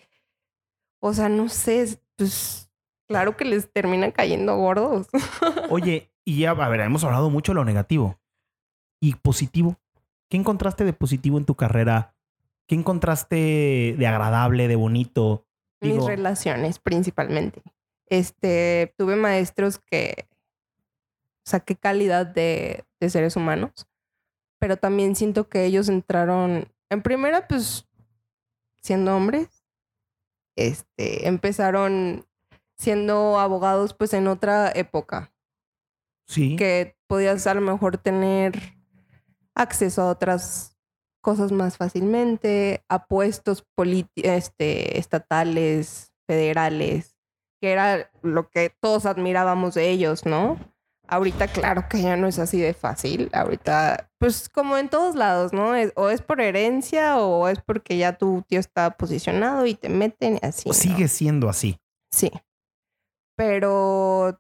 o 1.01 1.13
sea, 1.13 1.29
no 1.29 1.49
sé, 1.49 2.01
pues 2.17 2.71
claro 3.09 3.37
que 3.37 3.45
les 3.45 3.71
terminan 3.73 4.11
cayendo 4.11 4.57
gordos. 4.57 5.07
Oye, 5.71 6.13
y 6.25 6.41
ya, 6.41 6.51
a 6.51 6.69
ver, 6.69 6.81
hemos 6.81 7.05
hablado 7.05 7.31
mucho 7.31 7.53
de 7.53 7.57
lo 7.57 7.65
negativo. 7.65 8.19
¿Y 9.01 9.15
positivo? 9.15 9.77
¿Qué 10.29 10.37
encontraste 10.37 10.85
de 10.85 10.93
positivo 10.93 11.39
en 11.39 11.45
tu 11.45 11.55
carrera? 11.55 12.15
¿Qué 12.67 12.75
encontraste 12.75 13.95
de 13.97 14.07
agradable, 14.07 14.69
de 14.69 14.77
bonito? 14.77 15.47
Mis 15.81 16.05
relaciones, 16.05 16.81
principalmente. 16.81 17.63
Este, 18.07 18.93
tuve 18.99 19.15
maestros 19.15 19.79
que, 19.79 20.27
o 21.49 21.51
sea, 21.51 21.61
qué 21.61 21.77
calidad 21.77 22.27
de, 22.27 22.85
de 23.01 23.09
seres 23.09 23.35
humanos, 23.35 23.89
pero 24.61 24.77
también 24.77 25.17
siento 25.17 25.49
que 25.49 25.65
ellos 25.65 25.89
entraron, 25.89 26.71
en 26.91 27.01
primera, 27.03 27.49
pues, 27.49 27.89
siendo 28.83 29.17
hombres, 29.17 29.65
este, 30.59 31.27
empezaron 31.27 32.27
siendo 32.77 33.39
abogados, 33.39 33.95
pues, 33.95 34.13
en 34.13 34.27
otra 34.29 34.71
época, 34.75 35.33
Sí. 36.27 36.57
que 36.57 36.99
podías 37.07 37.47
a 37.47 37.55
lo 37.55 37.63
mejor 37.63 37.97
tener 37.97 38.53
acceso 39.55 40.03
a 40.03 40.11
otras 40.11 40.77
cosas 41.23 41.51
más 41.51 41.79
fácilmente, 41.79 42.85
a 42.91 43.07
puestos 43.07 43.65
este, 44.17 44.99
estatales, 44.99 46.13
federales, 46.27 47.17
que 47.59 47.73
era 47.73 48.11
lo 48.21 48.51
que 48.51 48.71
todos 48.83 49.07
admirábamos 49.07 49.73
de 49.73 49.89
ellos, 49.89 50.27
¿no? 50.27 50.59
Ahorita, 51.09 51.49
claro 51.49 51.85
que 51.89 52.03
ya 52.03 52.17
no 52.17 52.27
es 52.27 52.39
así 52.39 52.61
de 52.61 52.75
fácil. 52.75 53.31
Ahorita, 53.33 54.11
pues 54.19 54.49
como 54.51 54.77
en 54.77 54.89
todos 54.91 55.15
lados, 55.15 55.53
¿no? 55.55 55.75
Es- 55.75 55.93
o 55.97 56.11
es 56.11 56.21
por 56.21 56.41
herencia 56.41 57.19
o 57.19 57.49
es 57.49 57.61
porque 57.63 57.97
ya 57.97 58.19
tu 58.19 58.43
tío 58.43 58.61
está 58.61 58.91
posicionado 58.97 59.65
y 59.67 59.75
te 59.75 59.89
meten 59.89 60.39
y 60.43 60.47
así. 60.47 60.69
¿no? 60.69 60.75
Sigue 60.75 61.09
siendo 61.09 61.49
así. 61.49 61.81
Sí. 62.13 62.31
Pero. 63.37 64.39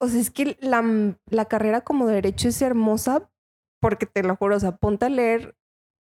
O 0.00 0.08
sea, 0.08 0.20
es 0.20 0.30
que 0.30 0.56
la, 0.60 0.82
la 1.26 1.44
carrera 1.46 1.80
como 1.82 2.06
derecho 2.06 2.48
es 2.48 2.60
hermosa 2.62 3.30
porque 3.80 4.06
te 4.06 4.22
lo 4.22 4.36
juro, 4.36 4.56
o 4.56 4.60
sea, 4.60 4.76
ponte 4.76 5.06
a 5.06 5.08
leer 5.08 5.56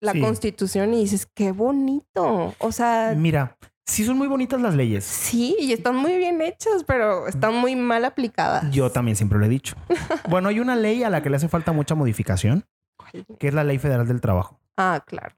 la 0.01 0.11
Sí. 0.13 0.21
constitución 0.21 0.93
y 0.93 1.01
dices, 1.01 1.25
qué 1.25 1.51
bonito. 1.51 2.53
O 2.59 2.71
sea, 2.71 3.13
Mira, 3.15 3.57
sí 3.87 4.05
son 4.05 4.17
muy 4.17 4.27
bonitas 4.27 4.61
las 4.61 4.75
leyes. 4.75 5.03
sí, 5.03 5.55
y 5.59 5.71
están 5.73 5.95
muy 5.95 6.17
bien 6.17 6.41
hechas, 6.41 6.83
pero 6.85 7.27
están 7.27 7.55
muy 7.55 7.75
mal 7.75 8.05
aplicadas. 8.05 8.69
Yo 8.71 8.91
también 8.91 9.15
siempre 9.15 9.39
lo 9.39 9.45
he 9.45 9.49
dicho. 9.49 9.75
Bueno, 10.29 10.49
hay 10.49 10.59
una 10.59 10.75
ley 10.75 11.03
a 11.03 11.09
la 11.09 11.23
que 11.23 11.29
le 11.29 11.37
hace 11.37 11.47
falta 11.47 11.71
mucha 11.71 11.95
modificación, 11.95 12.65
que 13.39 13.47
es 13.47 13.53
la 13.53 13.63
Ley 13.63 13.79
Federal 13.79 14.07
del 14.07 14.19
Trabajo. 14.21 14.59
Ah, 14.75 15.01
claro. 15.05 15.35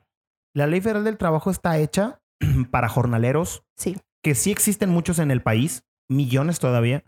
La 0.55 0.65
Ley 0.67 0.81
Federal 0.81 1.03
del 1.03 1.17
Trabajo 1.17 1.51
está 1.51 1.77
hecha 1.77 2.19
para 2.71 2.89
jornaleros, 2.89 3.63
Sí. 3.77 3.95
que 4.23 4.33
sí 4.35 4.51
existen 4.51 4.89
muchos 4.89 5.19
en 5.19 5.29
el 5.31 5.41
país, 5.43 5.83
millones 6.09 6.59
todavía, 6.59 7.03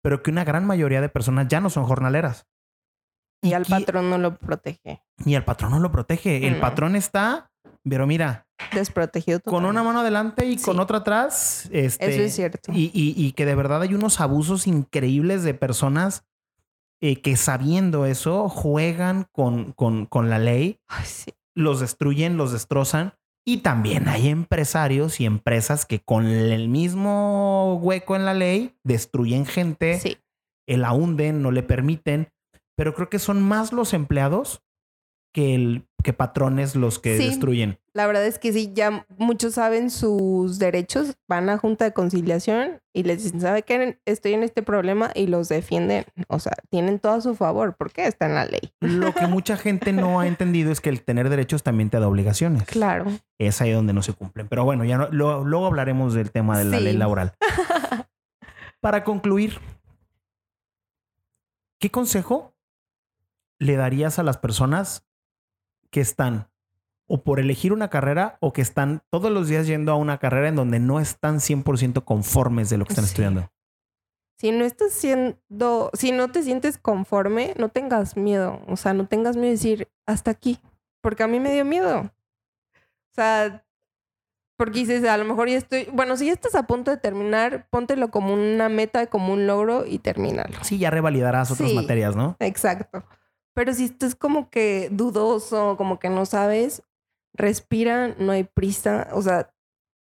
pero 0.00 0.22
que 0.22 0.30
una 0.30 0.44
gran 0.44 0.64
mayoría 0.66 1.00
de 1.00 1.08
personas 1.08 1.48
ya 1.48 1.60
no 1.60 1.70
son 1.70 1.84
jornaleras. 1.84 2.46
Y 3.42 3.52
al 3.52 3.64
patrón 3.66 4.08
no 4.08 4.16
lo 4.18 4.36
protege. 4.38 5.02
Y 5.26 5.34
el 5.34 5.44
patrón 5.44 5.72
no 5.72 5.80
lo 5.80 5.90
protege. 5.90 6.46
El 6.46 6.54
No. 6.54 6.60
patrón 6.60 6.94
está, 6.96 7.50
pero 7.88 8.06
mira, 8.06 8.43
Desprotegido 8.72 9.40
con 9.40 9.64
una 9.64 9.80
totalmente. 9.80 9.86
mano 9.86 10.00
adelante 10.00 10.46
y 10.46 10.56
con 10.56 10.80
otra 10.80 10.98
atrás. 10.98 11.68
Este, 11.72 12.10
Eso 12.14 12.22
es 12.22 12.34
cierto. 12.34 12.72
Y, 12.72 12.90
y- 12.94 13.14
y 13.16 13.32
que 13.32 13.46
de 13.46 13.54
verdad 13.54 13.82
hay 13.82 13.94
unos 13.94 14.20
abusos 14.20 14.66
increíbles 14.66 15.42
de 15.44 15.54
personas 15.54 16.24
eh, 17.00 17.20
que 17.20 17.36
sabiendo 17.36 18.06
eso 18.06 18.48
juegan 18.48 19.26
con, 19.32 19.72
con, 19.72 20.06
con 20.06 20.30
la 20.30 20.38
ley, 20.38 20.78
Ay, 20.88 21.04
sí. 21.06 21.32
los 21.54 21.80
destruyen, 21.80 22.36
los 22.36 22.52
destrozan. 22.52 23.14
Y 23.46 23.58
también 23.58 24.08
hay 24.08 24.28
empresarios 24.28 25.20
y 25.20 25.26
empresas 25.26 25.84
que 25.84 26.00
con 26.00 26.24
el 26.26 26.68
mismo 26.68 27.74
hueco 27.82 28.16
en 28.16 28.24
la 28.24 28.32
ley 28.32 28.74
destruyen 28.84 29.44
gente, 29.44 30.00
Sí. 30.00 30.16
la 30.66 30.92
hunden, 30.94 31.42
no 31.42 31.50
le 31.50 31.62
permiten. 31.62 32.30
Pero 32.74 32.94
creo 32.94 33.10
que 33.10 33.18
son 33.18 33.42
más 33.42 33.72
los 33.72 33.92
empleados 33.92 34.62
que, 35.34 35.54
el, 35.54 35.86
que 36.04 36.12
patrones 36.12 36.76
los 36.76 37.00
que 37.00 37.18
Sí. 37.18 37.26
destruyen. 37.26 37.80
La 37.92 38.06
verdad 38.06 38.24
es 38.24 38.38
que 38.38 38.52
sí, 38.52 38.70
ya 38.72 39.04
muchos 39.18 39.54
saben 39.54 39.90
sus 39.90 40.60
derechos, 40.60 41.16
van 41.28 41.48
a 41.48 41.58
junta 41.58 41.84
de 41.84 41.92
conciliación 41.92 42.80
y 42.92 43.02
les 43.02 43.24
dicen, 43.24 43.40
¿sabe 43.40 43.62
qué? 43.62 43.98
Estoy 44.04 44.34
en 44.34 44.44
este 44.44 44.62
problema 44.62 45.10
y 45.14 45.26
los 45.26 45.48
defienden. 45.48 46.04
O 46.28 46.38
sea, 46.38 46.52
tienen 46.70 47.00
todo 47.00 47.14
a 47.14 47.20
su 47.20 47.34
favor 47.34 47.74
porque 47.76 48.06
está 48.06 48.26
en 48.26 48.34
la 48.36 48.44
ley. 48.44 48.72
Lo 48.80 49.12
que 49.14 49.26
mucha 49.26 49.56
gente 49.56 49.92
no 49.92 50.20
ha 50.20 50.28
entendido 50.28 50.70
es 50.70 50.80
que 50.80 50.90
el 50.90 51.02
tener 51.02 51.28
derechos 51.28 51.64
también 51.64 51.90
te 51.90 51.98
da 51.98 52.06
obligaciones. 52.06 52.64
Claro. 52.66 53.06
Es 53.38 53.60
ahí 53.60 53.72
donde 53.72 53.92
no 53.92 54.02
se 54.02 54.12
cumplen. 54.12 54.46
Pero 54.48 54.64
bueno, 54.64 54.84
ya 54.84 54.96
no- 54.98 55.08
lo- 55.10 55.42
luego 55.44 55.66
hablaremos 55.66 56.14
del 56.14 56.30
tema 56.30 56.56
de 56.58 56.64
la 56.64 56.78
Sí. 56.78 56.84
ley 56.84 56.96
laboral. 56.96 57.32
Para 58.80 59.02
concluir, 59.02 59.58
¿qué 61.80 61.90
consejo 61.90 62.54
le 63.58 63.76
darías 63.76 64.18
a 64.18 64.22
las 64.22 64.36
personas 64.38 65.06
que 65.94 66.00
están 66.00 66.48
o 67.06 67.22
por 67.22 67.38
elegir 67.38 67.72
una 67.72 67.88
carrera 67.88 68.36
o 68.40 68.52
que 68.52 68.62
están 68.62 69.02
todos 69.10 69.30
los 69.30 69.46
días 69.46 69.68
yendo 69.68 69.92
a 69.92 69.94
una 69.94 70.18
carrera 70.18 70.48
en 70.48 70.56
donde 70.56 70.80
no 70.80 70.98
están 70.98 71.36
100% 71.38 72.02
conformes 72.04 72.68
de 72.70 72.78
lo 72.78 72.84
que 72.84 72.94
están 72.94 73.04
Sí. 73.04 73.10
estudiando? 73.10 73.50
Si 74.38 74.50
no 74.50 74.64
estás 74.64 74.90
siendo, 74.92 75.90
si 75.94 76.10
no 76.10 76.32
te 76.32 76.42
sientes 76.42 76.78
conforme, 76.78 77.54
no 77.56 77.68
tengas 77.68 78.16
miedo. 78.16 78.60
O 78.66 78.76
sea, 78.76 78.92
no 78.92 79.06
tengas 79.06 79.36
miedo 79.36 79.46
de 79.46 79.52
decir 79.52 79.88
hasta 80.06 80.32
aquí. 80.32 80.58
Porque 81.00 81.22
a 81.22 81.28
mí 81.28 81.38
me 81.38 81.52
dio 81.52 81.64
miedo. 81.64 82.10
sea, 83.12 83.64
porque 84.56 84.80
dices, 84.80 85.04
a 85.04 85.16
lo 85.16 85.24
mejor 85.24 85.48
ya 85.48 85.56
estoy, 85.58 85.86
bueno, 85.92 86.16
si 86.16 86.26
ya 86.26 86.32
estás 86.32 86.56
a 86.56 86.64
punto 86.64 86.90
de 86.90 86.96
terminar, 86.96 87.68
póntelo 87.70 88.10
como 88.10 88.34
una 88.34 88.68
meta, 88.68 89.06
como 89.06 89.32
un 89.32 89.46
logro 89.46 89.86
y 89.86 90.00
termínalo. 90.00 90.56
Sí, 90.64 90.78
ya 90.78 90.90
revalidarás 90.90 91.50
otras 91.52 91.70
Sí. 91.70 91.76
materias, 91.76 92.16
¿no? 92.16 92.34
Exacto. 92.40 93.04
Pero 93.54 93.72
si 93.72 93.84
estás 93.84 94.14
como 94.14 94.50
que 94.50 94.88
dudoso, 94.90 95.76
como 95.76 95.98
que 95.98 96.10
no 96.10 96.26
sabes, 96.26 96.82
respira, 97.32 98.14
no 98.18 98.32
hay 98.32 98.44
prisa. 98.44 99.08
O 99.12 99.22
sea, 99.22 99.54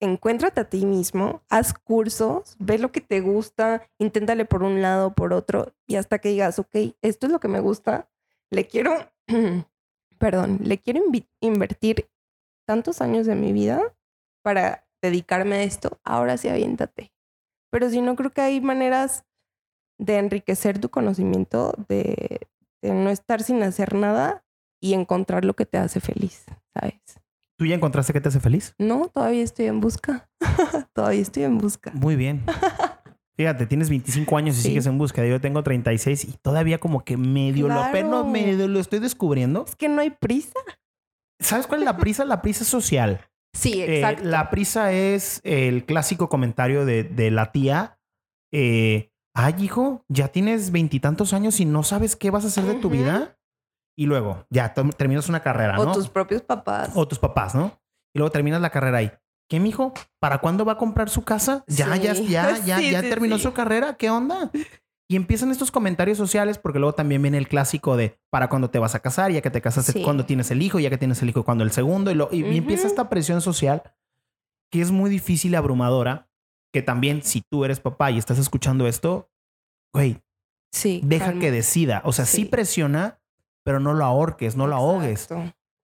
encuéntrate 0.01 0.61
a 0.61 0.69
ti 0.69 0.87
mismo, 0.87 1.43
haz 1.51 1.75
cursos, 1.75 2.57
ve 2.59 2.79
lo 2.79 2.91
que 2.91 3.01
te 3.01 3.21
gusta, 3.21 3.87
inténtale 3.99 4.45
por 4.47 4.63
un 4.63 4.81
lado, 4.83 5.15
por 5.15 5.33
otro, 5.33 5.75
y 5.87 5.97
hasta 5.97 6.19
que 6.19 6.31
digas, 6.31 6.59
ok, 6.59 6.75
esto 7.03 7.27
es 7.27 7.33
lo 7.33 7.39
que 7.39 7.49
me 7.49 7.61
gusta, 7.61 8.09
le 8.51 8.67
quiero, 8.67 9.11
perdón, 10.19 10.59
le 10.63 10.79
quiero 10.79 11.03
invertir 11.41 12.09
tantos 12.67 13.01
años 13.03 13.27
de 13.27 13.35
mi 13.35 13.53
vida 13.53 13.95
para 14.43 14.87
dedicarme 15.03 15.57
a 15.57 15.63
esto, 15.65 16.01
ahora 16.03 16.37
sí 16.39 16.49
aviéntate. 16.49 17.13
Pero 17.71 17.91
si 17.91 18.01
no, 18.01 18.17
creo 18.17 18.31
que 18.31 18.41
hay 18.41 18.61
maneras 18.61 19.25
de 19.99 20.17
enriquecer 20.17 20.79
tu 20.79 20.89
conocimiento, 20.89 21.75
de 21.89 22.49
no 22.83 23.11
estar 23.11 23.43
sin 23.43 23.63
hacer 23.63 23.95
nada 23.95 24.45
y 24.81 24.95
encontrar 24.95 25.45
lo 25.45 25.55
que 25.55 25.67
te 25.67 25.79
hace 25.79 26.01
feliz, 26.01 26.45
¿sabes? 26.75 26.95
¿Tú 27.59 27.67
ya 27.67 27.75
encontraste 27.75 28.13
qué 28.15 28.21
te 28.21 28.29
hace 28.31 28.41
feliz? 28.41 28.75
No, 28.79 29.09
todavía 29.09 29.43
estoy 29.43 29.67
en 29.67 29.81
busca. 29.81 30.31
todavía 30.95 31.21
estoy 31.21 31.43
en 31.45 31.59
busca. 31.59 31.91
Muy 31.95 32.17
bien. 32.17 32.43
Fíjate, 33.37 33.67
tienes 33.67 33.89
25 33.91 34.37
años 34.37 34.57
y 34.59 34.63
Sí. 34.63 34.69
sigues 34.69 34.87
en 34.87 34.99
búsqueda. 34.99 35.27
Yo 35.27 35.41
tengo 35.41 35.63
36 35.63 36.25
y 36.25 36.33
todavía 36.43 36.79
como 36.79 37.05
que 37.05 37.17
medio 37.17 37.69
lo 37.69 37.81
apenas 37.83 38.27
medio 38.27 38.69
lo 38.69 38.81
estoy 38.81 38.99
descubriendo. 38.99 39.65
Es 39.67 39.77
que 39.77 39.89
no 39.89 40.01
hay 40.01 40.11
prisa. 40.11 40.59
¿Sabes 41.39 41.67
cuál 41.67 41.81
es 41.81 41.85
la 41.87 41.97
prisa? 41.97 42.25
La 42.27 42.43
prisa 42.43 42.65
social. 42.65 43.21
Sí, 43.55 43.81
Eh, 43.83 43.97
exacto. 43.97 44.25
la 44.25 44.51
prisa 44.51 44.93
es 44.93 45.41
el 45.45 45.85
clásico 45.87 46.29
comentario 46.29 46.85
de, 46.85 47.03
de 47.05 47.31
la 47.31 47.51
tía. 47.53 47.99
eh, 48.53 49.10
Ay, 49.43 49.55
hijo, 49.65 50.05
ya 50.09 50.29
tienes 50.29 50.71
veintitantos 50.71 51.33
años 51.33 51.61
y 51.61 51.65
no 51.65 51.83
sabes 51.83 52.15
qué 52.17 52.31
vas 52.31 52.45
a 52.45 52.49
hacer 52.49 52.65
de 52.65 52.75
tu 52.75 52.91
vida. 52.91 53.39
Y 53.97 54.07
luego, 54.07 54.47
ya 54.51 54.75
terminas 54.75 55.29
una 55.29 55.41
carrera, 55.41 55.79
o 55.79 55.85
¿no? 55.85 55.93
tus 55.93 56.09
propios 56.09 56.43
papás. 56.43 56.91
O 56.95 57.07
tus 57.09 57.19
papás, 57.19 57.55
¿no? 57.55 57.79
Y 58.15 58.19
luego 58.19 58.31
terminas 58.33 58.61
la 58.61 58.71
carrera 58.71 58.99
ahí. 58.99 59.11
¿Qué, 59.49 59.59
mijo? 59.61 59.93
¿Para 60.21 60.39
cuándo 60.39 60.65
va 60.65 60.73
a 60.73 60.79
comprar 60.79 61.09
su 61.11 61.23
casa? 61.25 61.65
Ya, 61.67 61.95
Sí. 61.97 62.03
ya, 62.03 62.13
ya, 62.15 62.59
ya, 62.67 62.79
Sí, 62.79 62.91
ya 62.91 63.01
sí, 63.03 63.09
terminó 63.09 63.39
su 63.39 63.53
carrera. 63.53 63.95
¿Qué 63.95 64.11
onda? 64.11 64.51
Y 65.09 65.17
empiezan 65.17 65.51
estos 65.51 65.71
comentarios 65.73 66.19
sociales 66.19 66.57
porque 66.59 66.79
luego 66.79 66.95
también 66.95 67.21
viene 67.21 67.37
el 67.39 67.49
clásico 67.49 67.97
de 67.97 68.19
para 68.31 68.49
cuándo 68.49 68.71
te 68.71 68.79
vas 68.79 68.95
a 68.95 69.01
casar, 69.01 69.33
ya 69.33 69.41
que 69.41 69.51
te 69.51 69.61
casaste, 69.61 70.03
cuando 70.05 70.25
tienes 70.25 70.51
el 70.53 70.63
hijo, 70.63 70.79
ya 70.79 70.89
que 70.89 70.99
tienes 70.99 71.21
el 71.23 71.31
hijo, 71.31 71.45
cuando 71.45 71.65
el 71.65 71.73
segundo. 71.73 72.11
Y, 72.11 72.15
lo- 72.15 72.29
y- 72.31 72.45
y 72.45 72.59
empieza 72.59 72.87
esta 72.87 73.09
presión 73.09 73.41
social 73.41 73.83
que 74.71 74.81
es 74.81 74.93
muy 74.93 75.11
difícil 75.11 75.53
y 75.53 75.57
abrumadora. 75.57 76.30
Que 76.73 76.83
también, 76.83 77.23
si 77.23 77.43
tú 77.51 77.65
eres 77.65 77.81
papá 77.81 78.11
y 78.11 78.19
estás 78.19 78.39
escuchando 78.39 78.87
esto, 78.87 79.29
güey, 79.95 80.21
Sí. 80.73 81.01
deja 81.05 81.27
calma. 81.27 81.41
que 81.41 81.51
decida. 81.51 82.01
O 82.05 82.13
sea, 82.13 82.25
sí. 82.27 82.39
Sí. 82.39 82.45
presiona, 82.45 83.19
pero 83.65 83.81
no 83.81 83.93
lo 83.93 84.05
ahorques, 84.05 84.57
no 84.57 84.67
lo 84.67 84.77
ahogues. 84.77 85.29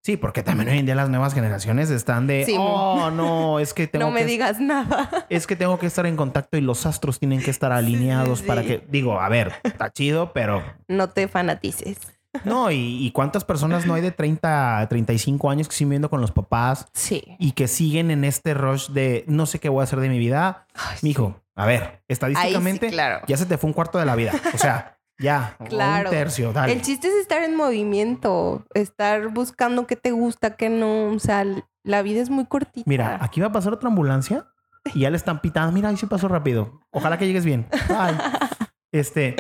Sí, 0.05 0.17
porque 0.17 0.45
también 0.45 0.69
hoy 0.69 0.79
en 0.79 0.87
día 0.87 0.95
las 0.95 1.09
nuevas 1.09 1.35
generaciones 1.35 1.91
están 1.91 2.29
de, 2.29 2.45
Sí. 2.45 2.55
oh, 2.57 3.11
no, 3.11 3.59
es 3.59 3.75
que 3.75 3.87
tengo 3.89 4.05
No 4.07 4.13
me 4.13 4.21
que, 4.21 4.27
digas 4.27 4.61
nada. 4.61 5.27
es 5.29 5.49
que 5.49 5.57
tengo 5.57 5.81
que 5.81 5.87
estar 5.87 6.07
en 6.07 6.15
contacto 6.17 6.57
y 6.57 6.61
los 6.61 6.87
astros 6.87 7.19
tienen 7.19 7.43
que 7.43 7.51
estar 7.51 7.73
alineados 7.73 8.39
sí, 8.39 8.47
para 8.47 8.63
que, 8.63 8.85
digo, 8.89 9.21
a 9.21 9.29
ver, 9.29 9.55
está 9.65 9.91
chido, 9.91 10.33
pero 10.33 10.63
No 10.87 11.11
te 11.11 11.27
fanatices. 11.27 11.99
No, 12.45 12.71
y, 12.71 13.07
y 13.07 13.11
cuántas 13.13 13.45
personas 13.45 13.87
no 13.87 13.95
hay 13.95 14.03
de 14.03 14.11
30 14.13 14.79
a 14.81 14.89
35 14.89 15.51
años 15.51 15.69
que 15.69 15.75
siguen 15.75 15.91
viviendo 15.91 16.11
con 16.11 16.21
los 16.21 16.33
papás 16.33 16.87
Sí. 16.93 17.23
y 17.39 17.53
que 17.53 17.69
siguen 17.69 18.11
en 18.11 18.25
este 18.25 18.55
rush 18.55 18.89
de 18.91 19.25
no 19.27 19.47
sé 19.47 19.59
qué 19.59 19.69
voy 19.69 19.81
a 19.81 19.85
hacer 19.85 20.01
de 20.01 20.09
mi 20.09 20.19
vida. 20.19 20.67
Ay, 20.75 20.99
Mijo, 21.03 21.41
a 21.55 21.67
ver, 21.67 22.01
sí, 22.01 22.05
estadísticamente 22.09 22.91
claro. 22.91 23.25
ya 23.27 23.37
se 23.37 23.47
te 23.47 23.59
fue 23.59 23.69
un 23.69 23.75
cuarto 23.75 23.99
de 23.99 24.05
la 24.07 24.15
vida. 24.17 24.33
O 24.55 24.59
sea, 24.59 24.99
ya, 25.19 25.57
Claro. 25.69 26.11
un 26.11 26.15
tercio, 26.15 26.53
dale. 26.53 26.73
El 26.73 26.83
chiste 26.83 27.09
es 27.09 27.15
estar 27.15 27.43
en 27.43 27.57
movimiento, 27.57 28.65
estar 28.75 29.29
buscando 29.29 29.87
qué 29.87 29.97
te 29.97 30.11
gusta, 30.11 30.57
qué 30.57 30.69
no. 30.69 31.09
O 31.09 31.19
sea, 31.19 31.45
la 31.85 32.03
vida 32.03 32.21
es 32.21 32.29
muy 32.31 32.45
cortita. 32.47 32.85
Mira, 32.89 33.19
aquí 33.23 33.41
va 33.41 33.47
a 33.47 33.53
pasar 33.53 33.73
otra 33.73 33.89
ambulancia 33.89 34.47
y 34.95 35.01
ya 35.01 35.11
le 35.11 35.17
están 35.17 35.41
pitando. 35.41 35.73
Mira, 35.73 35.89
ahí 35.89 35.97
sí 35.97 36.07
pasó 36.07 36.29
rápido. 36.29 36.81
Ojalá 36.91 37.17
que 37.19 37.27
llegues 37.27 37.45
bien. 37.45 37.67
Bye. 37.89 38.17
Este. 38.93 39.37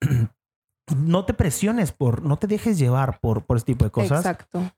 No 0.96 1.24
te 1.24 1.34
presiones 1.34 1.92
por, 1.92 2.22
no 2.22 2.38
te 2.38 2.46
dejes 2.46 2.78
llevar 2.78 3.18
por, 3.20 3.44
por 3.44 3.56
este 3.56 3.72
tipo 3.72 3.84
de 3.84 3.90
cosas. 3.90 4.20
Exacto. 4.20 4.70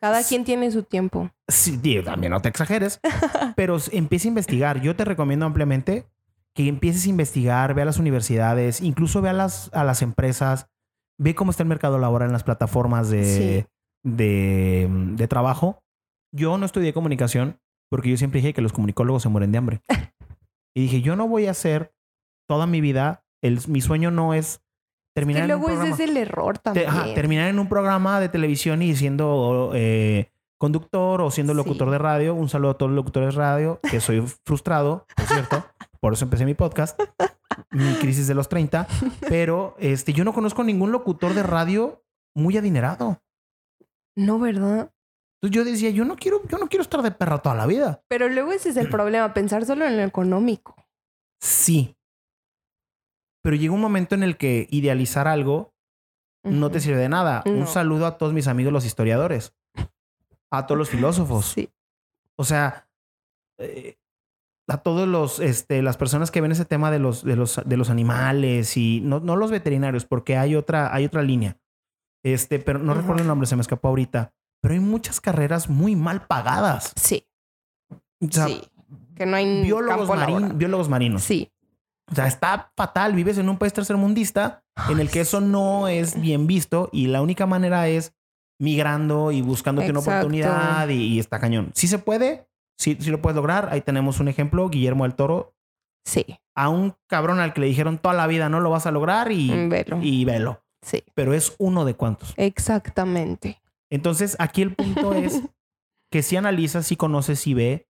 Cada 0.00 0.22
quien 0.22 0.44
tiene 0.44 0.70
su 0.70 0.84
tiempo. 0.84 1.30
Sí, 1.48 1.78
también 2.04 2.30
no 2.32 2.40
te 2.40 2.48
exageres, 2.48 3.00
pero 3.56 3.78
empieza 3.92 4.28
a 4.28 4.30
investigar. 4.30 4.80
Yo 4.80 4.94
te 4.94 5.04
recomiendo 5.04 5.44
ampliamente 5.46 6.06
que 6.54 6.68
empieces 6.68 7.06
a 7.06 7.10
investigar, 7.10 7.74
ve 7.74 7.82
a 7.82 7.84
las 7.84 7.98
universidades, 7.98 8.80
incluso 8.80 9.20
ve 9.22 9.28
a 9.30 9.32
las, 9.32 9.70
a 9.74 9.84
las 9.84 10.02
empresas, 10.02 10.68
ve 11.18 11.34
cómo 11.34 11.50
está 11.50 11.62
el 11.64 11.68
mercado 11.68 11.98
laboral 11.98 12.28
en 12.28 12.32
las 12.32 12.44
plataformas 12.44 13.10
de, 13.10 13.24
Sí. 13.24 13.66
de, 14.04 14.88
de 15.16 15.28
trabajo. 15.28 15.82
Yo 16.32 16.58
no 16.58 16.66
estudié 16.66 16.92
comunicación 16.92 17.60
porque 17.90 18.10
yo 18.10 18.16
siempre 18.16 18.40
dije 18.40 18.52
que 18.54 18.60
los 18.62 18.72
comunicólogos 18.72 19.22
se 19.22 19.28
mueren 19.28 19.50
de 19.52 19.58
hambre. 19.58 19.82
y 20.76 20.82
dije, 20.82 21.00
yo 21.00 21.16
no 21.16 21.26
voy 21.26 21.46
a 21.46 21.52
hacer 21.52 21.92
toda 22.48 22.66
mi 22.66 22.80
vida, 22.80 23.24
el, 23.42 23.60
mi 23.66 23.80
sueño 23.80 24.10
no 24.10 24.34
es 24.34 24.62
terminar 25.18 25.46
Que 25.46 25.52
en 25.52 25.58
un 25.58 25.66
luego 25.66 25.82
ese 25.82 25.92
es 25.92 26.00
el 26.10 26.16
error 26.16 26.58
Te- 26.58 26.62
también. 26.64 26.88
ajá, 26.88 27.14
terminar 27.14 27.48
en 27.48 27.58
un 27.58 27.68
programa 27.68 28.20
de 28.20 28.28
televisión 28.28 28.82
y 28.82 28.94
siendo 28.96 29.72
eh, 29.74 30.30
conductor 30.58 31.20
o 31.20 31.30
siendo 31.30 31.54
locutor 31.54 31.88
Sí. 31.88 31.92
de 31.92 31.98
radio. 31.98 32.34
Un 32.34 32.48
saludo 32.48 32.72
a 32.72 32.78
todos 32.78 32.90
los 32.90 32.96
locutores 32.96 33.34
de 33.34 33.38
radio, 33.40 33.80
que 33.90 34.00
soy 34.00 34.20
frustrado, 34.44 35.06
por 35.16 35.26
cierto. 35.26 35.64
Por 36.00 36.12
eso 36.12 36.24
empecé 36.24 36.44
mi 36.44 36.54
podcast, 36.54 36.98
mi 37.70 37.94
crisis 37.94 38.26
de 38.28 38.34
los 38.34 38.48
30. 38.48 38.86
Pero 39.28 39.74
este, 39.78 40.12
yo 40.12 40.24
no 40.24 40.32
conozco 40.32 40.62
ningún 40.64 40.92
locutor 40.92 41.34
de 41.34 41.42
radio 41.42 42.04
muy 42.34 42.56
adinerado. 42.56 43.20
No, 44.16 44.38
¿verdad? 44.38 44.90
Entonces 45.40 45.54
yo 45.56 45.64
decía, 45.64 45.90
yo 45.90 46.04
no 46.04 46.16
quiero, 46.16 46.42
yo 46.48 46.58
no 46.58 46.68
quiero 46.68 46.82
estar 46.82 47.02
de 47.02 47.10
perra 47.12 47.38
toda 47.38 47.54
la 47.54 47.66
vida. 47.66 48.02
Pero 48.08 48.28
luego 48.28 48.52
ese 48.52 48.70
es 48.70 48.76
el 48.76 48.88
problema, 48.88 49.32
pensar 49.34 49.64
solo 49.64 49.84
en 49.86 49.96
lo 49.96 50.02
económico. 50.02 50.74
Sí. 51.40 51.96
Pero 53.48 53.56
llega 53.56 53.72
un 53.72 53.80
momento 53.80 54.14
en 54.14 54.22
el 54.22 54.36
que 54.36 54.66
idealizar 54.68 55.26
algo 55.26 55.72
no 56.44 56.70
te 56.70 56.80
sirve 56.80 56.98
de 56.98 57.08
nada. 57.08 57.42
Un 57.46 57.66
saludo 57.66 58.04
a 58.04 58.18
todos 58.18 58.34
mis 58.34 58.46
amigos 58.46 58.74
los 58.74 58.84
historiadores. 58.84 59.54
A 60.50 60.66
todos 60.66 60.78
los 60.78 60.90
filósofos. 60.90 61.46
Sí. 61.46 61.70
O 62.36 62.44
sea, 62.44 62.90
eh, 63.56 63.96
a 64.68 64.76
todos 64.76 65.08
los, 65.08 65.40
este, 65.40 65.80
las 65.80 65.96
personas 65.96 66.30
que 66.30 66.42
ven 66.42 66.52
ese 66.52 66.66
tema 66.66 66.90
de 66.90 66.98
los, 66.98 67.24
de 67.24 67.36
los, 67.36 67.58
de 67.64 67.76
los 67.78 67.88
animales 67.88 68.76
y 68.76 69.00
no, 69.00 69.18
no 69.18 69.34
los 69.34 69.50
veterinarios, 69.50 70.04
porque 70.04 70.36
hay 70.36 70.54
otra, 70.54 70.94
hay 70.94 71.06
otra 71.06 71.22
línea. 71.22 71.56
Este, 72.22 72.58
pero 72.58 72.80
no 72.80 72.92
recuerdo 72.92 73.22
el 73.22 73.28
nombre, 73.28 73.46
se 73.46 73.56
me 73.56 73.62
escapó 73.62 73.88
ahorita. 73.88 74.34
Pero 74.60 74.74
hay 74.74 74.80
muchas 74.80 75.22
carreras 75.22 75.70
muy 75.70 75.96
mal 75.96 76.26
pagadas. 76.26 76.92
Sí. 76.96 77.26
O 78.20 78.30
sea, 78.30 78.46
sí. 78.46 78.60
Que 79.16 79.24
no 79.24 79.36
hay 79.36 79.62
biólogos, 79.62 80.06
campo 80.06 80.54
biólogos 80.54 80.90
marinos. 80.90 81.22
Sí. 81.22 81.50
O 82.10 82.14
sea, 82.14 82.26
está 82.26 82.72
fatal. 82.76 83.14
Vives 83.14 83.38
en 83.38 83.48
un 83.48 83.58
país 83.58 83.72
tercermundista 83.72 84.62
en 84.88 84.98
el 85.00 85.10
que 85.10 85.20
eso 85.20 85.40
no 85.40 85.88
es 85.88 86.20
bien 86.20 86.46
visto 86.46 86.88
y 86.92 87.06
la 87.08 87.20
única 87.22 87.46
manera 87.46 87.88
es 87.88 88.14
migrando 88.60 89.30
y 89.30 89.40
buscándote 89.42 89.90
una 89.90 90.00
oportunidad 90.00 90.88
y, 90.88 90.94
y 90.94 91.18
está 91.18 91.38
cañón. 91.38 91.70
Si 91.74 91.86
se 91.86 91.98
puede, 91.98 92.48
si 92.78 92.94
lo 93.10 93.20
puedes 93.22 93.36
lograr. 93.36 93.68
Ahí 93.70 93.80
tenemos 93.82 94.20
un 94.20 94.28
ejemplo, 94.28 94.68
Guillermo 94.68 95.04
del 95.04 95.14
Toro, 95.14 95.54
Sí. 96.06 96.24
a 96.56 96.70
un 96.70 96.94
cabrón 97.06 97.38
al 97.40 97.52
que 97.52 97.60
le 97.60 97.66
dijeron 97.66 97.98
toda 97.98 98.14
la 98.14 98.26
vida 98.26 98.48
no 98.48 98.60
lo 98.60 98.70
vas 98.70 98.86
a 98.86 98.90
lograr 98.90 99.30
y, 99.30 99.50
Mm, 99.50 99.68
Velo. 99.68 99.98
y 100.00 100.24
velo. 100.24 100.62
Sí. 100.80 101.04
Pero 101.14 101.34
es 101.34 101.54
uno 101.58 101.84
de 101.84 101.94
cuantos. 101.94 102.32
Exactamente. 102.36 103.60
Entonces, 103.90 104.36
aquí 104.38 104.62
el 104.62 104.74
punto 104.74 105.12
es 105.12 105.42
que 106.10 106.22
si 106.22 106.36
analizas, 106.36 106.86
si 106.86 106.96
conoces, 106.96 107.40
si 107.40 107.52
ve 107.54 107.87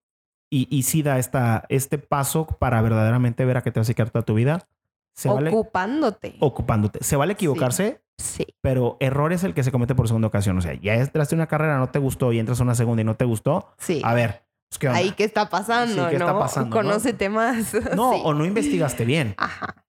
y, 0.51 0.67
y 0.75 0.83
si 0.85 1.03
da 1.03 1.19
esta, 1.19 1.65
este 1.69 1.99
paso 1.99 2.47
para 2.47 2.81
verdaderamente 2.83 3.45
ver 3.45 3.57
a 3.59 3.63
qué 3.63 3.71
te 3.71 3.81
vas 3.81 3.87
a 3.87 3.89
dedicar 3.89 4.11
toda 4.11 4.25
tu 4.25 4.35
vida, 4.35 4.69
se 5.15 5.29
vale 5.29 5.51
Ocupándote. 5.51 6.37
ocupándote. 6.41 7.03
Se 7.03 7.17
vale 7.17 7.33
equivocarse, 7.33 8.01
Sí. 8.19 8.47
pero 8.61 8.97
error 9.01 9.33
es 9.33 9.45
el 9.45 9.55
que 9.55 9.63
se 9.63 9.71
comete 9.73 9.95
por 9.95 10.07
segunda 10.09 10.29
ocasión. 10.29 10.57
O 10.59 10.61
sea, 10.61 10.75
ya 10.75 10.95
entraste 10.95 11.35
en 11.35 11.41
una 11.41 11.47
carrera, 11.49 11.79
no 11.79 11.91
te 11.91 11.99
gustó 11.99 12.33
y 12.33 12.39
entras 12.39 12.61
a 12.61 12.63
una 12.65 12.75
segunda 12.75 13.03
y 13.03 13.05
no 13.05 13.17
te 13.17 13.25
gustó. 13.25 13.73
Sí. 13.79 14.01
A 14.05 14.15
ver, 14.15 14.45
pues, 14.71 14.79
¿qué? 14.79 14.89
Ahí 14.89 15.13
qué 15.13 15.25
está 15.25 15.49
pasando, 15.51 16.05
Sí, 16.05 16.11
¿qué 16.13 16.19
¿no? 16.19 16.27
está 16.27 16.39
pasando, 16.39 16.71
no? 16.71 16.83
Conócete 16.83 17.29
más. 17.29 17.73
No, 17.97 18.13
Sí. 18.15 18.21
o 18.25 18.35
no 18.35 18.45
investigaste 18.45 19.05
bien. 19.05 19.35
Ajá. 19.37 19.85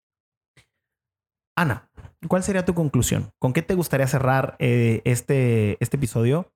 Ana, 1.57 1.89
¿cuál 2.27 2.43
sería 2.43 2.65
tu 2.65 2.73
conclusión? 2.73 3.31
¿Con 3.39 3.53
qué 3.53 3.61
te 3.61 3.75
gustaría 3.75 4.07
cerrar 4.07 4.55
eh, 4.59 5.01
este, 5.05 5.77
este 5.83 5.97
episodio? 5.97 6.51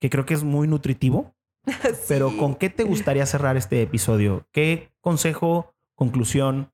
Que 0.00 0.08
creo 0.10 0.24
que 0.24 0.34
es 0.34 0.42
muy 0.44 0.66
nutritivo, 0.68 1.34
pero. 2.08 2.36
¿con 2.36 2.54
qué 2.54 2.70
te 2.70 2.84
gustaría 2.84 3.26
cerrar 3.26 3.56
este 3.56 3.82
episodio? 3.82 4.46
¿Qué 4.52 4.92
consejo, 5.00 5.74
conclusión 5.94 6.72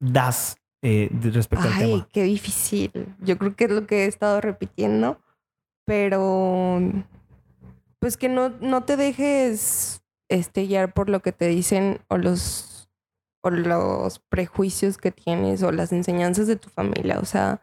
das 0.00 0.56
eh, 0.82 1.10
respecto 1.12 1.66
al 1.66 1.74
Ay, 1.74 1.80
tema? 1.80 2.08
qué 2.12 2.22
difícil. 2.24 3.14
Yo 3.20 3.36
creo 3.38 3.54
que 3.54 3.64
es 3.64 3.70
lo 3.70 3.86
que 3.86 4.04
he 4.04 4.06
estado 4.06 4.40
repitiendo, 4.40 5.20
pero 5.84 6.80
pues 7.98 8.16
que 8.16 8.28
no, 8.28 8.48
no 8.60 8.84
te 8.84 8.96
dejes 8.96 10.02
este, 10.28 10.66
guiar 10.66 10.94
por 10.94 11.10
lo 11.10 11.20
que 11.20 11.32
te 11.32 11.48
dicen 11.48 12.00
o 12.08 12.16
los, 12.16 12.88
o 13.42 13.50
los 13.50 14.20
prejuicios 14.20 14.96
que 14.96 15.10
tienes 15.10 15.62
o 15.62 15.70
las 15.70 15.92
enseñanzas 15.92 16.46
de 16.46 16.56
tu 16.56 16.70
familia, 16.70 17.18
o 17.18 17.26
sea, 17.26 17.60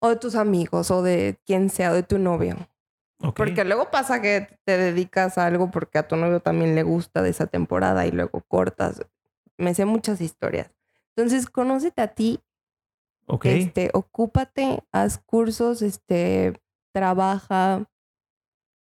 o 0.00 0.08
de 0.08 0.16
tus 0.16 0.34
amigos 0.34 0.90
o 0.90 1.02
de 1.02 1.38
quien 1.46 1.70
sea, 1.70 1.92
o 1.92 1.94
de 1.94 2.02
tu 2.02 2.18
novio. 2.18 2.56
Porque 3.34 3.64
luego 3.64 3.90
pasa 3.90 4.20
que 4.20 4.46
te 4.64 4.76
dedicas 4.76 5.38
a 5.38 5.46
algo 5.46 5.70
porque 5.70 5.98
a 5.98 6.06
tu 6.06 6.16
novio 6.16 6.40
también 6.40 6.74
le 6.74 6.82
gusta 6.82 7.22
de 7.22 7.30
esa 7.30 7.46
temporada 7.46 8.06
y 8.06 8.10
luego 8.10 8.42
cortas. 8.42 9.04
Me 9.56 9.74
sé 9.74 9.84
muchas 9.86 10.20
historias. 10.20 10.70
Entonces, 11.16 11.48
conócete 11.48 12.02
a 12.02 12.08
ti, 12.08 12.40
Ok. 13.26 13.46
este, 13.46 13.90
ocúpate, 13.94 14.84
haz 14.92 15.18
cursos, 15.18 15.80
este, 15.80 16.60
trabaja 16.92 17.88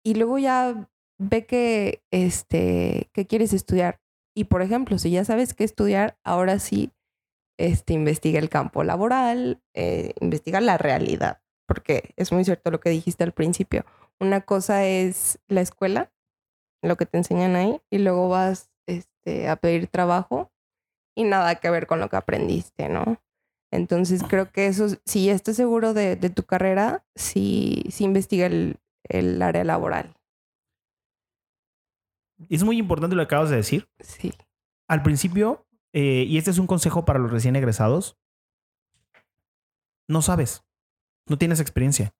y 0.03 0.13
luego 0.13 0.37
ya 0.37 0.89
ve 1.17 1.45
que, 1.45 2.03
este, 2.11 3.09
que 3.13 3.25
quieres 3.25 3.51
estudiar. 3.53 3.99
Y 4.35 4.45
por 4.45 4.61
ejemplo, 4.61 4.97
si 4.99 5.09
ya 5.09 5.25
sabes 5.25 5.53
qué 5.55 5.63
estudiar, 5.63 6.17
ahora 6.23 6.59
sí, 6.59 6.91
este, 7.57 7.93
investiga 7.93 8.39
el 8.39 8.49
campo 8.49 8.83
laboral, 8.83 9.61
eh, 9.73 10.13
investiga 10.21 10.61
la 10.61 10.77
realidad, 10.77 11.41
porque 11.65 12.13
es 12.15 12.31
muy 12.31 12.45
cierto 12.45 12.71
lo 12.71 12.79
que 12.79 12.89
dijiste 12.91 13.23
al 13.23 13.33
principio. 13.33 13.85
Una 14.19 14.41
cosa 14.41 14.85
es 14.85 15.39
la 15.47 15.61
escuela, 15.61 16.11
lo 16.81 16.97
que 16.97 17.05
te 17.05 17.17
enseñan 17.17 17.55
ahí, 17.55 17.81
y 17.89 17.99
luego 17.99 18.29
vas 18.29 18.69
este, 18.87 19.47
a 19.47 19.55
pedir 19.55 19.87
trabajo 19.87 20.51
y 21.15 21.23
nada 21.23 21.55
que 21.55 21.69
ver 21.69 21.87
con 21.87 21.99
lo 21.99 22.09
que 22.09 22.17
aprendiste, 22.17 22.89
¿no? 22.89 23.21
Entonces 23.71 24.23
creo 24.27 24.51
que 24.51 24.67
eso, 24.67 24.87
si 25.05 25.25
ya 25.25 25.33
estás 25.33 25.55
seguro 25.55 25.93
de, 25.93 26.15
de 26.15 26.29
tu 26.29 26.43
carrera, 26.43 27.05
sí, 27.15 27.83
sí 27.91 28.03
investiga 28.03 28.47
el, 28.47 28.77
el 29.03 29.41
área 29.41 29.63
laboral. 29.63 30.15
Es 32.49 32.63
muy 32.63 32.77
importante 32.77 33.15
lo 33.15 33.21
que 33.21 33.35
acabas 33.35 33.49
de 33.49 33.57
decir. 33.57 33.89
Sí. 33.99 34.33
Al 34.87 35.03
principio, 35.03 35.67
eh, 35.93 36.25
y 36.27 36.37
este 36.37 36.51
es 36.51 36.57
un 36.57 36.67
consejo 36.67 37.05
para 37.05 37.19
los 37.19 37.31
recién 37.31 37.55
egresados, 37.55 38.17
no 40.07 40.21
sabes, 40.21 40.63
no 41.27 41.37
tienes 41.37 41.59
experiencia. 41.59 42.13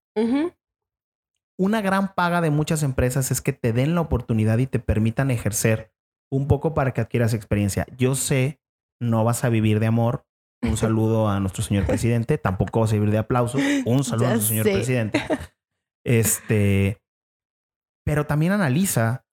Una 1.59 1.81
gran 1.81 2.13
paga 2.15 2.39
de 2.39 2.51
muchas 2.51 2.83
empresas 2.83 3.31
es 3.31 3.41
que 3.41 3.51
te 3.51 3.73
den 3.73 3.93
la 3.93 3.99
oportunidad 3.99 4.59
y 4.59 4.65
te 4.65 4.79
permitan 4.79 5.29
ejercer 5.29 5.91
un 6.31 6.47
poco 6.47 6.73
para 6.73 6.93
que 6.93 7.01
adquieras 7.01 7.33
experiencia. 7.33 7.85
Yo 7.97 8.15
sé, 8.15 8.61
no 9.01 9.25
vas 9.25 9.43
a 9.43 9.49
vivir 9.49 9.81
de 9.81 9.87
amor. 9.87 10.25
Un 10.61 10.77
saludo 10.77 11.27
a 11.27 11.41
nuestro 11.41 11.61
señor 11.61 11.85
presidente. 11.85 12.37
Tampoco 12.37 12.79
vas 12.79 12.91
a 12.91 12.93
vivir 12.93 13.11
de 13.11 13.17
aplausos. 13.17 13.61
Un 13.85 14.05
saludo 14.05 14.27
a 14.27 14.29
nuestro 14.35 14.47
señor 14.47 14.63
presidente. 14.63 15.21
Este, 16.05 17.01
pero 18.05 18.25
también 18.25 18.53
analiza 18.53 19.25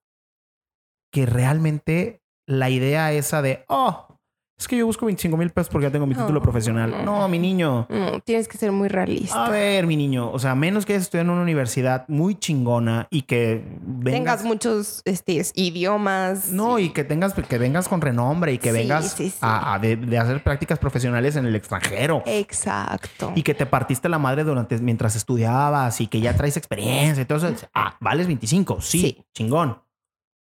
que 1.12 1.26
realmente 1.26 2.24
la 2.44 2.70
idea 2.70 3.12
esa 3.12 3.40
de, 3.40 3.64
oh, 3.68 4.15
es 4.58 4.66
que 4.68 4.76
yo 4.78 4.86
busco 4.86 5.04
25 5.04 5.36
mil 5.36 5.50
pesos 5.50 5.68
porque 5.68 5.86
ya 5.86 5.90
tengo 5.92 6.06
mi 6.06 6.14
título 6.14 6.40
profesional. 6.40 7.04
No, 7.04 7.28
mi 7.28 7.38
niño. 7.38 7.86
No, 7.90 8.20
tienes 8.20 8.48
que 8.48 8.56
ser 8.56 8.72
muy 8.72 8.88
realista. 8.88 9.44
A 9.46 9.50
ver, 9.50 9.86
mi 9.86 9.96
niño, 9.96 10.30
o 10.32 10.38
sea, 10.38 10.54
menos 10.54 10.86
que 10.86 10.94
hayas 10.94 11.02
estudiado 11.02 11.26
en 11.28 11.32
una 11.34 11.42
universidad 11.42 12.06
muy 12.08 12.36
chingona 12.36 13.06
y 13.10 13.22
que 13.22 13.62
vengas, 13.82 14.14
Tengas 14.14 14.44
muchos 14.44 15.02
este, 15.04 15.42
idiomas. 15.54 16.50
no, 16.52 16.78
y 16.78 16.88
que 16.90 17.04
tengas, 17.04 17.34
que 17.34 17.58
vengas 17.58 17.86
con 17.86 18.00
renombre 18.00 18.54
y 18.54 18.58
que 18.58 18.70
Sí, 18.72 18.78
vengas 18.78 19.12
sí, 19.12 19.28
sí. 19.30 19.36
A, 19.42 19.74
a 19.74 19.78
de, 19.78 19.96
de 19.96 20.18
hacer 20.18 20.42
prácticas 20.42 20.78
profesionales 20.78 21.36
en 21.36 21.44
el 21.44 21.54
extranjero 21.54 22.22
Exacto. 22.24 23.32
y 23.34 23.42
que 23.42 23.52
te 23.54 23.66
partiste 23.66 24.08
la 24.08 24.18
madre 24.18 24.42
durante 24.44 24.78
mientras 24.78 25.16
estudiabas 25.16 26.00
y 26.00 26.06
que 26.06 26.20
ya 26.20 26.34
traes 26.34 26.56
experiencia 26.56 27.22
y 27.22 27.26
todo 27.26 27.46
eso. 27.46 27.66
Ah, 27.74 27.96
vales 28.00 28.26
25, 28.26 28.80
sí, 28.80 29.00
Sí. 29.00 29.24
chingón. 29.34 29.82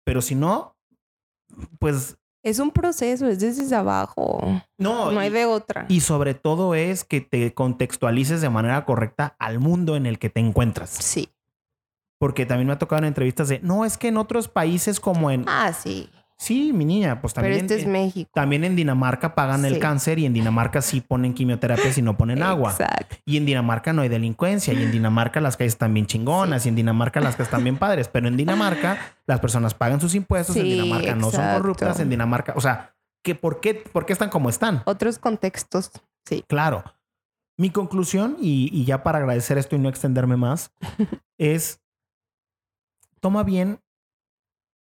Pero 0.04 0.22
si 0.22 0.34
no, 0.34 0.74
pues 1.78 2.16
Es 2.46 2.60
un 2.60 2.70
proceso, 2.70 3.26
es 3.26 3.40
desde 3.40 3.74
abajo. 3.74 4.38
no. 4.78 5.10
No 5.10 5.18
hay 5.18 5.28
y- 5.30 5.32
de 5.32 5.46
otra. 5.46 5.84
y 5.88 6.00
sobre 6.00 6.34
todo 6.34 6.76
es 6.76 7.02
que 7.02 7.20
te 7.20 7.52
contextualices 7.54 8.40
de 8.40 8.48
manera 8.50 8.84
correcta 8.84 9.34
al 9.40 9.58
mundo 9.58 9.96
en 9.96 10.06
el 10.06 10.20
que 10.20 10.30
te 10.30 10.38
encuentras. 10.38 10.90
Sí. 10.90 11.28
Porque 12.18 12.46
también 12.46 12.68
me 12.68 12.72
ha 12.74 12.78
tocado 12.78 13.00
en 13.00 13.06
entrevistas 13.08 13.48
de, 13.48 13.58
no, 13.60 13.84
es 13.84 13.98
que 13.98 14.08
en 14.08 14.16
otros 14.16 14.46
países 14.46 15.00
como 15.00 15.30
en... 15.32 15.44
Ah, 15.48 15.72
sí. 15.72 16.08
Sí, 16.38 16.72
mi 16.74 16.84
niña, 16.84 17.22
pues 17.22 17.32
Pero 17.32 17.46
también, 17.46 17.64
este 17.64 17.76
es 17.76 17.84
en, 17.84 17.92
México. 17.92 18.30
también 18.34 18.62
en 18.64 18.76
Dinamarca 18.76 19.34
pagan 19.34 19.64
el 19.64 19.78
cáncer 19.78 20.18
y 20.18 20.26
en 20.26 20.34
Dinamarca 20.34 20.82
sí 20.82 21.00
ponen 21.00 21.32
quimioterapia 21.32 21.90
y 21.96 22.02
no 22.02 22.18
ponen 22.18 22.42
agua. 22.42 22.72
Exacto. 22.72 23.16
Y 23.24 23.38
en 23.38 23.46
Dinamarca 23.46 23.94
no 23.94 24.02
hay 24.02 24.10
delincuencia 24.10 24.74
y 24.74 24.82
en 24.82 24.92
Dinamarca 24.92 25.40
las 25.40 25.56
calles 25.56 25.72
están 25.72 25.94
bien 25.94 26.06
chingonas 26.06 26.66
y 26.66 26.68
en 26.68 26.76
Dinamarca 26.76 27.20
las 27.20 27.36
calles 27.36 27.46
están 27.46 27.64
bien 27.64 27.78
padres. 27.78 28.08
Pero 28.08 28.28
en 28.28 28.36
Dinamarca 28.36 29.14
las 29.26 29.40
personas 29.40 29.72
pagan 29.72 29.98
sus 29.98 30.14
impuestos, 30.14 30.56
en 30.56 30.64
Dinamarca 30.64 31.14
no 31.14 31.30
son 31.30 31.54
corruptas, 31.54 32.00
en 32.00 32.10
Dinamarca, 32.10 32.52
o 32.54 32.60
sea, 32.60 32.94
que 33.24 33.34
por, 33.34 33.60
qué, 33.60 33.74
¿por 33.74 34.04
qué 34.04 34.12
están 34.12 34.28
como 34.28 34.50
están? 34.50 34.82
Otros 34.84 35.18
contextos. 35.18 35.90
Sí. 36.26 36.44
Claro. 36.46 36.84
Mi 37.58 37.70
conclusión, 37.70 38.36
y, 38.38 38.68
y 38.78 38.84
ya 38.84 39.02
para 39.02 39.18
agradecer 39.18 39.56
esto 39.56 39.74
y 39.74 39.78
no 39.78 39.88
extenderme 39.88 40.36
más, 40.36 40.70
es 41.38 41.80
toma 43.20 43.42
bien 43.42 43.80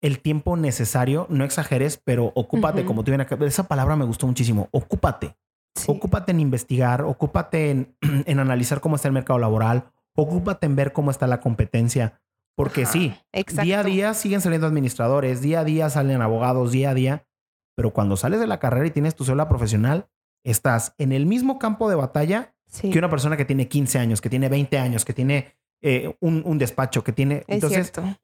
el 0.04 0.20
tiempo 0.20 0.56
necesario, 0.56 1.26
no 1.30 1.44
exageres, 1.44 1.96
pero 2.04 2.30
ocúpate 2.34 2.84
como 2.84 3.02
tú 3.04 3.10
vienes 3.10 3.26
acá. 3.30 3.42
Esa 3.44 3.66
palabra 3.68 3.96
me 3.96 4.04
gustó 4.04 4.26
muchísimo. 4.26 4.68
Ocúpate. 4.70 5.34
sí. 5.74 5.86
Ocúpate 5.90 6.32
en 6.32 6.40
investigar, 6.40 7.02
ocúpate 7.02 7.70
en, 7.70 7.96
en 8.26 8.38
analizar 8.38 8.80
cómo 8.80 8.96
está 8.96 9.08
el 9.08 9.14
mercado 9.14 9.38
laboral, 9.38 9.90
ocúpate 10.14 10.66
en 10.66 10.76
ver 10.76 10.92
cómo 10.92 11.10
está 11.10 11.26
la 11.26 11.40
competencia. 11.40 12.20
Porque 12.56 12.82
Ajá, 12.82 12.92
sí, 12.92 13.14
Exacto. 13.32 13.62
día 13.62 13.80
a 13.80 13.82
día 13.82 14.14
siguen 14.14 14.40
saliendo 14.40 14.66
administradores, 14.66 15.40
día 15.40 15.60
a 15.60 15.64
día 15.64 15.90
salen 15.90 16.20
abogados, 16.22 16.70
día 16.70 16.90
a 16.90 16.94
día. 16.94 17.26
Pero 17.74 17.92
cuando 17.92 18.16
sales 18.16 18.38
de 18.40 18.46
la 18.46 18.60
carrera 18.60 18.86
y 18.86 18.90
tienes 18.92 19.16
tu 19.16 19.24
cédula 19.24 19.48
profesional, 19.48 20.06
estás 20.44 20.94
en 20.98 21.12
el 21.12 21.26
mismo 21.26 21.58
campo 21.58 21.88
de 21.88 21.96
batalla 21.96 22.50
Sí. 22.66 22.90
que 22.90 22.98
una 22.98 23.10
persona 23.10 23.36
que 23.36 23.44
tiene 23.44 23.68
15 23.68 23.98
años, 23.98 24.20
que 24.20 24.28
tiene 24.30 24.48
20 24.48 24.78
años, 24.78 25.04
que 25.04 25.12
tiene 25.12 25.54
eh, 25.82 26.14
un, 26.20 26.42
un 26.44 26.58
despacho, 26.58 27.04
que 27.04 27.12
tiene... 27.12 27.36
Es 27.46 27.56
Entonces, 27.56 27.90
cierto. 27.92 28.16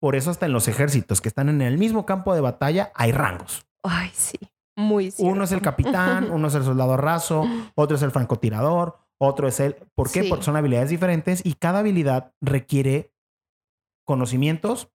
Por 0.00 0.16
eso 0.16 0.30
hasta 0.30 0.46
en 0.46 0.52
los 0.52 0.68
ejércitos 0.68 1.20
que 1.20 1.28
están 1.28 1.48
en 1.48 1.60
el 1.60 1.78
mismo 1.78 2.06
campo 2.06 2.34
de 2.34 2.40
batalla 2.40 2.92
hay 2.94 3.12
rangos. 3.12 3.66
Ay, 3.82 4.10
sí. 4.14 4.38
Muy 4.76 5.10
cierto. 5.10 5.32
Uno 5.32 5.44
es 5.44 5.52
el 5.52 5.60
capitán, 5.60 6.30
uno 6.32 6.48
es 6.48 6.54
el 6.54 6.64
soldado 6.64 6.96
raso, 6.96 7.44
otro 7.74 7.96
es 7.96 8.02
el 8.02 8.12
francotirador, 8.12 8.98
otro 9.18 9.48
es 9.48 9.58
el... 9.60 9.74
¿Por 9.94 10.10
qué? 10.10 10.22
Sí. 10.22 10.28
Porque 10.28 10.44
son 10.44 10.56
habilidades 10.56 10.90
diferentes 10.90 11.44
y 11.44 11.54
cada 11.54 11.80
habilidad 11.80 12.32
requiere 12.40 13.12
conocimientos 14.04 14.90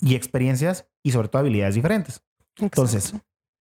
y 0.00 0.14
experiencias 0.14 0.88
y 1.02 1.12
sobre 1.12 1.28
todo 1.28 1.40
habilidades 1.40 1.74
diferentes. 1.74 2.24
Entonces, 2.56 3.14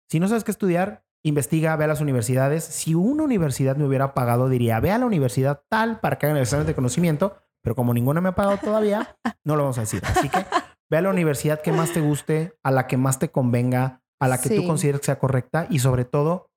si 0.09 0.19
no 0.19 0.27
sabes 0.27 0.43
qué 0.43 0.51
estudiar, 0.51 1.05
investiga, 1.23 1.75
ve 1.75 1.85
a 1.85 1.87
las 1.87 2.01
universidades. 2.01 2.63
Si 2.63 2.95
una 2.95 3.23
universidad 3.23 3.75
me 3.77 3.85
hubiera 3.85 4.13
pagado, 4.13 4.49
diría, 4.49 4.79
ve 4.79 4.91
a 4.91 4.97
la 4.97 5.05
universidad 5.05 5.63
tal 5.69 5.99
para 5.99 6.17
que 6.17 6.25
hagan 6.25 6.37
el 6.37 6.43
examen 6.43 6.67
de 6.67 6.75
conocimiento, 6.75 7.37
pero 7.63 7.75
como 7.75 7.93
ninguna 7.93 8.21
me 8.21 8.29
ha 8.29 8.35
pagado 8.35 8.57
todavía, 8.57 9.15
no 9.45 9.55
lo 9.55 9.63
vamos 9.63 9.77
a 9.77 9.81
decir. 9.81 10.01
Así 10.05 10.29
que 10.29 10.45
ve 10.91 10.97
a 10.97 11.01
la 11.01 11.09
universidad 11.09 11.61
que 11.61 11.71
más 11.71 11.91
te 11.93 12.01
guste, 12.01 12.53
a 12.63 12.71
la 12.71 12.87
que 12.87 12.97
más 12.97 13.19
te 13.19 13.29
convenga, 13.31 14.01
a 14.21 14.27
la 14.27 14.39
que 14.39 14.49
tú 14.49 14.65
consideres 14.67 15.01
que 15.01 15.05
sea 15.05 15.19
correcta 15.19 15.67
y 15.69 15.79
sobre 15.79 16.05
todo, 16.05 16.49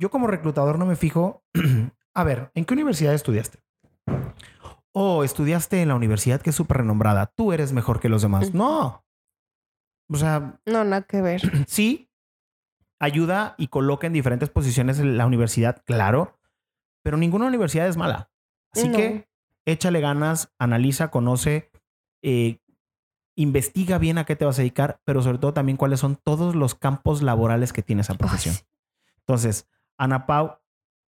yo 0.00 0.10
como 0.10 0.26
reclutador 0.26 0.78
no 0.78 0.86
me 0.86 0.96
fijo, 0.96 1.42
a 2.14 2.24
ver, 2.24 2.50
¿en 2.54 2.64
qué 2.64 2.74
universidad 2.74 3.14
estudiaste? 3.14 3.58
O 4.92 5.24
estudiaste 5.24 5.82
en 5.82 5.88
la 5.88 5.96
universidad 5.96 6.40
que 6.40 6.50
es 6.50 6.56
súper 6.56 6.78
renombrada. 6.78 7.26
Tú 7.34 7.52
eres 7.52 7.72
mejor 7.72 7.98
que 8.00 8.08
los 8.08 8.22
demás. 8.22 8.54
No. 8.54 9.04
O 10.08 10.16
sea, 10.16 10.60
No, 10.66 10.84
nada 10.84 11.02
que 11.02 11.20
ver. 11.20 11.40
sí, 11.66 12.08
ayuda 13.00 13.54
y 13.58 13.68
coloca 13.68 14.06
en 14.06 14.12
diferentes 14.12 14.50
posiciones 14.50 14.98
la 15.00 15.26
universidad, 15.26 15.82
claro, 15.84 16.38
pero 17.02 17.16
ninguna 17.16 17.46
universidad 17.46 17.88
es 17.88 17.96
mala. 17.96 18.30
Así 18.72 18.88
No. 18.88 18.96
que 18.96 19.28
échale 19.66 20.00
ganas, 20.00 20.52
analiza, 20.58 21.10
conoce, 21.10 21.70
eh, 22.22 22.58
investiga 23.36 23.98
bien 23.98 24.18
a 24.18 24.24
qué 24.24 24.36
te 24.36 24.44
vas 24.44 24.58
a 24.58 24.62
dedicar, 24.62 25.00
pero 25.04 25.22
sobre 25.22 25.38
todo 25.38 25.52
también 25.52 25.76
cuáles 25.76 26.00
son 26.00 26.16
todos 26.16 26.54
los 26.54 26.74
campos 26.74 27.22
laborales 27.22 27.72
que 27.72 27.82
tiene 27.82 28.02
esa 28.02 28.14
profesión. 28.14 28.54
Entonces, 29.18 29.66
Ana 29.98 30.26
Pau, 30.26 30.58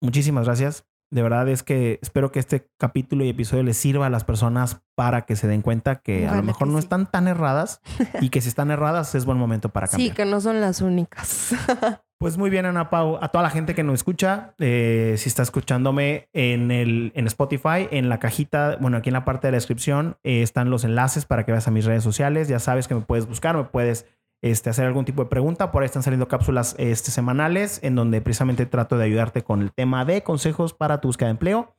muchísimas 0.00 0.46
gracias. 0.46 0.86
De 1.11 1.22
verdad 1.22 1.48
es 1.48 1.62
que 1.62 1.98
espero 2.02 2.32
que 2.32 2.40
este 2.40 2.68
capítulo 2.76 3.24
y 3.24 3.28
episodio 3.28 3.62
les 3.62 3.76
sirva 3.76 4.07
a 4.07 4.11
las 4.11 4.24
personas 4.24 4.80
para 4.94 5.26
que 5.26 5.36
se 5.36 5.46
den 5.46 5.62
cuenta 5.62 5.96
que 5.96 6.26
a 6.26 6.34
lo 6.34 6.42
mejor 6.42 6.66
no 6.66 6.78
sí. 6.78 6.84
están 6.84 7.09
tan 7.09 7.28
erradas 7.28 7.80
y 8.20 8.30
que 8.30 8.40
si 8.40 8.48
están 8.48 8.70
erradas 8.70 9.14
es 9.14 9.24
buen 9.24 9.38
momento 9.38 9.68
para 9.68 9.86
cambiar. 9.86 10.11
Sí, 10.11 10.14
que 10.14 10.24
no 10.24 10.40
son 10.40 10.61
las 10.61 10.80
únicas. 10.80 11.55
Pues 12.24 12.38
muy 12.38 12.48
bien, 12.48 12.64
Ana 12.64 12.88
Pau. 12.88 13.18
A 13.20 13.28
toda 13.28 13.42
la 13.42 13.50
gente 13.50 13.74
que 13.74 13.82
nos 13.82 13.96
escucha, 13.96 14.54
eh, 14.58 15.16
si 15.18 15.28
está 15.28 15.42
escuchándome 15.42 16.30
en, 16.32 16.70
el, 16.70 17.12
en 17.14 17.26
Spotify, 17.26 17.86
en 17.90 18.08
la 18.08 18.18
cajita, 18.18 18.78
bueno, 18.80 18.96
aquí 18.96 19.10
en 19.10 19.12
la 19.12 19.26
parte 19.26 19.46
de 19.46 19.50
la 19.52 19.56
descripción 19.56 20.16
eh, 20.22 20.40
están 20.40 20.70
los 20.70 20.84
enlaces 20.84 21.26
para 21.26 21.44
que 21.44 21.52
veas 21.52 21.68
a 21.68 21.70
mis 21.70 21.84
redes 21.84 22.02
sociales. 22.02 22.48
Ya 22.48 22.60
sabes 22.60 22.88
que 22.88 22.94
me 22.94 23.02
puedes 23.02 23.28
buscar, 23.28 23.58
me 23.58 23.64
puedes 23.64 24.06
este, 24.40 24.70
hacer 24.70 24.86
algún 24.86 25.04
tipo 25.04 25.22
de 25.22 25.28
pregunta. 25.28 25.70
Por 25.70 25.82
ahí 25.82 25.84
están 25.84 26.02
saliendo 26.02 26.26
cápsulas 26.26 26.74
este, 26.78 27.10
semanales 27.10 27.78
en 27.82 27.94
donde 27.94 28.22
precisamente 28.22 28.64
trato 28.64 28.96
de 28.96 29.04
ayudarte 29.04 29.42
con 29.42 29.60
el 29.60 29.70
tema 29.70 30.06
de 30.06 30.22
consejos 30.22 30.72
para 30.72 31.02
tu 31.02 31.08
búsqueda 31.08 31.26
de 31.26 31.32
empleo. 31.32 31.76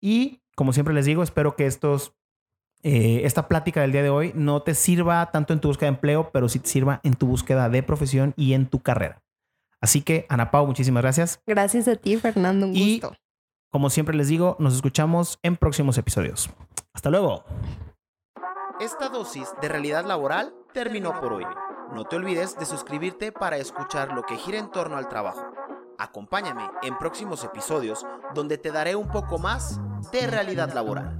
Y 0.00 0.40
como 0.54 0.72
siempre 0.72 0.94
les 0.94 1.04
digo, 1.04 1.22
espero 1.22 1.54
que 1.54 1.66
estos 1.66 2.14
eh, 2.82 3.20
esta 3.24 3.46
plática 3.46 3.82
del 3.82 3.92
día 3.92 4.02
de 4.02 4.08
hoy 4.08 4.32
no 4.34 4.62
te 4.62 4.74
sirva 4.74 5.30
tanto 5.32 5.52
en 5.52 5.60
tu 5.60 5.68
búsqueda 5.68 5.90
de 5.90 5.96
empleo, 5.96 6.30
pero 6.32 6.48
sí 6.48 6.60
te 6.60 6.68
sirva 6.70 7.00
en 7.02 7.12
tu 7.12 7.26
búsqueda 7.26 7.68
de 7.68 7.82
profesión 7.82 8.32
y 8.38 8.54
en 8.54 8.64
tu 8.64 8.78
carrera. 8.78 9.22
Así 9.82 10.00
que, 10.00 10.24
Ana 10.30 10.50
Pau, 10.50 10.66
muchísimas 10.66 11.02
gracias. 11.02 11.40
Gracias 11.46 11.88
a 11.88 11.96
ti, 11.96 12.16
Fernando. 12.16 12.66
Un 12.66 12.74
Y- 12.76 13.00
gusto. 13.00 13.16
Como 13.70 13.90
siempre 13.90 14.14
les 14.14 14.28
digo, 14.28 14.56
nos 14.58 14.74
escuchamos 14.74 15.38
en 15.42 15.56
próximos 15.56 15.98
episodios. 15.98 16.50
Hasta 16.94 17.10
luego. 17.10 17.44
Esta 18.80 19.08
dosis 19.08 19.48
de 19.60 19.68
realidad 19.68 20.04
laboral 20.04 20.54
terminó 20.72 21.18
por 21.20 21.32
hoy. 21.32 21.44
No 21.94 22.04
te 22.04 22.16
olvides 22.16 22.56
de 22.58 22.64
suscribirte 22.66 23.32
para 23.32 23.56
escuchar 23.56 24.12
lo 24.12 24.22
que 24.24 24.36
gira 24.36 24.58
en 24.58 24.70
torno 24.70 24.96
al 24.96 25.08
trabajo. 25.08 25.42
Acompáñame 25.98 26.68
en 26.82 26.96
próximos 26.98 27.44
episodios 27.44 28.04
donde 28.34 28.58
te 28.58 28.72
daré 28.72 28.94
un 28.94 29.08
poco 29.08 29.38
más 29.38 29.80
de 30.12 30.26
realidad 30.26 30.72
laboral. 30.74 31.18